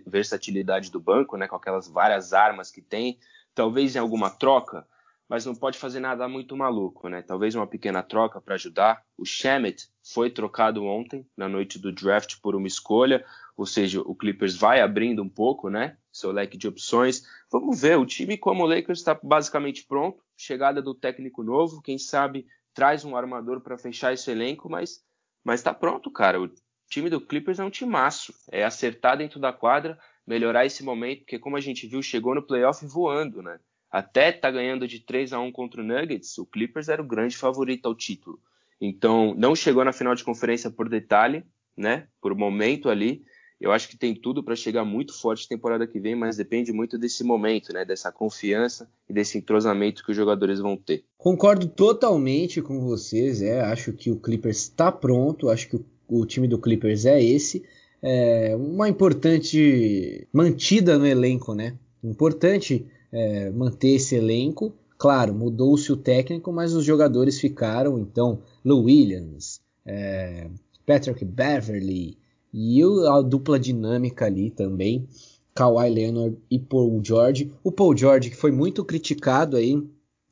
versatilidade 0.07 0.89
do 0.89 0.99
banco, 0.99 1.37
né? 1.37 1.47
Com 1.47 1.55
aquelas 1.55 1.87
várias 1.87 2.33
armas 2.33 2.71
que 2.71 2.81
tem. 2.81 3.19
Talvez 3.53 3.95
em 3.95 3.99
alguma 3.99 4.31
troca, 4.31 4.87
mas 5.27 5.45
não 5.45 5.55
pode 5.55 5.77
fazer 5.77 5.99
nada 5.99 6.27
muito 6.27 6.55
maluco, 6.55 7.09
né? 7.09 7.21
Talvez 7.21 7.55
uma 7.55 7.67
pequena 7.67 8.03
troca 8.03 8.39
para 8.39 8.55
ajudar. 8.55 9.03
O 9.17 9.25
Shemet 9.25 9.89
foi 10.03 10.29
trocado 10.29 10.83
ontem, 10.83 11.25
na 11.35 11.47
noite 11.47 11.79
do 11.79 11.91
draft, 11.91 12.35
por 12.41 12.55
uma 12.55 12.67
escolha, 12.67 13.25
ou 13.57 13.65
seja, 13.65 14.01
o 14.01 14.15
Clippers 14.15 14.55
vai 14.55 14.81
abrindo 14.81 15.23
um 15.23 15.29
pouco, 15.29 15.69
né? 15.69 15.97
Seu 16.11 16.31
leque 16.31 16.57
de 16.57 16.67
opções. 16.67 17.23
Vamos 17.51 17.81
ver, 17.81 17.97
o 17.97 18.05
time 18.05 18.37
como 18.37 18.63
o 18.63 18.67
Lakers 18.67 18.99
está 18.99 19.19
basicamente 19.21 19.85
pronto. 19.85 20.23
Chegada 20.37 20.81
do 20.81 20.93
técnico 20.93 21.43
novo, 21.43 21.81
quem 21.81 21.97
sabe 21.97 22.45
traz 22.73 23.05
um 23.05 23.15
armador 23.15 23.61
para 23.61 23.77
fechar 23.77 24.13
esse 24.13 24.29
elenco, 24.29 24.69
mas 24.69 25.03
mas 25.45 25.59
está 25.59 25.71
pronto, 25.73 26.09
cara. 26.09 26.41
O 26.41 26.49
time 26.89 27.07
do 27.07 27.21
Clippers 27.21 27.59
é 27.59 27.63
um 27.63 27.69
timaço. 27.69 28.33
É 28.51 28.63
acertar 28.65 29.15
dentro 29.15 29.39
da 29.39 29.53
quadra, 29.53 29.97
melhorar 30.25 30.65
esse 30.65 30.83
momento, 30.83 31.19
porque 31.19 31.37
como 31.37 31.55
a 31.55 31.61
gente 31.61 31.85
viu, 31.87 32.01
chegou 32.01 32.33
no 32.33 32.41
playoff 32.41 32.83
voando, 32.87 33.43
né? 33.43 33.59
Até 33.95 34.29
tá 34.29 34.51
ganhando 34.51 34.85
de 34.89 34.99
3 34.99 35.31
a 35.31 35.39
1 35.39 35.53
contra 35.53 35.79
o 35.79 35.83
Nuggets, 35.85 36.37
o 36.37 36.45
Clippers 36.45 36.89
era 36.89 37.01
o 37.01 37.07
grande 37.07 37.37
favorito 37.37 37.85
ao 37.85 37.95
título. 37.95 38.37
Então, 38.81 39.33
não 39.37 39.55
chegou 39.55 39.85
na 39.85 39.93
final 39.93 40.13
de 40.13 40.21
conferência 40.21 40.69
por 40.69 40.89
detalhe, 40.89 41.45
né? 41.77 42.05
Por 42.19 42.35
momento 42.35 42.89
ali. 42.89 43.23
Eu 43.59 43.71
acho 43.71 43.87
que 43.87 43.95
tem 43.95 44.13
tudo 44.13 44.43
para 44.43 44.53
chegar 44.53 44.83
muito 44.83 45.17
forte 45.17 45.47
temporada 45.47 45.87
que 45.87 45.97
vem, 45.97 46.13
mas 46.13 46.35
depende 46.35 46.73
muito 46.73 46.97
desse 46.97 47.23
momento, 47.23 47.71
né? 47.71 47.85
Dessa 47.85 48.11
confiança 48.11 48.91
e 49.09 49.13
desse 49.13 49.37
entrosamento 49.37 50.03
que 50.03 50.11
os 50.11 50.17
jogadores 50.17 50.59
vão 50.59 50.75
ter. 50.75 51.05
Concordo 51.17 51.65
totalmente 51.65 52.61
com 52.61 52.81
vocês. 52.81 53.41
É, 53.41 53.61
acho 53.61 53.93
que 53.93 54.11
o 54.11 54.19
Clippers 54.19 54.57
está 54.57 54.91
pronto. 54.91 55.47
Acho 55.47 55.69
que 55.69 55.77
o, 55.77 55.85
o, 56.09 56.25
time 56.25 56.49
do 56.49 56.59
Clippers 56.59 57.05
é 57.05 57.23
esse. 57.23 57.63
É, 58.01 58.57
uma 58.57 58.89
importante 58.89 60.27
mantida 60.33 60.99
no 60.99 61.07
elenco, 61.07 61.55
né? 61.55 61.77
Importante 62.03 62.85
é, 63.15 63.49
manter 63.49 63.95
esse 63.95 64.15
elenco. 64.15 64.73
Claro, 64.97 65.33
mudou-se 65.33 65.89
o 65.91 65.95
técnico, 65.95 66.51
mas 66.51 66.73
os 66.73 66.83
jogadores 66.83 67.39
ficaram. 67.39 67.97
Então, 67.97 68.39
Lou 68.63 68.83
Williams, 68.83 69.61
é, 69.85 70.49
Patrick 70.85 71.23
Beverly 71.23 72.17
e 72.53 72.81
a 73.07 73.21
dupla 73.21 73.57
dinâmica 73.57 74.25
ali 74.25 74.51
também, 74.51 75.07
Kawhi 75.53 75.89
Leonard 75.89 76.37
e 76.51 76.59
Paul 76.59 77.01
George. 77.03 77.51
O 77.63 77.71
Paul 77.71 77.95
George 77.95 78.29
que 78.29 78.35
foi 78.35 78.51
muito 78.51 78.83
criticado 78.83 79.55
aí 79.55 79.81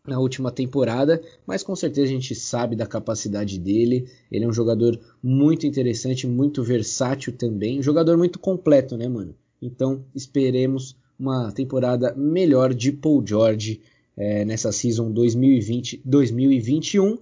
na 0.05 0.19
última 0.19 0.51
temporada, 0.51 1.21
mas 1.47 1.63
com 1.63 1.75
certeza 1.77 2.07
a 2.07 2.13
gente 2.13 2.35
sabe 2.35 2.75
da 2.75 2.85
capacidade 2.85 3.57
dele. 3.57 4.09
Ele 4.29 4.43
é 4.43 4.47
um 4.47 4.53
jogador 4.53 4.99
muito 5.21 5.65
interessante, 5.65 6.27
muito 6.27 6.61
versátil 6.61 7.31
também, 7.31 7.79
um 7.79 7.83
jogador 7.83 8.17
muito 8.17 8.39
completo, 8.39 8.97
né, 8.97 9.07
mano? 9.07 9.33
Então 9.61 10.03
esperemos 10.13 10.97
uma 11.23 11.51
temporada 11.53 12.13
melhor 12.15 12.73
de 12.73 12.91
Paul 12.91 13.25
George 13.25 13.81
é, 14.17 14.43
nessa 14.43 14.73
season 14.73 15.13
2020-2021. 15.13 17.17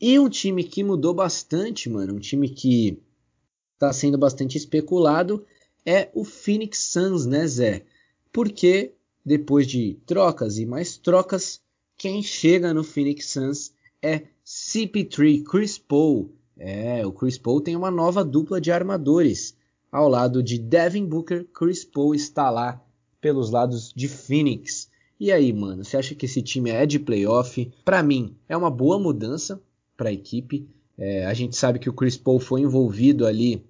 E 0.00 0.18
um 0.18 0.28
time 0.28 0.64
que 0.64 0.82
mudou 0.82 1.14
bastante, 1.14 1.88
mano, 1.88 2.14
um 2.14 2.18
time 2.18 2.48
que 2.48 3.00
está 3.74 3.92
sendo 3.92 4.18
bastante 4.18 4.58
especulado 4.58 5.46
é 5.84 6.10
o 6.12 6.24
Phoenix 6.24 6.90
Suns, 6.90 7.24
né, 7.24 7.46
Zé? 7.46 7.84
Porque 8.32 8.92
depois 9.24 9.66
de 9.66 9.96
trocas 10.04 10.58
e 10.58 10.66
mais 10.66 10.98
trocas, 10.98 11.60
quem 11.96 12.22
chega 12.22 12.74
no 12.74 12.82
Phoenix 12.82 13.30
Suns 13.30 13.72
é 14.02 14.24
CP3, 14.44 15.44
Chris 15.44 15.78
Paul. 15.78 16.32
É, 16.58 17.06
o 17.06 17.12
Chris 17.12 17.38
Paul 17.38 17.60
tem 17.60 17.76
uma 17.76 17.92
nova 17.92 18.24
dupla 18.24 18.60
de 18.60 18.72
armadores. 18.72 19.56
Ao 19.90 20.08
lado 20.08 20.42
de 20.42 20.58
Devin 20.58 21.06
Booker, 21.06 21.46
Chris 21.54 21.84
Paul 21.84 22.14
está 22.14 22.50
lá 22.50 22.82
pelos 23.20 23.50
lados 23.50 23.92
de 23.94 24.08
Phoenix. 24.08 24.90
E 25.18 25.32
aí, 25.32 25.52
mano, 25.52 25.84
você 25.84 25.96
acha 25.96 26.14
que 26.14 26.26
esse 26.26 26.42
time 26.42 26.70
é 26.70 26.84
de 26.84 26.98
playoff? 26.98 27.70
Para 27.84 28.02
mim, 28.02 28.34
é 28.48 28.56
uma 28.56 28.70
boa 28.70 28.98
mudança 28.98 29.60
para 29.96 30.10
a 30.10 30.12
equipe. 30.12 30.68
É, 30.98 31.26
a 31.26 31.34
gente 31.34 31.56
sabe 31.56 31.78
que 31.78 31.88
o 31.88 31.92
Chris 31.92 32.16
Paul 32.16 32.38
foi 32.38 32.60
envolvido 32.60 33.26
ali 33.26 33.64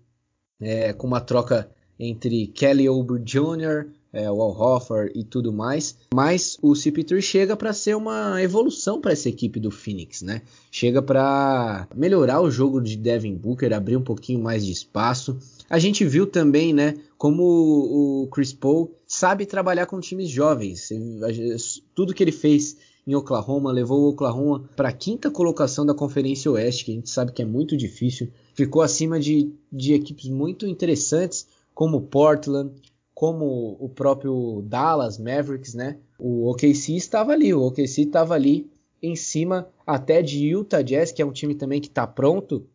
é, 0.61 0.93
com 0.93 1.07
uma 1.07 1.21
troca 1.21 1.71
entre 1.99 2.49
Kelly 2.49 2.89
Oubre 2.89 3.23
Jr., 3.23 3.87
é, 4.13 4.31
o 4.31 4.41
Al 4.41 4.59
Hoffer 4.59 5.13
e 5.15 5.23
tudo 5.23 5.53
mais. 5.53 5.99
Mas 6.15 6.57
o 6.63 6.73
CP3 6.73 7.21
chega 7.21 7.57
para 7.57 7.73
ser 7.73 7.95
uma 7.95 8.43
evolução 8.43 9.01
para 9.01 9.13
essa 9.13 9.29
equipe 9.29 9.61
do 9.61 9.71
Phoenix, 9.71 10.23
né? 10.23 10.43
Chega 10.71 11.03
para 11.03 11.87
melhorar 11.95 12.41
o 12.41 12.51
jogo 12.51 12.81
de 12.81 12.97
Devin 12.97 13.35
Booker, 13.35 13.73
abrir 13.75 13.97
um 13.97 14.03
pouquinho 14.03 14.43
mais 14.43 14.65
de 14.65 14.73
espaço. 14.73 15.39
A 15.69 15.79
gente 15.79 16.05
viu 16.05 16.27
também, 16.27 16.73
né, 16.73 16.95
como 17.19 17.43
o 17.43 18.29
Chris 18.29 18.53
Paul 18.53 18.95
sabe 19.07 19.47
trabalhar 19.47 19.87
com 19.87 20.01
times 20.01 20.29
jovens. 20.29 20.91
Tudo 21.95 22.15
que 22.15 22.23
ele 22.23 22.33
fez 22.33 22.77
em 23.07 23.15
Oklahoma 23.15 23.71
levou 23.71 24.03
o 24.03 24.09
Oklahoma 24.09 24.69
para 24.75 24.89
a 24.89 24.93
quinta 24.93 25.31
colocação 25.31 25.87
da 25.87 25.95
Conferência 25.95 26.51
Oeste, 26.51 26.85
que 26.85 26.91
a 26.91 26.95
gente 26.95 27.11
sabe 27.11 27.33
que 27.33 27.43
é 27.43 27.45
muito 27.45 27.77
difícil. 27.77 28.31
Ficou 28.55 28.83
acima 28.83 29.21
de, 29.21 29.53
de 29.71 29.95
equipes 29.95 30.29
muito 30.29 30.67
interessantes, 30.67 31.47
como 31.73 32.03
Portland, 32.03 32.73
como 33.15 33.77
o 33.81 33.89
próprio 33.89 34.63
Dallas 34.67 35.19
Mavericks, 35.19 35.73
né? 35.73 35.99
O 36.19 36.51
OKC 36.51 36.97
estava 36.97 37.33
ali, 37.33 37.55
o 37.55 37.63
OKC 37.63 38.03
estava 38.03 38.35
ali 38.35 38.71
em 39.03 39.15
cima 39.15 39.69
até 39.87 40.21
de 40.21 40.49
Utah 40.49 40.83
Jazz, 40.83 41.13
que 41.13 41.23
é 41.23 41.27
um 41.27 41.33
time 41.33 41.55
também 41.55 41.81
que 41.81 41.89
está 41.89 42.07
pronto. 42.07 42.67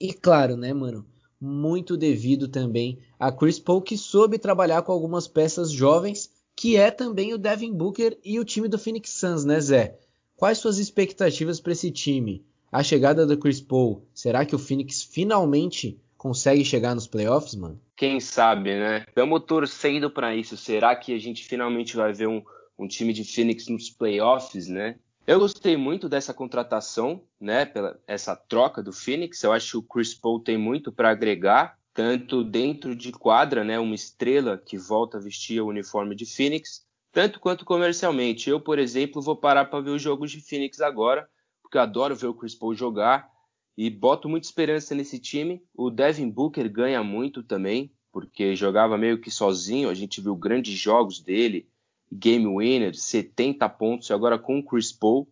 E 0.00 0.12
claro, 0.12 0.56
né, 0.56 0.72
mano, 0.72 1.06
muito 1.40 1.96
devido 1.96 2.48
também 2.48 2.98
a 3.18 3.32
Chris 3.32 3.58
Paul, 3.58 3.80
que 3.80 3.96
soube 3.96 4.38
trabalhar 4.38 4.82
com 4.82 4.92
algumas 4.92 5.26
peças 5.26 5.70
jovens, 5.70 6.30
que 6.54 6.76
é 6.76 6.90
também 6.90 7.32
o 7.32 7.38
Devin 7.38 7.72
Booker 7.72 8.18
e 8.24 8.38
o 8.38 8.44
time 8.44 8.68
do 8.68 8.78
Phoenix 8.78 9.10
Suns, 9.10 9.44
né, 9.44 9.58
Zé? 9.60 9.98
Quais 10.36 10.58
suas 10.58 10.78
expectativas 10.78 11.60
para 11.60 11.72
esse 11.72 11.90
time? 11.90 12.44
A 12.70 12.82
chegada 12.82 13.26
do 13.26 13.36
Chris 13.38 13.60
Paul, 13.60 14.06
será 14.14 14.44
que 14.44 14.54
o 14.54 14.58
Phoenix 14.58 15.02
finalmente 15.02 15.98
consegue 16.16 16.64
chegar 16.64 16.94
nos 16.94 17.06
playoffs, 17.06 17.54
mano? 17.54 17.80
Quem 17.96 18.20
sabe, 18.20 18.70
né? 18.78 19.04
Estamos 19.08 19.42
torcendo 19.46 20.10
para 20.10 20.36
isso. 20.36 20.56
Será 20.56 20.94
que 20.94 21.14
a 21.14 21.18
gente 21.18 21.44
finalmente 21.44 21.96
vai 21.96 22.12
ver 22.12 22.28
um, 22.28 22.42
um 22.78 22.86
time 22.86 23.12
de 23.12 23.24
Phoenix 23.24 23.68
nos 23.68 23.90
playoffs, 23.90 24.68
né? 24.68 24.96
Eu 25.30 25.38
gostei 25.38 25.76
muito 25.76 26.08
dessa 26.08 26.34
contratação, 26.34 27.22
né? 27.40 27.64
Pela 27.64 27.96
essa 28.04 28.34
troca 28.34 28.82
do 28.82 28.92
Phoenix. 28.92 29.40
Eu 29.44 29.52
acho 29.52 29.70
que 29.70 29.76
o 29.76 29.82
Chris 29.84 30.12
Paul 30.12 30.40
tem 30.40 30.58
muito 30.58 30.90
para 30.90 31.08
agregar, 31.08 31.78
tanto 31.94 32.42
dentro 32.42 32.96
de 32.96 33.12
quadra, 33.12 33.62
né? 33.62 33.78
Uma 33.78 33.94
estrela 33.94 34.58
que 34.58 34.76
volta 34.76 35.18
a 35.18 35.20
vestir 35.20 35.60
o 35.60 35.68
uniforme 35.68 36.16
de 36.16 36.26
Phoenix, 36.26 36.84
tanto 37.12 37.38
quanto 37.38 37.64
comercialmente. 37.64 38.50
Eu, 38.50 38.60
por 38.60 38.76
exemplo, 38.76 39.22
vou 39.22 39.36
parar 39.36 39.66
para 39.66 39.80
ver 39.80 39.90
os 39.90 40.02
jogos 40.02 40.32
de 40.32 40.40
Phoenix 40.40 40.80
agora, 40.80 41.30
porque 41.62 41.78
eu 41.78 41.82
adoro 41.82 42.16
ver 42.16 42.26
o 42.26 42.34
Chris 42.34 42.56
Paul 42.56 42.74
jogar 42.74 43.30
e 43.78 43.88
boto 43.88 44.28
muita 44.28 44.48
esperança 44.48 44.96
nesse 44.96 45.20
time. 45.20 45.62
O 45.72 45.90
Devin 45.90 46.28
Booker 46.28 46.68
ganha 46.68 47.04
muito 47.04 47.44
também, 47.44 47.92
porque 48.10 48.56
jogava 48.56 48.98
meio 48.98 49.20
que 49.20 49.30
sozinho. 49.30 49.90
A 49.90 49.94
gente 49.94 50.20
viu 50.20 50.34
grandes 50.34 50.76
jogos 50.76 51.20
dele 51.20 51.69
game 52.12 52.46
winner, 52.46 52.94
70 52.94 53.68
pontos, 53.68 54.10
e 54.10 54.12
agora 54.12 54.38
com 54.38 54.58
o 54.58 54.64
Chris 54.64 54.92
Paul 54.92 55.28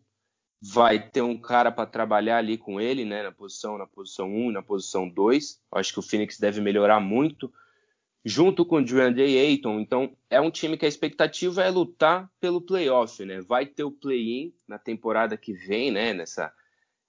vai 0.60 0.98
ter 0.98 1.22
um 1.22 1.38
cara 1.38 1.70
para 1.70 1.86
trabalhar 1.86 2.38
ali 2.38 2.58
com 2.58 2.80
ele, 2.80 3.04
né, 3.04 3.22
na 3.22 3.32
posição, 3.32 3.78
na 3.78 3.86
posição 3.86 4.28
1 4.28 4.50
na 4.50 4.62
posição 4.62 5.08
2. 5.08 5.60
Acho 5.72 5.92
que 5.92 5.98
o 5.98 6.02
Phoenix 6.02 6.38
deve 6.38 6.60
melhorar 6.60 7.00
muito 7.00 7.52
junto 8.24 8.64
com 8.66 8.76
o 8.76 8.84
DeAndre 8.84 9.38
Ayton. 9.38 9.80
Então, 9.80 10.16
é 10.28 10.40
um 10.40 10.50
time 10.50 10.76
que 10.76 10.84
a 10.84 10.88
expectativa 10.88 11.62
é 11.62 11.70
lutar 11.70 12.30
pelo 12.40 12.60
playoff, 12.60 13.24
né? 13.24 13.40
Vai 13.40 13.66
ter 13.66 13.84
o 13.84 13.92
play-in 13.92 14.52
na 14.66 14.78
temporada 14.78 15.36
que 15.36 15.52
vem, 15.52 15.90
né, 15.90 16.12
nessa 16.12 16.52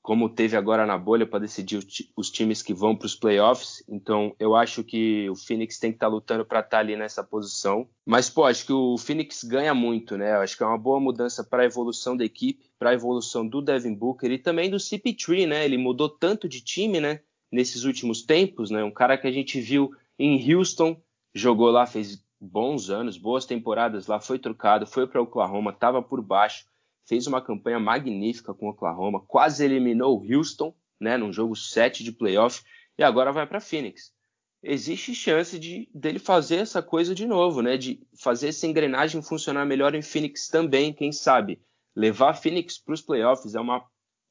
como 0.09 0.27
teve 0.27 0.57
agora 0.57 0.87
na 0.87 0.97
bolha 0.97 1.23
para 1.23 1.37
decidir 1.37 1.77
os 2.17 2.31
times 2.31 2.63
que 2.63 2.73
vão 2.73 2.95
para 2.95 3.05
os 3.05 3.13
playoffs. 3.13 3.83
Então, 3.87 4.35
eu 4.39 4.55
acho 4.55 4.83
que 4.83 5.29
o 5.29 5.35
Phoenix 5.35 5.77
tem 5.77 5.91
que 5.91 5.97
estar 5.97 6.07
tá 6.07 6.11
lutando 6.11 6.43
para 6.43 6.61
estar 6.61 6.77
tá 6.77 6.79
ali 6.79 6.95
nessa 6.95 7.23
posição. 7.23 7.87
Mas, 8.07 8.27
pô, 8.27 8.45
acho 8.45 8.65
que 8.65 8.73
o 8.73 8.97
Phoenix 8.97 9.43
ganha 9.43 9.71
muito, 9.71 10.17
né? 10.17 10.31
Acho 10.37 10.57
que 10.57 10.63
é 10.63 10.65
uma 10.65 10.79
boa 10.79 10.99
mudança 10.99 11.43
para 11.43 11.61
a 11.61 11.65
evolução 11.67 12.17
da 12.17 12.25
equipe, 12.25 12.71
para 12.79 12.89
a 12.89 12.93
evolução 12.95 13.47
do 13.47 13.61
Devin 13.61 13.93
Booker 13.93 14.31
e 14.31 14.39
também 14.39 14.67
do 14.67 14.77
CP3, 14.77 15.45
né? 15.47 15.63
Ele 15.63 15.77
mudou 15.77 16.09
tanto 16.09 16.49
de 16.49 16.59
time, 16.59 16.99
né? 16.99 17.19
Nesses 17.51 17.83
últimos 17.83 18.23
tempos, 18.23 18.71
né? 18.71 18.83
Um 18.83 18.89
cara 18.89 19.15
que 19.15 19.27
a 19.27 19.31
gente 19.31 19.61
viu 19.61 19.91
em 20.17 20.55
Houston, 20.55 20.99
jogou 21.35 21.69
lá, 21.69 21.85
fez 21.85 22.19
bons 22.41 22.89
anos, 22.89 23.15
boas 23.15 23.45
temporadas 23.45 24.07
lá, 24.07 24.19
foi 24.19 24.39
trocado, 24.39 24.87
foi 24.87 25.05
para 25.05 25.21
Oklahoma, 25.21 25.69
estava 25.69 26.01
por 26.01 26.19
baixo 26.19 26.65
fez 27.09 27.25
uma 27.25 27.41
campanha 27.41 27.79
magnífica 27.79 28.53
com 28.53 28.67
o 28.67 28.69
Oklahoma, 28.69 29.19
quase 29.19 29.65
eliminou 29.65 30.19
o 30.19 30.23
Houston, 30.23 30.71
né, 30.99 31.17
num 31.17 31.33
jogo 31.33 31.55
7 31.55 32.03
de 32.03 32.11
playoff, 32.11 32.61
e 32.95 33.03
agora 33.03 33.31
vai 33.31 33.47
para 33.47 33.59
Phoenix. 33.59 34.13
Existe 34.61 35.15
chance 35.15 35.57
de 35.57 35.89
dele 35.91 36.19
fazer 36.19 36.57
essa 36.57 36.83
coisa 36.83 37.15
de 37.15 37.25
novo, 37.25 37.63
né, 37.63 37.77
de 37.77 37.99
fazer 38.21 38.49
essa 38.49 38.67
engrenagem 38.67 39.23
funcionar 39.23 39.65
melhor 39.65 39.95
em 39.95 40.03
Phoenix 40.03 40.49
também, 40.49 40.93
quem 40.93 41.11
sabe. 41.11 41.59
Levar 41.95 42.35
Phoenix 42.35 42.77
para 42.77 42.93
os 42.93 43.01
playoffs 43.01 43.55
é, 43.55 43.59
uma, 43.59 43.83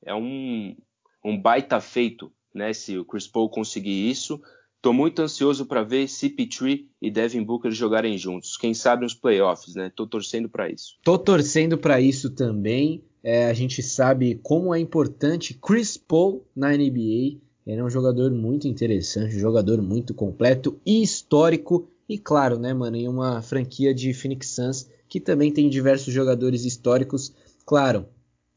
é 0.05 0.15
um, 0.15 0.77
um 1.25 1.37
baita 1.37 1.81
feito, 1.81 2.33
né, 2.55 2.73
se 2.73 2.97
o 2.97 3.05
Chris 3.05 3.27
Paul 3.27 3.51
conseguir 3.51 4.09
isso. 4.09 4.41
Tô 4.81 4.93
muito 4.93 5.23
ansioso 5.23 5.67
para 5.67 5.83
ver 5.83 6.07
CP3 6.07 6.87
e 7.03 7.11
Devin 7.11 7.43
Booker 7.43 7.73
jogarem 7.73 8.17
juntos. 8.17 8.57
Quem 8.57 8.73
sabe 8.73 9.03
nos 9.03 9.15
playoffs, 9.15 9.75
né? 9.75 9.91
Tô 9.95 10.07
torcendo 10.07 10.49
para 10.49 10.71
isso. 10.71 10.97
Tô 11.03 11.19
torcendo 11.19 11.77
para 11.77 12.01
isso 12.01 12.31
também. 12.31 13.03
É, 13.23 13.47
a 13.47 13.53
gente 13.53 13.83
sabe 13.83 14.39
como 14.43 14.73
é 14.73 14.79
importante 14.79 15.55
Chris 15.55 15.97
Paul 15.97 16.47
na 16.55 16.71
NBA. 16.71 17.41
Ele 17.67 17.81
é 17.81 17.85
um 17.85 17.91
jogador 17.91 18.31
muito 18.31 18.69
interessante, 18.69 19.37
um 19.37 19.41
jogador 19.41 19.83
muito 19.83 20.15
completo 20.15 20.81
e 20.87 21.03
histórico. 21.03 21.91
E 22.09 22.17
claro, 22.17 22.59
né, 22.59 22.73
mano, 22.73 22.97
em 22.97 23.09
uma 23.09 23.43
franquia 23.43 23.93
de 23.93 24.15
Phoenix 24.15 24.49
Suns 24.51 24.89
que 25.09 25.19
também 25.19 25.53
tem 25.53 25.69
diversos 25.69 26.15
jogadores 26.15 26.65
históricos. 26.65 27.35
Claro, 27.67 28.07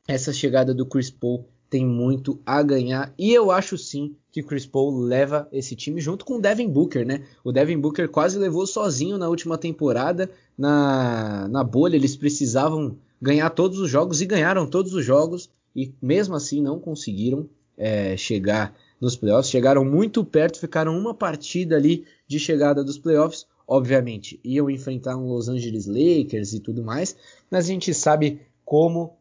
essa 0.07 0.31
chegada 0.31 0.73
do 0.73 0.85
Chris 0.85 1.09
Paul 1.09 1.47
tem 1.71 1.85
muito 1.85 2.37
a 2.45 2.61
ganhar. 2.61 3.13
E 3.17 3.33
eu 3.33 3.49
acho 3.49 3.77
sim 3.77 4.13
que 4.29 4.43
Chris 4.43 4.65
Paul 4.65 4.99
leva 4.99 5.47
esse 5.53 5.73
time 5.73 6.01
junto 6.01 6.25
com 6.25 6.35
o 6.35 6.41
Devin 6.41 6.67
Booker, 6.67 7.05
né? 7.07 7.23
O 7.45 7.51
Devin 7.53 7.79
Booker 7.79 8.09
quase 8.09 8.37
levou 8.37 8.67
sozinho 8.67 9.17
na 9.17 9.29
última 9.29 9.57
temporada. 9.57 10.29
Na, 10.57 11.47
na 11.47 11.63
bolha, 11.63 11.95
eles 11.95 12.17
precisavam 12.17 12.97
ganhar 13.21 13.49
todos 13.51 13.79
os 13.79 13.89
jogos 13.89 14.21
e 14.21 14.25
ganharam 14.25 14.67
todos 14.67 14.93
os 14.93 15.05
jogos. 15.05 15.49
E 15.73 15.93
mesmo 16.01 16.35
assim 16.35 16.61
não 16.61 16.77
conseguiram 16.77 17.49
é, 17.77 18.17
chegar 18.17 18.75
nos 18.99 19.15
playoffs, 19.15 19.49
chegaram 19.49 19.85
muito 19.85 20.25
perto, 20.25 20.59
ficaram 20.59 20.95
uma 20.97 21.13
partida 21.13 21.77
ali 21.77 22.03
de 22.27 22.37
chegada 22.37 22.83
dos 22.83 22.97
playoffs, 22.97 23.47
obviamente 23.65 24.39
iam 24.43 24.69
enfrentar 24.69 25.15
um 25.15 25.25
Los 25.25 25.47
Angeles 25.47 25.87
Lakers 25.87 26.53
e 26.53 26.59
tudo 26.59 26.83
mais, 26.83 27.15
mas 27.49 27.65
a 27.65 27.67
gente 27.69 27.93
sabe 27.93 28.41
como 28.63 29.17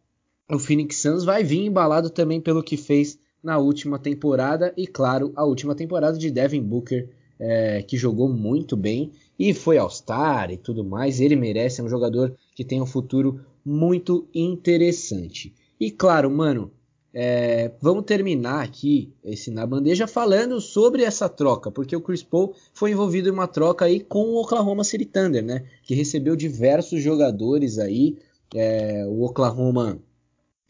o 0.50 0.58
Phoenix 0.58 0.96
Suns 0.96 1.24
vai 1.24 1.44
vir 1.44 1.64
embalado 1.64 2.10
também 2.10 2.40
pelo 2.40 2.62
que 2.62 2.76
fez 2.76 3.18
na 3.42 3.58
última 3.58 3.98
temporada 3.98 4.72
e, 4.76 4.86
claro, 4.86 5.32
a 5.34 5.44
última 5.44 5.74
temporada 5.74 6.18
de 6.18 6.30
Devin 6.30 6.62
Booker, 6.62 7.08
é, 7.38 7.82
que 7.82 7.96
jogou 7.96 8.28
muito 8.28 8.76
bem 8.76 9.12
e 9.38 9.54
foi 9.54 9.78
All-Star 9.78 10.50
e 10.50 10.56
tudo 10.56 10.84
mais. 10.84 11.20
Ele 11.20 11.36
merece, 11.36 11.80
é 11.80 11.84
um 11.84 11.88
jogador 11.88 12.36
que 12.54 12.64
tem 12.64 12.82
um 12.82 12.86
futuro 12.86 13.40
muito 13.64 14.28
interessante. 14.34 15.54
E, 15.78 15.90
claro, 15.90 16.30
mano, 16.30 16.70
é, 17.14 17.72
vamos 17.80 18.04
terminar 18.04 18.62
aqui 18.62 19.12
esse 19.24 19.50
na 19.50 19.66
bandeja 19.66 20.06
falando 20.06 20.60
sobre 20.60 21.02
essa 21.02 21.28
troca, 21.28 21.70
porque 21.70 21.96
o 21.96 22.00
Chris 22.00 22.22
Paul 22.22 22.54
foi 22.74 22.92
envolvido 22.92 23.28
em 23.28 23.32
uma 23.32 23.48
troca 23.48 23.86
aí 23.86 24.00
com 24.00 24.24
o 24.24 24.40
Oklahoma 24.40 24.84
City 24.84 25.06
Thunder, 25.06 25.42
né? 25.42 25.64
Que 25.82 25.94
recebeu 25.94 26.36
diversos 26.36 27.02
jogadores 27.02 27.78
aí. 27.78 28.18
É, 28.54 29.04
o 29.06 29.22
Oklahoma 29.22 30.00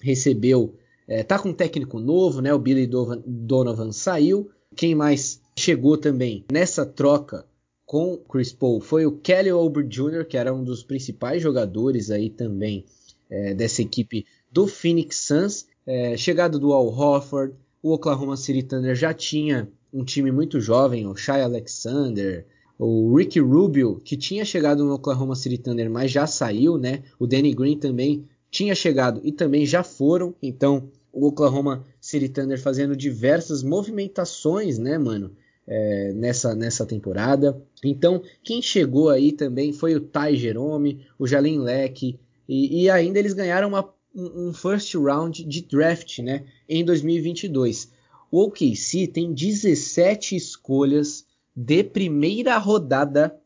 recebeu, 0.03 0.75
é, 1.07 1.23
tá 1.23 1.39
com 1.39 1.51
um 1.51 1.55
técnico 1.55 1.99
novo, 1.99 2.41
né? 2.41 2.53
O 2.55 2.59
Billy 2.59 2.89
Donovan 3.27 3.93
saiu. 3.93 4.51
Quem 4.77 4.95
mais 4.95 5.41
chegou 5.59 5.97
também 5.99 6.45
nessa 6.51 6.87
troca 6.87 7.45
com 7.85 8.17
Chris 8.17 8.53
Paul 8.53 8.81
foi 8.81 9.05
o 9.05 9.11
Kelly 9.11 9.51
Oubre 9.51 9.85
Jr., 9.85 10.25
que 10.25 10.37
era 10.37 10.55
um 10.55 10.63
dos 10.63 10.85
principais 10.85 11.43
jogadores 11.43 12.11
aí 12.11 12.31
também 12.31 12.85
é, 13.29 13.53
dessa 13.53 13.83
equipe 13.83 14.25
do 14.51 14.69
Phoenix 14.69 15.17
Suns. 15.17 15.67
É, 15.85 16.17
chegado 16.17 16.59
do 16.59 16.73
Al 16.73 16.87
Horford, 16.87 17.55
o 17.83 17.93
Oklahoma 17.93 18.37
City 18.37 18.63
Thunder 18.63 18.95
já 18.95 19.13
tinha 19.13 19.69
um 19.93 20.05
time 20.05 20.31
muito 20.31 20.61
jovem, 20.61 21.07
o 21.07 21.17
Shai 21.17 21.43
Alexander, 21.43 22.47
o 22.79 23.15
Ricky 23.17 23.41
Rubio, 23.41 24.01
que 24.05 24.17
tinha 24.17 24.45
chegado 24.45 24.85
no 24.85 24.95
Oklahoma 24.95 25.35
City 25.35 25.59
Thunder, 25.59 25.91
mas 25.91 26.11
já 26.11 26.27
saiu, 26.27 26.79
né? 26.79 27.03
O 27.19 27.27
Danny 27.27 27.53
Green 27.53 27.77
também 27.77 28.25
tinha 28.51 28.75
chegado 28.75 29.21
e 29.23 29.31
também 29.31 29.65
já 29.65 29.83
foram. 29.83 30.35
Então, 30.43 30.91
o 31.13 31.27
Oklahoma 31.27 31.87
City 32.01 32.29
Thunder 32.29 32.61
fazendo 32.61 32.97
diversas 32.97 33.63
movimentações, 33.63 34.79
né, 34.79 34.99
mano, 34.99 35.37
é, 35.67 36.13
nessa, 36.13 36.55
nessa 36.55 36.85
temporada. 36.85 37.61
Então, 37.85 38.23
quem 38.43 38.61
chegou 38.61 39.09
aí 39.09 39.33
também 39.33 39.73
foi 39.73 39.95
o 39.95 40.01
Ty 40.01 40.37
Jerome, 40.37 41.07
o 41.19 41.27
Jalen 41.27 41.61
Leck, 41.61 42.19
e, 42.49 42.83
e 42.83 42.91
ainda 42.91 43.19
eles 43.19 43.33
ganharam 43.33 43.69
uma, 43.69 43.89
um 44.15 44.53
first 44.53 44.95
round 44.95 45.45
de 45.45 45.63
draft, 45.63 46.19
né, 46.19 46.45
em 46.69 46.85
2022. 46.85 47.93
O 48.31 48.45
OKC 48.45 49.07
tem 49.09 49.33
17 49.33 50.37
escolhas 50.37 51.25
de 51.55 51.83
primeira 51.83 52.57
rodada 52.59 53.37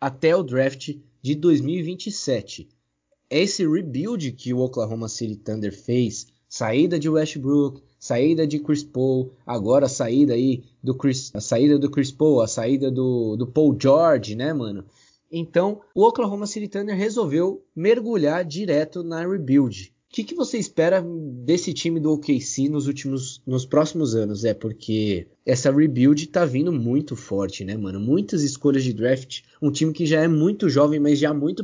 até 0.00 0.34
o 0.34 0.44
draft 0.44 0.96
de 1.20 1.34
2027 1.34 2.68
esse 3.30 3.66
rebuild 3.66 4.32
que 4.32 4.54
o 4.54 4.60
Oklahoma 4.60 5.08
City 5.08 5.36
Thunder 5.36 5.72
fez, 5.72 6.26
saída 6.48 6.98
de 6.98 7.08
Westbrook, 7.08 7.82
saída 7.98 8.46
de 8.46 8.58
Chris 8.58 8.82
Paul, 8.82 9.32
agora 9.46 9.86
a 9.86 9.88
saída 9.88 10.34
aí 10.34 10.64
do 10.82 10.94
Chris, 10.94 11.30
a 11.34 11.40
saída 11.40 11.78
do 11.78 11.90
Chris 11.90 12.10
Paul, 12.10 12.40
a 12.40 12.46
saída 12.46 12.90
do, 12.90 13.36
do 13.36 13.46
Paul 13.46 13.76
George, 13.80 14.34
né, 14.34 14.52
mano? 14.52 14.84
Então, 15.30 15.82
o 15.94 16.04
Oklahoma 16.04 16.46
City 16.46 16.68
Thunder 16.68 16.96
resolveu 16.96 17.62
mergulhar 17.76 18.44
direto 18.44 19.02
na 19.02 19.26
rebuild. 19.26 19.92
O 20.10 20.14
que, 20.18 20.24
que, 20.24 20.34
você 20.34 20.56
espera 20.56 21.04
desse 21.44 21.74
time 21.74 22.00
do 22.00 22.12
OKC 22.12 22.70
nos 22.70 22.86
últimos, 22.86 23.42
nos 23.46 23.66
próximos 23.66 24.14
anos? 24.14 24.42
É 24.42 24.54
porque 24.54 25.28
essa 25.44 25.70
rebuild 25.70 26.26
tá 26.28 26.46
vindo 26.46 26.72
muito 26.72 27.14
forte, 27.14 27.62
né, 27.62 27.76
mano? 27.76 28.00
Muitas 28.00 28.42
escolhas 28.42 28.82
de 28.82 28.94
draft, 28.94 29.42
um 29.60 29.70
time 29.70 29.92
que 29.92 30.06
já 30.06 30.22
é 30.22 30.26
muito 30.26 30.66
jovem, 30.68 30.98
mas 30.98 31.18
já 31.18 31.34
muito 31.34 31.62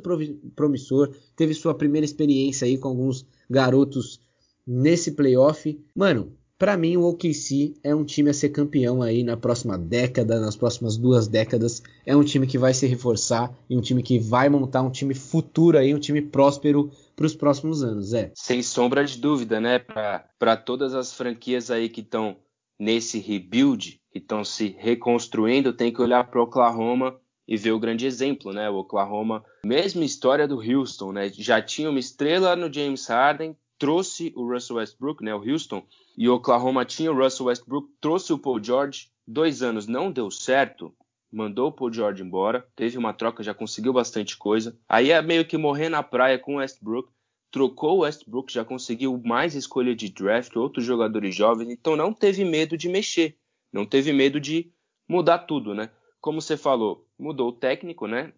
promissor, 0.55 1.16
teve 1.34 1.55
sua 1.55 1.74
primeira 1.74 2.05
experiência 2.05 2.66
aí 2.66 2.76
com 2.76 2.88
alguns 2.88 3.26
garotos 3.49 4.20
nesse 4.66 5.12
playoff. 5.12 5.80
Mano, 5.95 6.36
para 6.64 6.78
mim 6.78 6.96
o 6.96 7.04
OKC 7.04 7.74
é 7.84 7.94
um 7.94 8.06
time 8.06 8.30
a 8.30 8.32
ser 8.32 8.48
campeão 8.48 9.02
aí 9.02 9.22
na 9.22 9.36
próxima 9.36 9.76
década, 9.76 10.40
nas 10.40 10.56
próximas 10.56 10.96
duas 10.96 11.28
décadas. 11.28 11.82
É 12.06 12.16
um 12.16 12.24
time 12.24 12.46
que 12.46 12.56
vai 12.56 12.72
se 12.72 12.86
reforçar 12.86 13.54
e 13.68 13.76
um 13.76 13.82
time 13.82 14.02
que 14.02 14.18
vai 14.18 14.48
montar 14.48 14.80
um 14.80 14.88
time 14.88 15.12
futuro 15.12 15.76
aí, 15.76 15.94
um 15.94 15.98
time 15.98 16.22
próspero 16.22 16.90
para 17.14 17.26
os 17.26 17.36
próximos 17.36 17.84
anos, 17.84 18.14
é. 18.14 18.32
Sem 18.34 18.62
sombra 18.62 19.04
de 19.04 19.18
dúvida, 19.18 19.60
né? 19.60 19.78
Para 19.78 20.56
todas 20.56 20.94
as 20.94 21.12
franquias 21.12 21.70
aí 21.70 21.86
que 21.90 22.00
estão 22.00 22.38
nesse 22.80 23.18
rebuild, 23.18 24.00
que 24.10 24.18
estão 24.18 24.42
se 24.42 24.74
reconstruindo, 24.78 25.70
tem 25.70 25.92
que 25.92 26.00
olhar 26.00 26.24
para 26.24 26.40
o 26.40 26.44
Oklahoma 26.44 27.14
e 27.46 27.58
ver 27.58 27.72
o 27.72 27.78
grande 27.78 28.06
exemplo, 28.06 28.54
né? 28.54 28.70
O 28.70 28.76
Oklahoma, 28.76 29.44
mesma 29.66 30.02
história 30.02 30.48
do 30.48 30.62
Houston, 30.62 31.12
né? 31.12 31.28
Já 31.28 31.60
tinha 31.60 31.90
uma 31.90 32.00
estrela 32.00 32.56
no 32.56 32.72
James 32.72 33.06
Harden, 33.06 33.54
trouxe 33.78 34.32
o 34.36 34.46
Russell 34.50 34.76
Westbrook, 34.76 35.22
né? 35.22 35.34
O 35.34 35.48
Houston, 35.48 35.86
e 36.16 36.28
Oklahoma 36.28 36.84
tinha 36.84 37.12
o 37.12 37.16
Russell 37.16 37.46
Westbrook, 37.46 37.88
trouxe 38.00 38.32
o 38.32 38.38
Paul 38.38 38.62
George, 38.62 39.08
dois 39.26 39.62
anos 39.62 39.86
não 39.86 40.10
deu 40.10 40.30
certo, 40.30 40.94
mandou 41.30 41.68
o 41.68 41.72
Paul 41.72 41.92
George 41.92 42.22
embora, 42.22 42.66
teve 42.76 42.96
uma 42.96 43.12
troca, 43.12 43.42
já 43.42 43.52
conseguiu 43.52 43.92
bastante 43.92 44.36
coisa. 44.36 44.78
Aí 44.88 45.10
é 45.10 45.20
meio 45.20 45.44
que 45.44 45.58
morrer 45.58 45.88
na 45.88 46.02
praia 46.02 46.38
com 46.38 46.54
o 46.54 46.58
Westbrook, 46.58 47.10
trocou 47.50 47.98
o 47.98 48.00
Westbrook, 48.00 48.52
já 48.52 48.64
conseguiu 48.64 49.20
mais 49.24 49.54
escolha 49.54 49.94
de 49.94 50.08
draft, 50.08 50.54
outros 50.56 50.84
jogadores 50.84 51.34
jovens, 51.34 51.70
então 51.70 51.96
não 51.96 52.12
teve 52.12 52.44
medo 52.44 52.76
de 52.76 52.88
mexer, 52.88 53.36
não 53.72 53.84
teve 53.84 54.12
medo 54.12 54.40
de 54.40 54.72
mudar 55.08 55.38
tudo, 55.38 55.74
né? 55.74 55.90
Como 56.20 56.40
você 56.40 56.56
falou, 56.56 57.06
mudou 57.18 57.48
o 57.48 57.52
técnico, 57.52 58.06
né? 58.06 58.32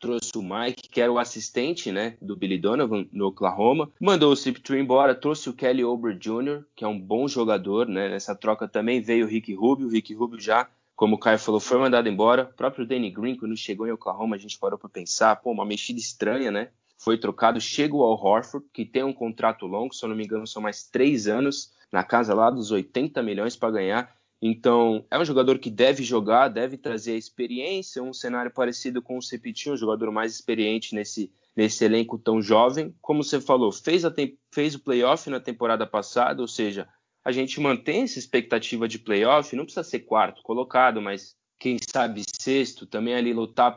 Trouxe 0.00 0.32
o 0.36 0.42
Mike, 0.42 0.88
que 0.88 1.00
era 1.00 1.12
o 1.12 1.18
assistente, 1.18 1.92
né, 1.92 2.16
do 2.22 2.34
Billy 2.34 2.58
Donovan 2.58 3.06
no 3.12 3.26
Oklahoma, 3.26 3.90
mandou 4.00 4.32
o 4.32 4.36
CP3 4.36 4.80
embora, 4.80 5.14
trouxe 5.14 5.50
o 5.50 5.52
Kelly 5.52 5.84
Oubre 5.84 6.14
Jr., 6.14 6.64
que 6.74 6.84
é 6.84 6.88
um 6.88 6.98
bom 6.98 7.28
jogador, 7.28 7.86
né? 7.86 8.08
Nessa 8.08 8.34
troca 8.34 8.66
também 8.66 9.00
veio 9.00 9.26
o 9.26 9.28
Rick 9.28 9.54
Rubio, 9.54 9.86
o 9.86 9.90
Rick 9.90 10.14
Rubio 10.14 10.40
já 10.40 10.66
como 11.00 11.16
o 11.16 11.18
Caio 11.18 11.38
falou, 11.38 11.58
foi 11.58 11.78
mandado 11.78 12.10
embora. 12.10 12.42
O 12.42 12.54
próprio 12.54 12.86
Danny 12.86 13.10
Green, 13.10 13.34
quando 13.34 13.56
chegou 13.56 13.88
em 13.88 13.90
Oklahoma, 13.90 14.36
a 14.36 14.38
gente 14.38 14.58
parou 14.58 14.78
para 14.78 14.90
pensar, 14.90 15.34
pô, 15.36 15.50
uma 15.50 15.64
mexida 15.64 15.98
estranha, 15.98 16.50
né? 16.50 16.68
Foi 16.98 17.16
trocado, 17.16 17.58
chega 17.58 17.96
o 17.96 18.02
Al 18.02 18.22
Horford, 18.22 18.66
que 18.70 18.84
tem 18.84 19.02
um 19.02 19.14
contrato 19.14 19.66
longo, 19.66 19.94
se 19.94 20.04
eu 20.04 20.10
não 20.10 20.16
me 20.16 20.24
engano, 20.24 20.46
são 20.46 20.60
mais 20.60 20.84
três 20.84 21.26
anos. 21.26 21.72
na 21.90 22.04
casa 22.04 22.34
lá 22.34 22.50
dos 22.50 22.70
80 22.70 23.22
milhões 23.22 23.56
para 23.56 23.70
ganhar. 23.70 24.14
Então, 24.42 25.04
é 25.10 25.18
um 25.18 25.24
jogador 25.24 25.58
que 25.58 25.70
deve 25.70 26.02
jogar, 26.02 26.48
deve 26.48 26.78
trazer 26.78 27.12
a 27.12 27.18
experiência, 27.18 28.02
um 28.02 28.12
cenário 28.12 28.50
parecido 28.50 29.02
com 29.02 29.18
o 29.18 29.22
Cepitinho, 29.22 29.74
um 29.74 29.78
jogador 29.78 30.10
mais 30.10 30.34
experiente 30.34 30.94
nesse, 30.94 31.30
nesse 31.54 31.84
elenco 31.84 32.18
tão 32.18 32.40
jovem. 32.40 32.94
Como 33.02 33.22
você 33.22 33.38
falou, 33.38 33.70
fez, 33.70 34.04
a 34.04 34.14
fez 34.50 34.74
o 34.74 34.80
playoff 34.80 35.28
na 35.28 35.40
temporada 35.40 35.86
passada, 35.86 36.40
ou 36.40 36.48
seja, 36.48 36.88
a 37.22 37.30
gente 37.32 37.60
mantém 37.60 38.02
essa 38.02 38.18
expectativa 38.18 38.88
de 38.88 38.98
playoff, 38.98 39.54
não 39.54 39.64
precisa 39.64 39.84
ser 39.84 40.00
quarto 40.00 40.42
colocado, 40.42 41.02
mas 41.02 41.36
quem 41.58 41.76
sabe 41.78 42.22
sexto, 42.40 42.86
também 42.86 43.14
ali 43.14 43.34
lutar 43.34 43.76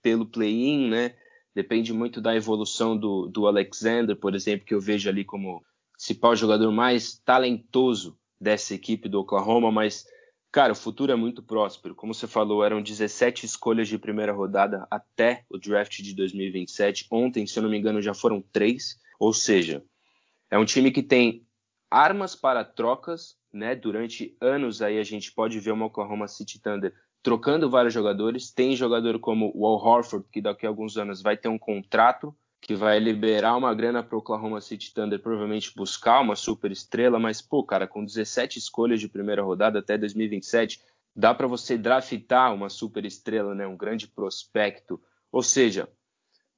pelo 0.00 0.26
play-in, 0.26 0.88
né? 0.88 1.16
Depende 1.52 1.92
muito 1.92 2.20
da 2.20 2.36
evolução 2.36 2.96
do, 2.96 3.26
do 3.26 3.48
Alexander, 3.48 4.14
por 4.14 4.34
exemplo, 4.34 4.64
que 4.64 4.74
eu 4.74 4.80
vejo 4.80 5.08
ali 5.08 5.24
como 5.24 5.64
principal 5.96 6.36
jogador 6.36 6.70
mais 6.70 7.18
talentoso 7.24 8.16
dessa 8.40 8.74
equipe 8.74 9.08
do 9.08 9.20
Oklahoma, 9.20 9.70
mas, 9.70 10.06
cara, 10.52 10.72
o 10.72 10.76
futuro 10.76 11.12
é 11.12 11.16
muito 11.16 11.42
próspero. 11.42 11.94
Como 11.94 12.14
você 12.14 12.26
falou, 12.26 12.64
eram 12.64 12.82
17 12.82 13.46
escolhas 13.46 13.88
de 13.88 13.98
primeira 13.98 14.32
rodada 14.32 14.86
até 14.90 15.44
o 15.48 15.58
draft 15.58 16.00
de 16.00 16.14
2027. 16.14 17.06
Ontem, 17.10 17.46
se 17.46 17.58
eu 17.58 17.62
não 17.62 17.70
me 17.70 17.78
engano, 17.78 18.02
já 18.02 18.14
foram 18.14 18.42
três. 18.52 18.98
Ou 19.18 19.32
seja, 19.32 19.84
é 20.50 20.58
um 20.58 20.64
time 20.64 20.90
que 20.90 21.02
tem 21.02 21.46
armas 21.90 22.34
para 22.34 22.64
trocas, 22.64 23.36
né? 23.52 23.74
Durante 23.74 24.36
anos 24.40 24.82
aí 24.82 24.98
a 24.98 25.04
gente 25.04 25.32
pode 25.32 25.58
ver 25.60 25.72
o 25.72 25.84
Oklahoma 25.84 26.28
City 26.28 26.60
Thunder 26.60 26.92
trocando 27.22 27.70
vários 27.70 27.94
jogadores. 27.94 28.52
Tem 28.52 28.76
jogador 28.76 29.18
como 29.18 29.50
o 29.54 29.66
Al 29.66 29.82
Horford, 29.82 30.26
que 30.30 30.42
daqui 30.42 30.66
a 30.66 30.68
alguns 30.68 30.96
anos 30.96 31.22
vai 31.22 31.36
ter 31.36 31.48
um 31.48 31.58
contrato 31.58 32.36
que 32.66 32.74
vai 32.74 32.98
liberar 32.98 33.56
uma 33.58 33.74
grana 33.74 34.02
para 34.02 34.16
o 34.16 34.20
Oklahoma 34.20 34.58
City 34.58 34.92
Thunder 34.94 35.20
provavelmente 35.20 35.74
buscar 35.76 36.20
uma 36.20 36.34
super 36.34 36.72
estrela, 36.72 37.18
mas 37.18 37.42
pô, 37.42 37.62
cara, 37.62 37.86
com 37.86 38.02
17 38.02 38.58
escolhas 38.58 39.00
de 39.00 39.06
primeira 39.06 39.42
rodada 39.42 39.80
até 39.80 39.98
2027, 39.98 40.80
dá 41.14 41.34
para 41.34 41.46
você 41.46 41.76
draftar 41.76 42.54
uma 42.54 42.70
super 42.70 43.04
estrela, 43.04 43.54
né, 43.54 43.66
um 43.66 43.76
grande 43.76 44.08
prospecto. 44.08 44.98
Ou 45.30 45.42
seja, 45.42 45.90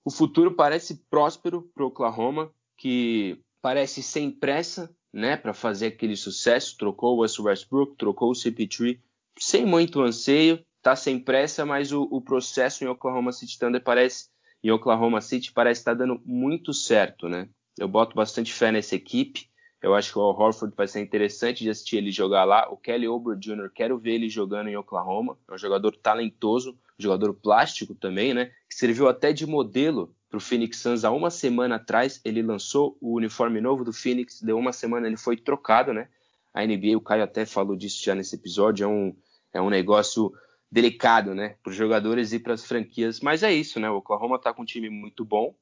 o 0.04 0.11
futuro 0.11 0.54
parece 0.54 1.02
próspero 1.11 1.68
para 1.74 1.82
o 1.82 1.88
Oklahoma, 1.88 2.52
que 2.76 3.42
parece 3.61 4.00
sem 4.00 4.30
pressa, 4.30 4.94
né, 5.12 5.36
para 5.36 5.52
fazer 5.52 5.88
aquele 5.88 6.14
sucesso. 6.14 6.76
Trocou 6.78 7.16
o 7.16 7.22
Westbrook, 7.42 7.96
trocou 7.96 8.30
o 8.30 8.34
CP3, 8.34 9.00
sem 9.40 9.66
muito 9.66 10.00
anseio, 10.00 10.64
tá 10.80 10.94
sem 10.94 11.18
pressa, 11.18 11.66
mas 11.66 11.90
o, 11.90 12.02
o 12.12 12.20
processo 12.20 12.84
em 12.84 12.86
Oklahoma 12.86 13.32
City 13.32 13.59
Thunder 13.59 13.82
parece 13.82 14.28
em 14.62 14.70
Oklahoma 14.70 15.20
City 15.20 15.52
parece 15.52 15.80
estar 15.80 15.94
dando 15.94 16.20
muito 16.24 16.72
certo, 16.72 17.28
né? 17.28 17.48
Eu 17.78 17.88
boto 17.88 18.16
bastante 18.16 18.52
fé 18.52 18.72
nessa 18.72 18.94
equipe. 18.94 19.48
Eu 19.82 19.94
acho 19.94 20.12
que 20.12 20.18
o 20.18 20.22
Horford 20.22 20.74
vai 20.74 20.88
ser 20.88 21.00
interessante 21.00 21.62
de 21.62 21.70
assistir 21.70 21.98
ele 21.98 22.11
jogar 22.11 22.44
lá. 22.44 22.68
O 22.70 22.76
Kelly 22.76 23.07
Oubre 23.07 23.36
Jr., 23.36 23.70
quero 23.72 23.98
ver 23.98 24.14
ele 24.14 24.28
jogando 24.28 24.68
em 24.68 24.76
Oklahoma. 24.76 25.38
É 25.48 25.54
um 25.54 25.59
jogador 25.59 25.94
talentoso, 25.96 26.76
jogador 26.98 27.34
plástico 27.34 27.94
também, 27.94 28.32
né? 28.32 28.46
Que 28.68 28.74
serviu 28.74 29.09
até 29.09 29.32
de 29.32 29.46
modelo 29.46 30.14
para 30.28 30.38
o 30.38 30.40
Phoenix 30.40 30.78
Suns 30.78 31.04
há 31.04 31.11
uma 31.11 31.30
semana 31.30 31.76
atrás. 31.76 32.20
Ele 32.24 32.42
lançou 32.42 32.96
o 33.00 33.14
uniforme 33.14 33.61
novo 33.61 33.84
do 33.84 33.92
Phoenix, 33.92 34.40
deu 34.40 34.59
uma 34.59 34.72
semana 34.72 35.07
ele 35.07 35.16
foi 35.16 35.36
trocado, 35.36 35.92
né? 35.92 36.09
A 36.52 36.64
NBA, 36.64 36.96
o 36.96 37.00
Caio 37.00 37.22
até 37.22 37.44
falou 37.44 37.76
disso 37.76 38.02
já 38.02 38.14
nesse 38.14 38.34
episódio, 38.34 38.84
é 38.84 38.88
um, 38.88 39.14
é 39.52 39.61
um 39.61 39.68
negócio 39.68 40.32
delicado, 40.77 41.35
né, 41.35 41.57
para 41.62 41.70
os 41.70 41.77
jogadores 41.77 42.35
e 42.35 42.39
para 42.39 42.53
as 42.53 42.66
franquias. 42.66 43.20
Mas 43.20 43.43
é 43.43 43.51
isso, 43.51 43.81
né? 43.81 43.89
O 43.89 43.97
Oklahoma 43.97 44.37
está 44.37 44.53
com 44.53 44.61
um 44.61 44.66
time 44.66 44.91
muito 44.91 45.24
bom. 45.24 45.55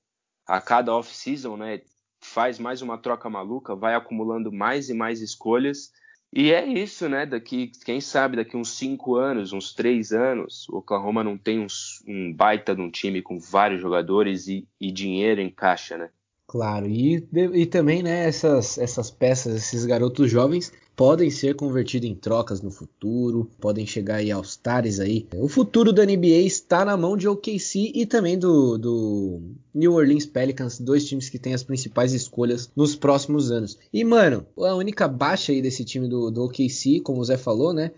A 0.45 0.61
cada 0.61 0.93
off-season, 0.93 1.57
né, 1.57 1.83
faz 2.21 2.59
mais 2.59 2.83
uma 2.83 2.99
troca 2.99 3.31
maluca, 3.31 3.77
vai 3.77 3.95
acumulando 3.95 4.51
mais 4.51 4.89
e 4.89 4.95
mais 4.95 5.23
escolhas. 5.23 5.93
E 6.33 6.51
é 6.51 6.67
isso, 6.67 7.09
né? 7.09 7.25
Daqui, 7.25 7.71
quem 7.85 8.01
sabe, 8.01 8.37
daqui 8.37 8.57
uns 8.57 8.77
cinco 8.77 9.15
anos, 9.15 9.53
uns 9.53 9.73
três 9.73 10.11
anos, 10.11 10.69
o 10.69 10.79
Oklahoma 10.79 11.23
não 11.23 11.39
tem 11.39 11.61
um, 11.61 11.69
um 12.09 12.35
baita 12.35 12.75
de 12.75 12.81
um 12.81 12.91
time 12.91 13.23
com 13.23 13.39
vários 13.39 13.81
jogadores 13.81 14.49
e, 14.49 14.67
e 14.81 14.91
dinheiro 14.91 15.41
em 15.41 15.49
caixa, 15.49 15.97
né? 15.97 16.11
Claro, 16.47 16.87
e, 16.87 17.27
e 17.55 17.67
também, 17.67 18.03
né, 18.03 18.29
essas, 18.29 18.79
essas 18.79 19.11
peças, 19.11 19.57
esses 19.57 19.85
garotos 19.87 20.31
jovens 20.31 20.71
podem 20.95 21.29
ser 21.31 21.57
convertidos 21.57 22.09
em 22.09 22.15
trocas 22.15 22.61
no 22.61 22.71
futuro, 22.71 23.51
podem 23.59 23.85
chegar 23.87 24.17
aí 24.17 24.31
aos 24.31 24.55
tares 24.55 25.01
aí. 25.01 25.27
O 25.35 25.49
futuro 25.49 25.93
da 25.93 26.05
NBA 26.05 26.43
está 26.47 26.85
na 26.85 26.97
mão 26.97 27.17
de 27.17 27.27
OKC 27.27 27.91
e 27.95 28.07
também 28.07 28.39
do, 28.39 28.79
do 28.79 29.41
New 29.75 29.95
Orleans 29.95 30.27
Pelicans, 30.27 30.79
dois 30.79 31.05
times 31.07 31.29
que 31.29 31.39
têm 31.39 31.55
as 31.55 31.65
principais 31.65 32.13
escolhas 32.13 32.71
nos 32.77 32.95
próximos 32.95 33.51
anos. 33.51 33.77
E, 33.93 34.05
mano, 34.05 34.47
a 34.59 34.75
única 34.75 35.09
baixa 35.09 35.51
aí 35.51 35.61
desse 35.61 35.85
time 35.85 36.07
do, 36.07 36.31
do 36.31 36.45
OKC, 36.45 37.01
como 37.01 37.21
o 37.21 37.25
Zé 37.25 37.37
falou, 37.37 37.73
né? 37.73 37.91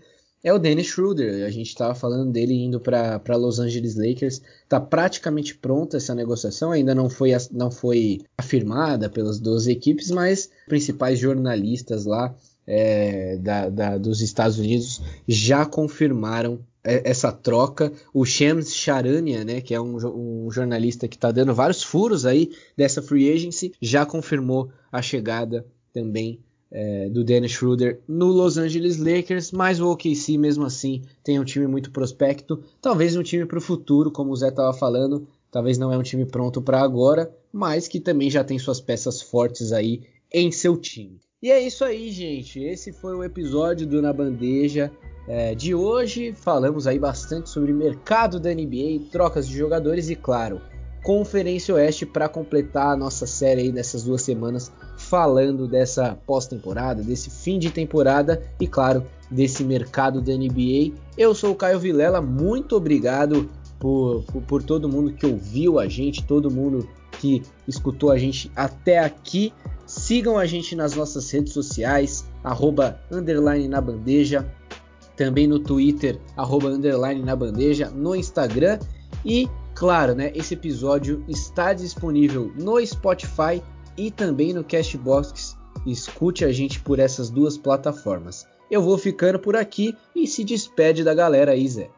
É 0.47 0.53
o 0.53 0.59
Dennis 0.59 0.87
Schroeder. 0.87 1.45
A 1.45 1.49
gente 1.49 1.67
estava 1.67 1.93
falando 1.93 2.31
dele 2.31 2.53
indo 2.53 2.79
para 2.79 3.35
Los 3.35 3.59
Angeles 3.59 3.95
Lakers. 3.95 4.41
Está 4.63 4.79
praticamente 4.79 5.55
pronta 5.55 5.97
essa 5.97 6.15
negociação, 6.15 6.71
ainda 6.71 6.95
não 6.95 7.09
foi, 7.09 7.31
não 7.51 7.69
foi 7.69 8.21
afirmada 8.37 9.09
pelas 9.09 9.39
duas 9.39 9.67
equipes, 9.67 10.09
mas 10.09 10.49
principais 10.67 11.19
jornalistas 11.19 12.05
lá 12.05 12.33
é, 12.65 13.37
da, 13.37 13.69
da, 13.69 13.97
dos 13.97 14.21
Estados 14.21 14.57
Unidos 14.57 15.01
já 15.27 15.65
confirmaram 15.65 16.59
essa 16.81 17.31
troca. 17.31 17.91
O 18.13 18.23
Shams 18.23 18.73
Charania, 18.73 19.43
né, 19.43 19.59
que 19.59 19.73
é 19.73 19.81
um, 19.81 19.97
um 20.45 20.49
jornalista 20.49 21.09
que 21.09 21.17
está 21.17 21.29
dando 21.29 21.53
vários 21.53 21.83
furos 21.83 22.25
aí 22.25 22.51
dessa 22.77 23.01
free 23.01 23.29
agency, 23.29 23.73
já 23.81 24.05
confirmou 24.05 24.71
a 24.89 25.01
chegada 25.01 25.65
também 25.93 26.39
é, 26.71 27.09
do 27.09 27.23
Dennis 27.23 27.51
Schroeder 27.51 27.99
no 28.07 28.27
Los 28.27 28.57
Angeles 28.57 28.97
Lakers, 28.97 29.51
mas 29.51 29.79
o 29.79 29.91
OKC 29.91 30.37
mesmo 30.37 30.65
assim 30.65 31.01
tem 31.23 31.39
um 31.39 31.45
time 31.45 31.67
muito 31.67 31.91
prospecto, 31.91 32.63
talvez 32.81 33.15
um 33.15 33.23
time 33.23 33.45
para 33.45 33.57
o 33.57 33.61
futuro, 33.61 34.11
como 34.11 34.31
o 34.31 34.35
Zé 34.35 34.49
estava 34.49 34.73
falando, 34.73 35.27
talvez 35.51 35.77
não 35.77 35.91
é 35.91 35.97
um 35.97 36.03
time 36.03 36.25
pronto 36.25 36.61
para 36.61 36.81
agora, 36.81 37.33
mas 37.51 37.87
que 37.87 37.99
também 37.99 38.29
já 38.29 38.43
tem 38.43 38.59
suas 38.59 38.81
peças 38.81 39.21
fortes 39.21 39.71
aí 39.71 40.01
em 40.33 40.51
seu 40.51 40.77
time. 40.77 41.19
E 41.41 41.51
é 41.51 41.61
isso 41.61 41.85
aí, 41.85 42.11
gente. 42.11 42.59
Esse 42.59 42.91
foi 42.91 43.15
o 43.15 43.23
episódio 43.23 43.85
do 43.85 44.01
Na 44.01 44.11
Bandeja 44.11 44.91
é, 45.27 45.53
de 45.53 45.75
hoje. 45.75 46.33
Falamos 46.33 46.87
aí 46.87 46.97
bastante 46.97 47.49
sobre 47.49 47.71
mercado 47.71 48.39
da 48.39 48.53
NBA, 48.53 49.11
trocas 49.11 49.47
de 49.47 49.55
jogadores 49.55 50.09
e, 50.09 50.15
claro, 50.15 50.59
Conferência 51.03 51.75
Oeste 51.75 52.05
para 52.05 52.27
completar 52.27 52.87
a 52.87 52.97
nossa 52.97 53.27
série 53.27 53.61
aí 53.61 53.71
nessas 53.71 54.03
duas 54.03 54.23
semanas, 54.23 54.71
falando 55.07 55.67
dessa 55.67 56.17
pós-temporada, 56.25 57.01
desse 57.01 57.29
fim 57.29 57.57
de 57.57 57.71
temporada 57.71 58.43
e, 58.59 58.67
claro, 58.67 59.05
desse 59.31 59.63
mercado 59.63 60.21
da 60.21 60.33
NBA. 60.33 60.93
Eu 61.17 61.33
sou 61.33 61.51
o 61.51 61.55
Caio 61.55 61.79
Vilela, 61.79 62.21
muito 62.21 62.75
obrigado 62.75 63.49
por, 63.79 64.23
por, 64.23 64.41
por 64.43 64.63
todo 64.63 64.89
mundo 64.89 65.13
que 65.13 65.25
ouviu 65.25 65.79
a 65.79 65.87
gente, 65.87 66.23
todo 66.23 66.51
mundo 66.51 66.87
que 67.19 67.41
escutou 67.67 68.11
a 68.11 68.17
gente 68.17 68.51
até 68.55 68.99
aqui. 68.99 69.53
Sigam 69.85 70.37
a 70.37 70.45
gente 70.45 70.75
nas 70.75 70.95
nossas 70.95 71.31
redes 71.31 71.53
sociais, 71.53 72.25
arroba, 72.43 72.99
underline 73.09 73.67
na 73.67 73.79
bandeja, 73.79 74.45
também 75.15 75.47
no 75.47 75.59
Twitter, 75.59 76.19
arroba, 76.35 76.67
underline 76.67 77.23
na 77.23 77.35
bandeja, 77.35 77.89
no 77.89 78.13
Instagram 78.13 78.79
e, 79.25 79.49
claro, 79.73 80.13
né, 80.13 80.31
esse 80.35 80.53
episódio 80.53 81.23
está 81.27 81.73
disponível 81.73 82.51
no 82.55 82.85
Spotify 82.85 83.61
e 83.97 84.11
também 84.11 84.53
no 84.53 84.63
Castbox. 84.63 85.57
Escute 85.85 86.45
a 86.45 86.51
gente 86.51 86.79
por 86.79 86.99
essas 86.99 87.29
duas 87.29 87.57
plataformas. 87.57 88.47
Eu 88.69 88.81
vou 88.81 88.97
ficando 88.97 89.39
por 89.39 89.55
aqui 89.55 89.95
e 90.15 90.27
se 90.27 90.43
despede 90.43 91.03
da 91.03 91.13
galera 91.13 91.51
aí, 91.53 91.67
Zé. 91.67 91.89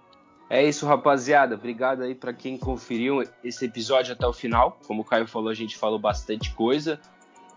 É 0.50 0.64
isso, 0.68 0.86
rapaziada. 0.86 1.56
Obrigado 1.56 2.02
aí 2.02 2.16
para 2.16 2.34
quem 2.34 2.58
conferiu 2.58 3.24
esse 3.44 3.66
episódio 3.66 4.14
até 4.14 4.26
o 4.26 4.34
final. 4.34 4.80
Como 4.88 5.02
o 5.02 5.06
Caio 5.06 5.28
falou, 5.28 5.50
a 5.50 5.54
gente 5.54 5.78
falou 5.78 6.00
bastante 6.00 6.52
coisa. 6.54 7.00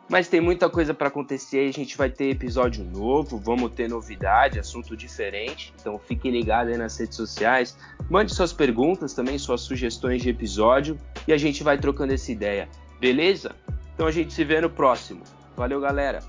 Mas 0.08 0.28
tem 0.28 0.40
muita 0.40 0.68
coisa 0.68 0.92
para 0.92 1.08
acontecer. 1.08 1.68
A 1.68 1.72
gente 1.72 1.96
vai 1.96 2.10
ter 2.10 2.30
episódio 2.30 2.84
novo, 2.84 3.38
vamos 3.38 3.72
ter 3.72 3.88
novidade, 3.88 4.58
assunto 4.58 4.94
diferente. 4.94 5.72
Então 5.80 5.98
fiquem 5.98 6.30
ligados 6.30 6.72
aí 6.72 6.78
nas 6.78 6.98
redes 6.98 7.16
sociais. 7.16 7.76
Mande 8.10 8.34
suas 8.34 8.52
perguntas 8.52 9.14
também, 9.14 9.38
suas 9.38 9.62
sugestões 9.62 10.22
de 10.22 10.28
episódio 10.28 10.98
e 11.26 11.32
a 11.32 11.38
gente 11.38 11.62
vai 11.62 11.78
trocando 11.78 12.12
essa 12.12 12.30
ideia. 12.30 12.68
Beleza? 13.00 13.56
Então 13.94 14.06
a 14.06 14.10
gente 14.10 14.32
se 14.32 14.44
vê 14.44 14.60
no 14.60 14.70
próximo. 14.70 15.22
Valeu, 15.56 15.80
galera. 15.80 16.22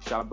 Tchau, 0.00 0.24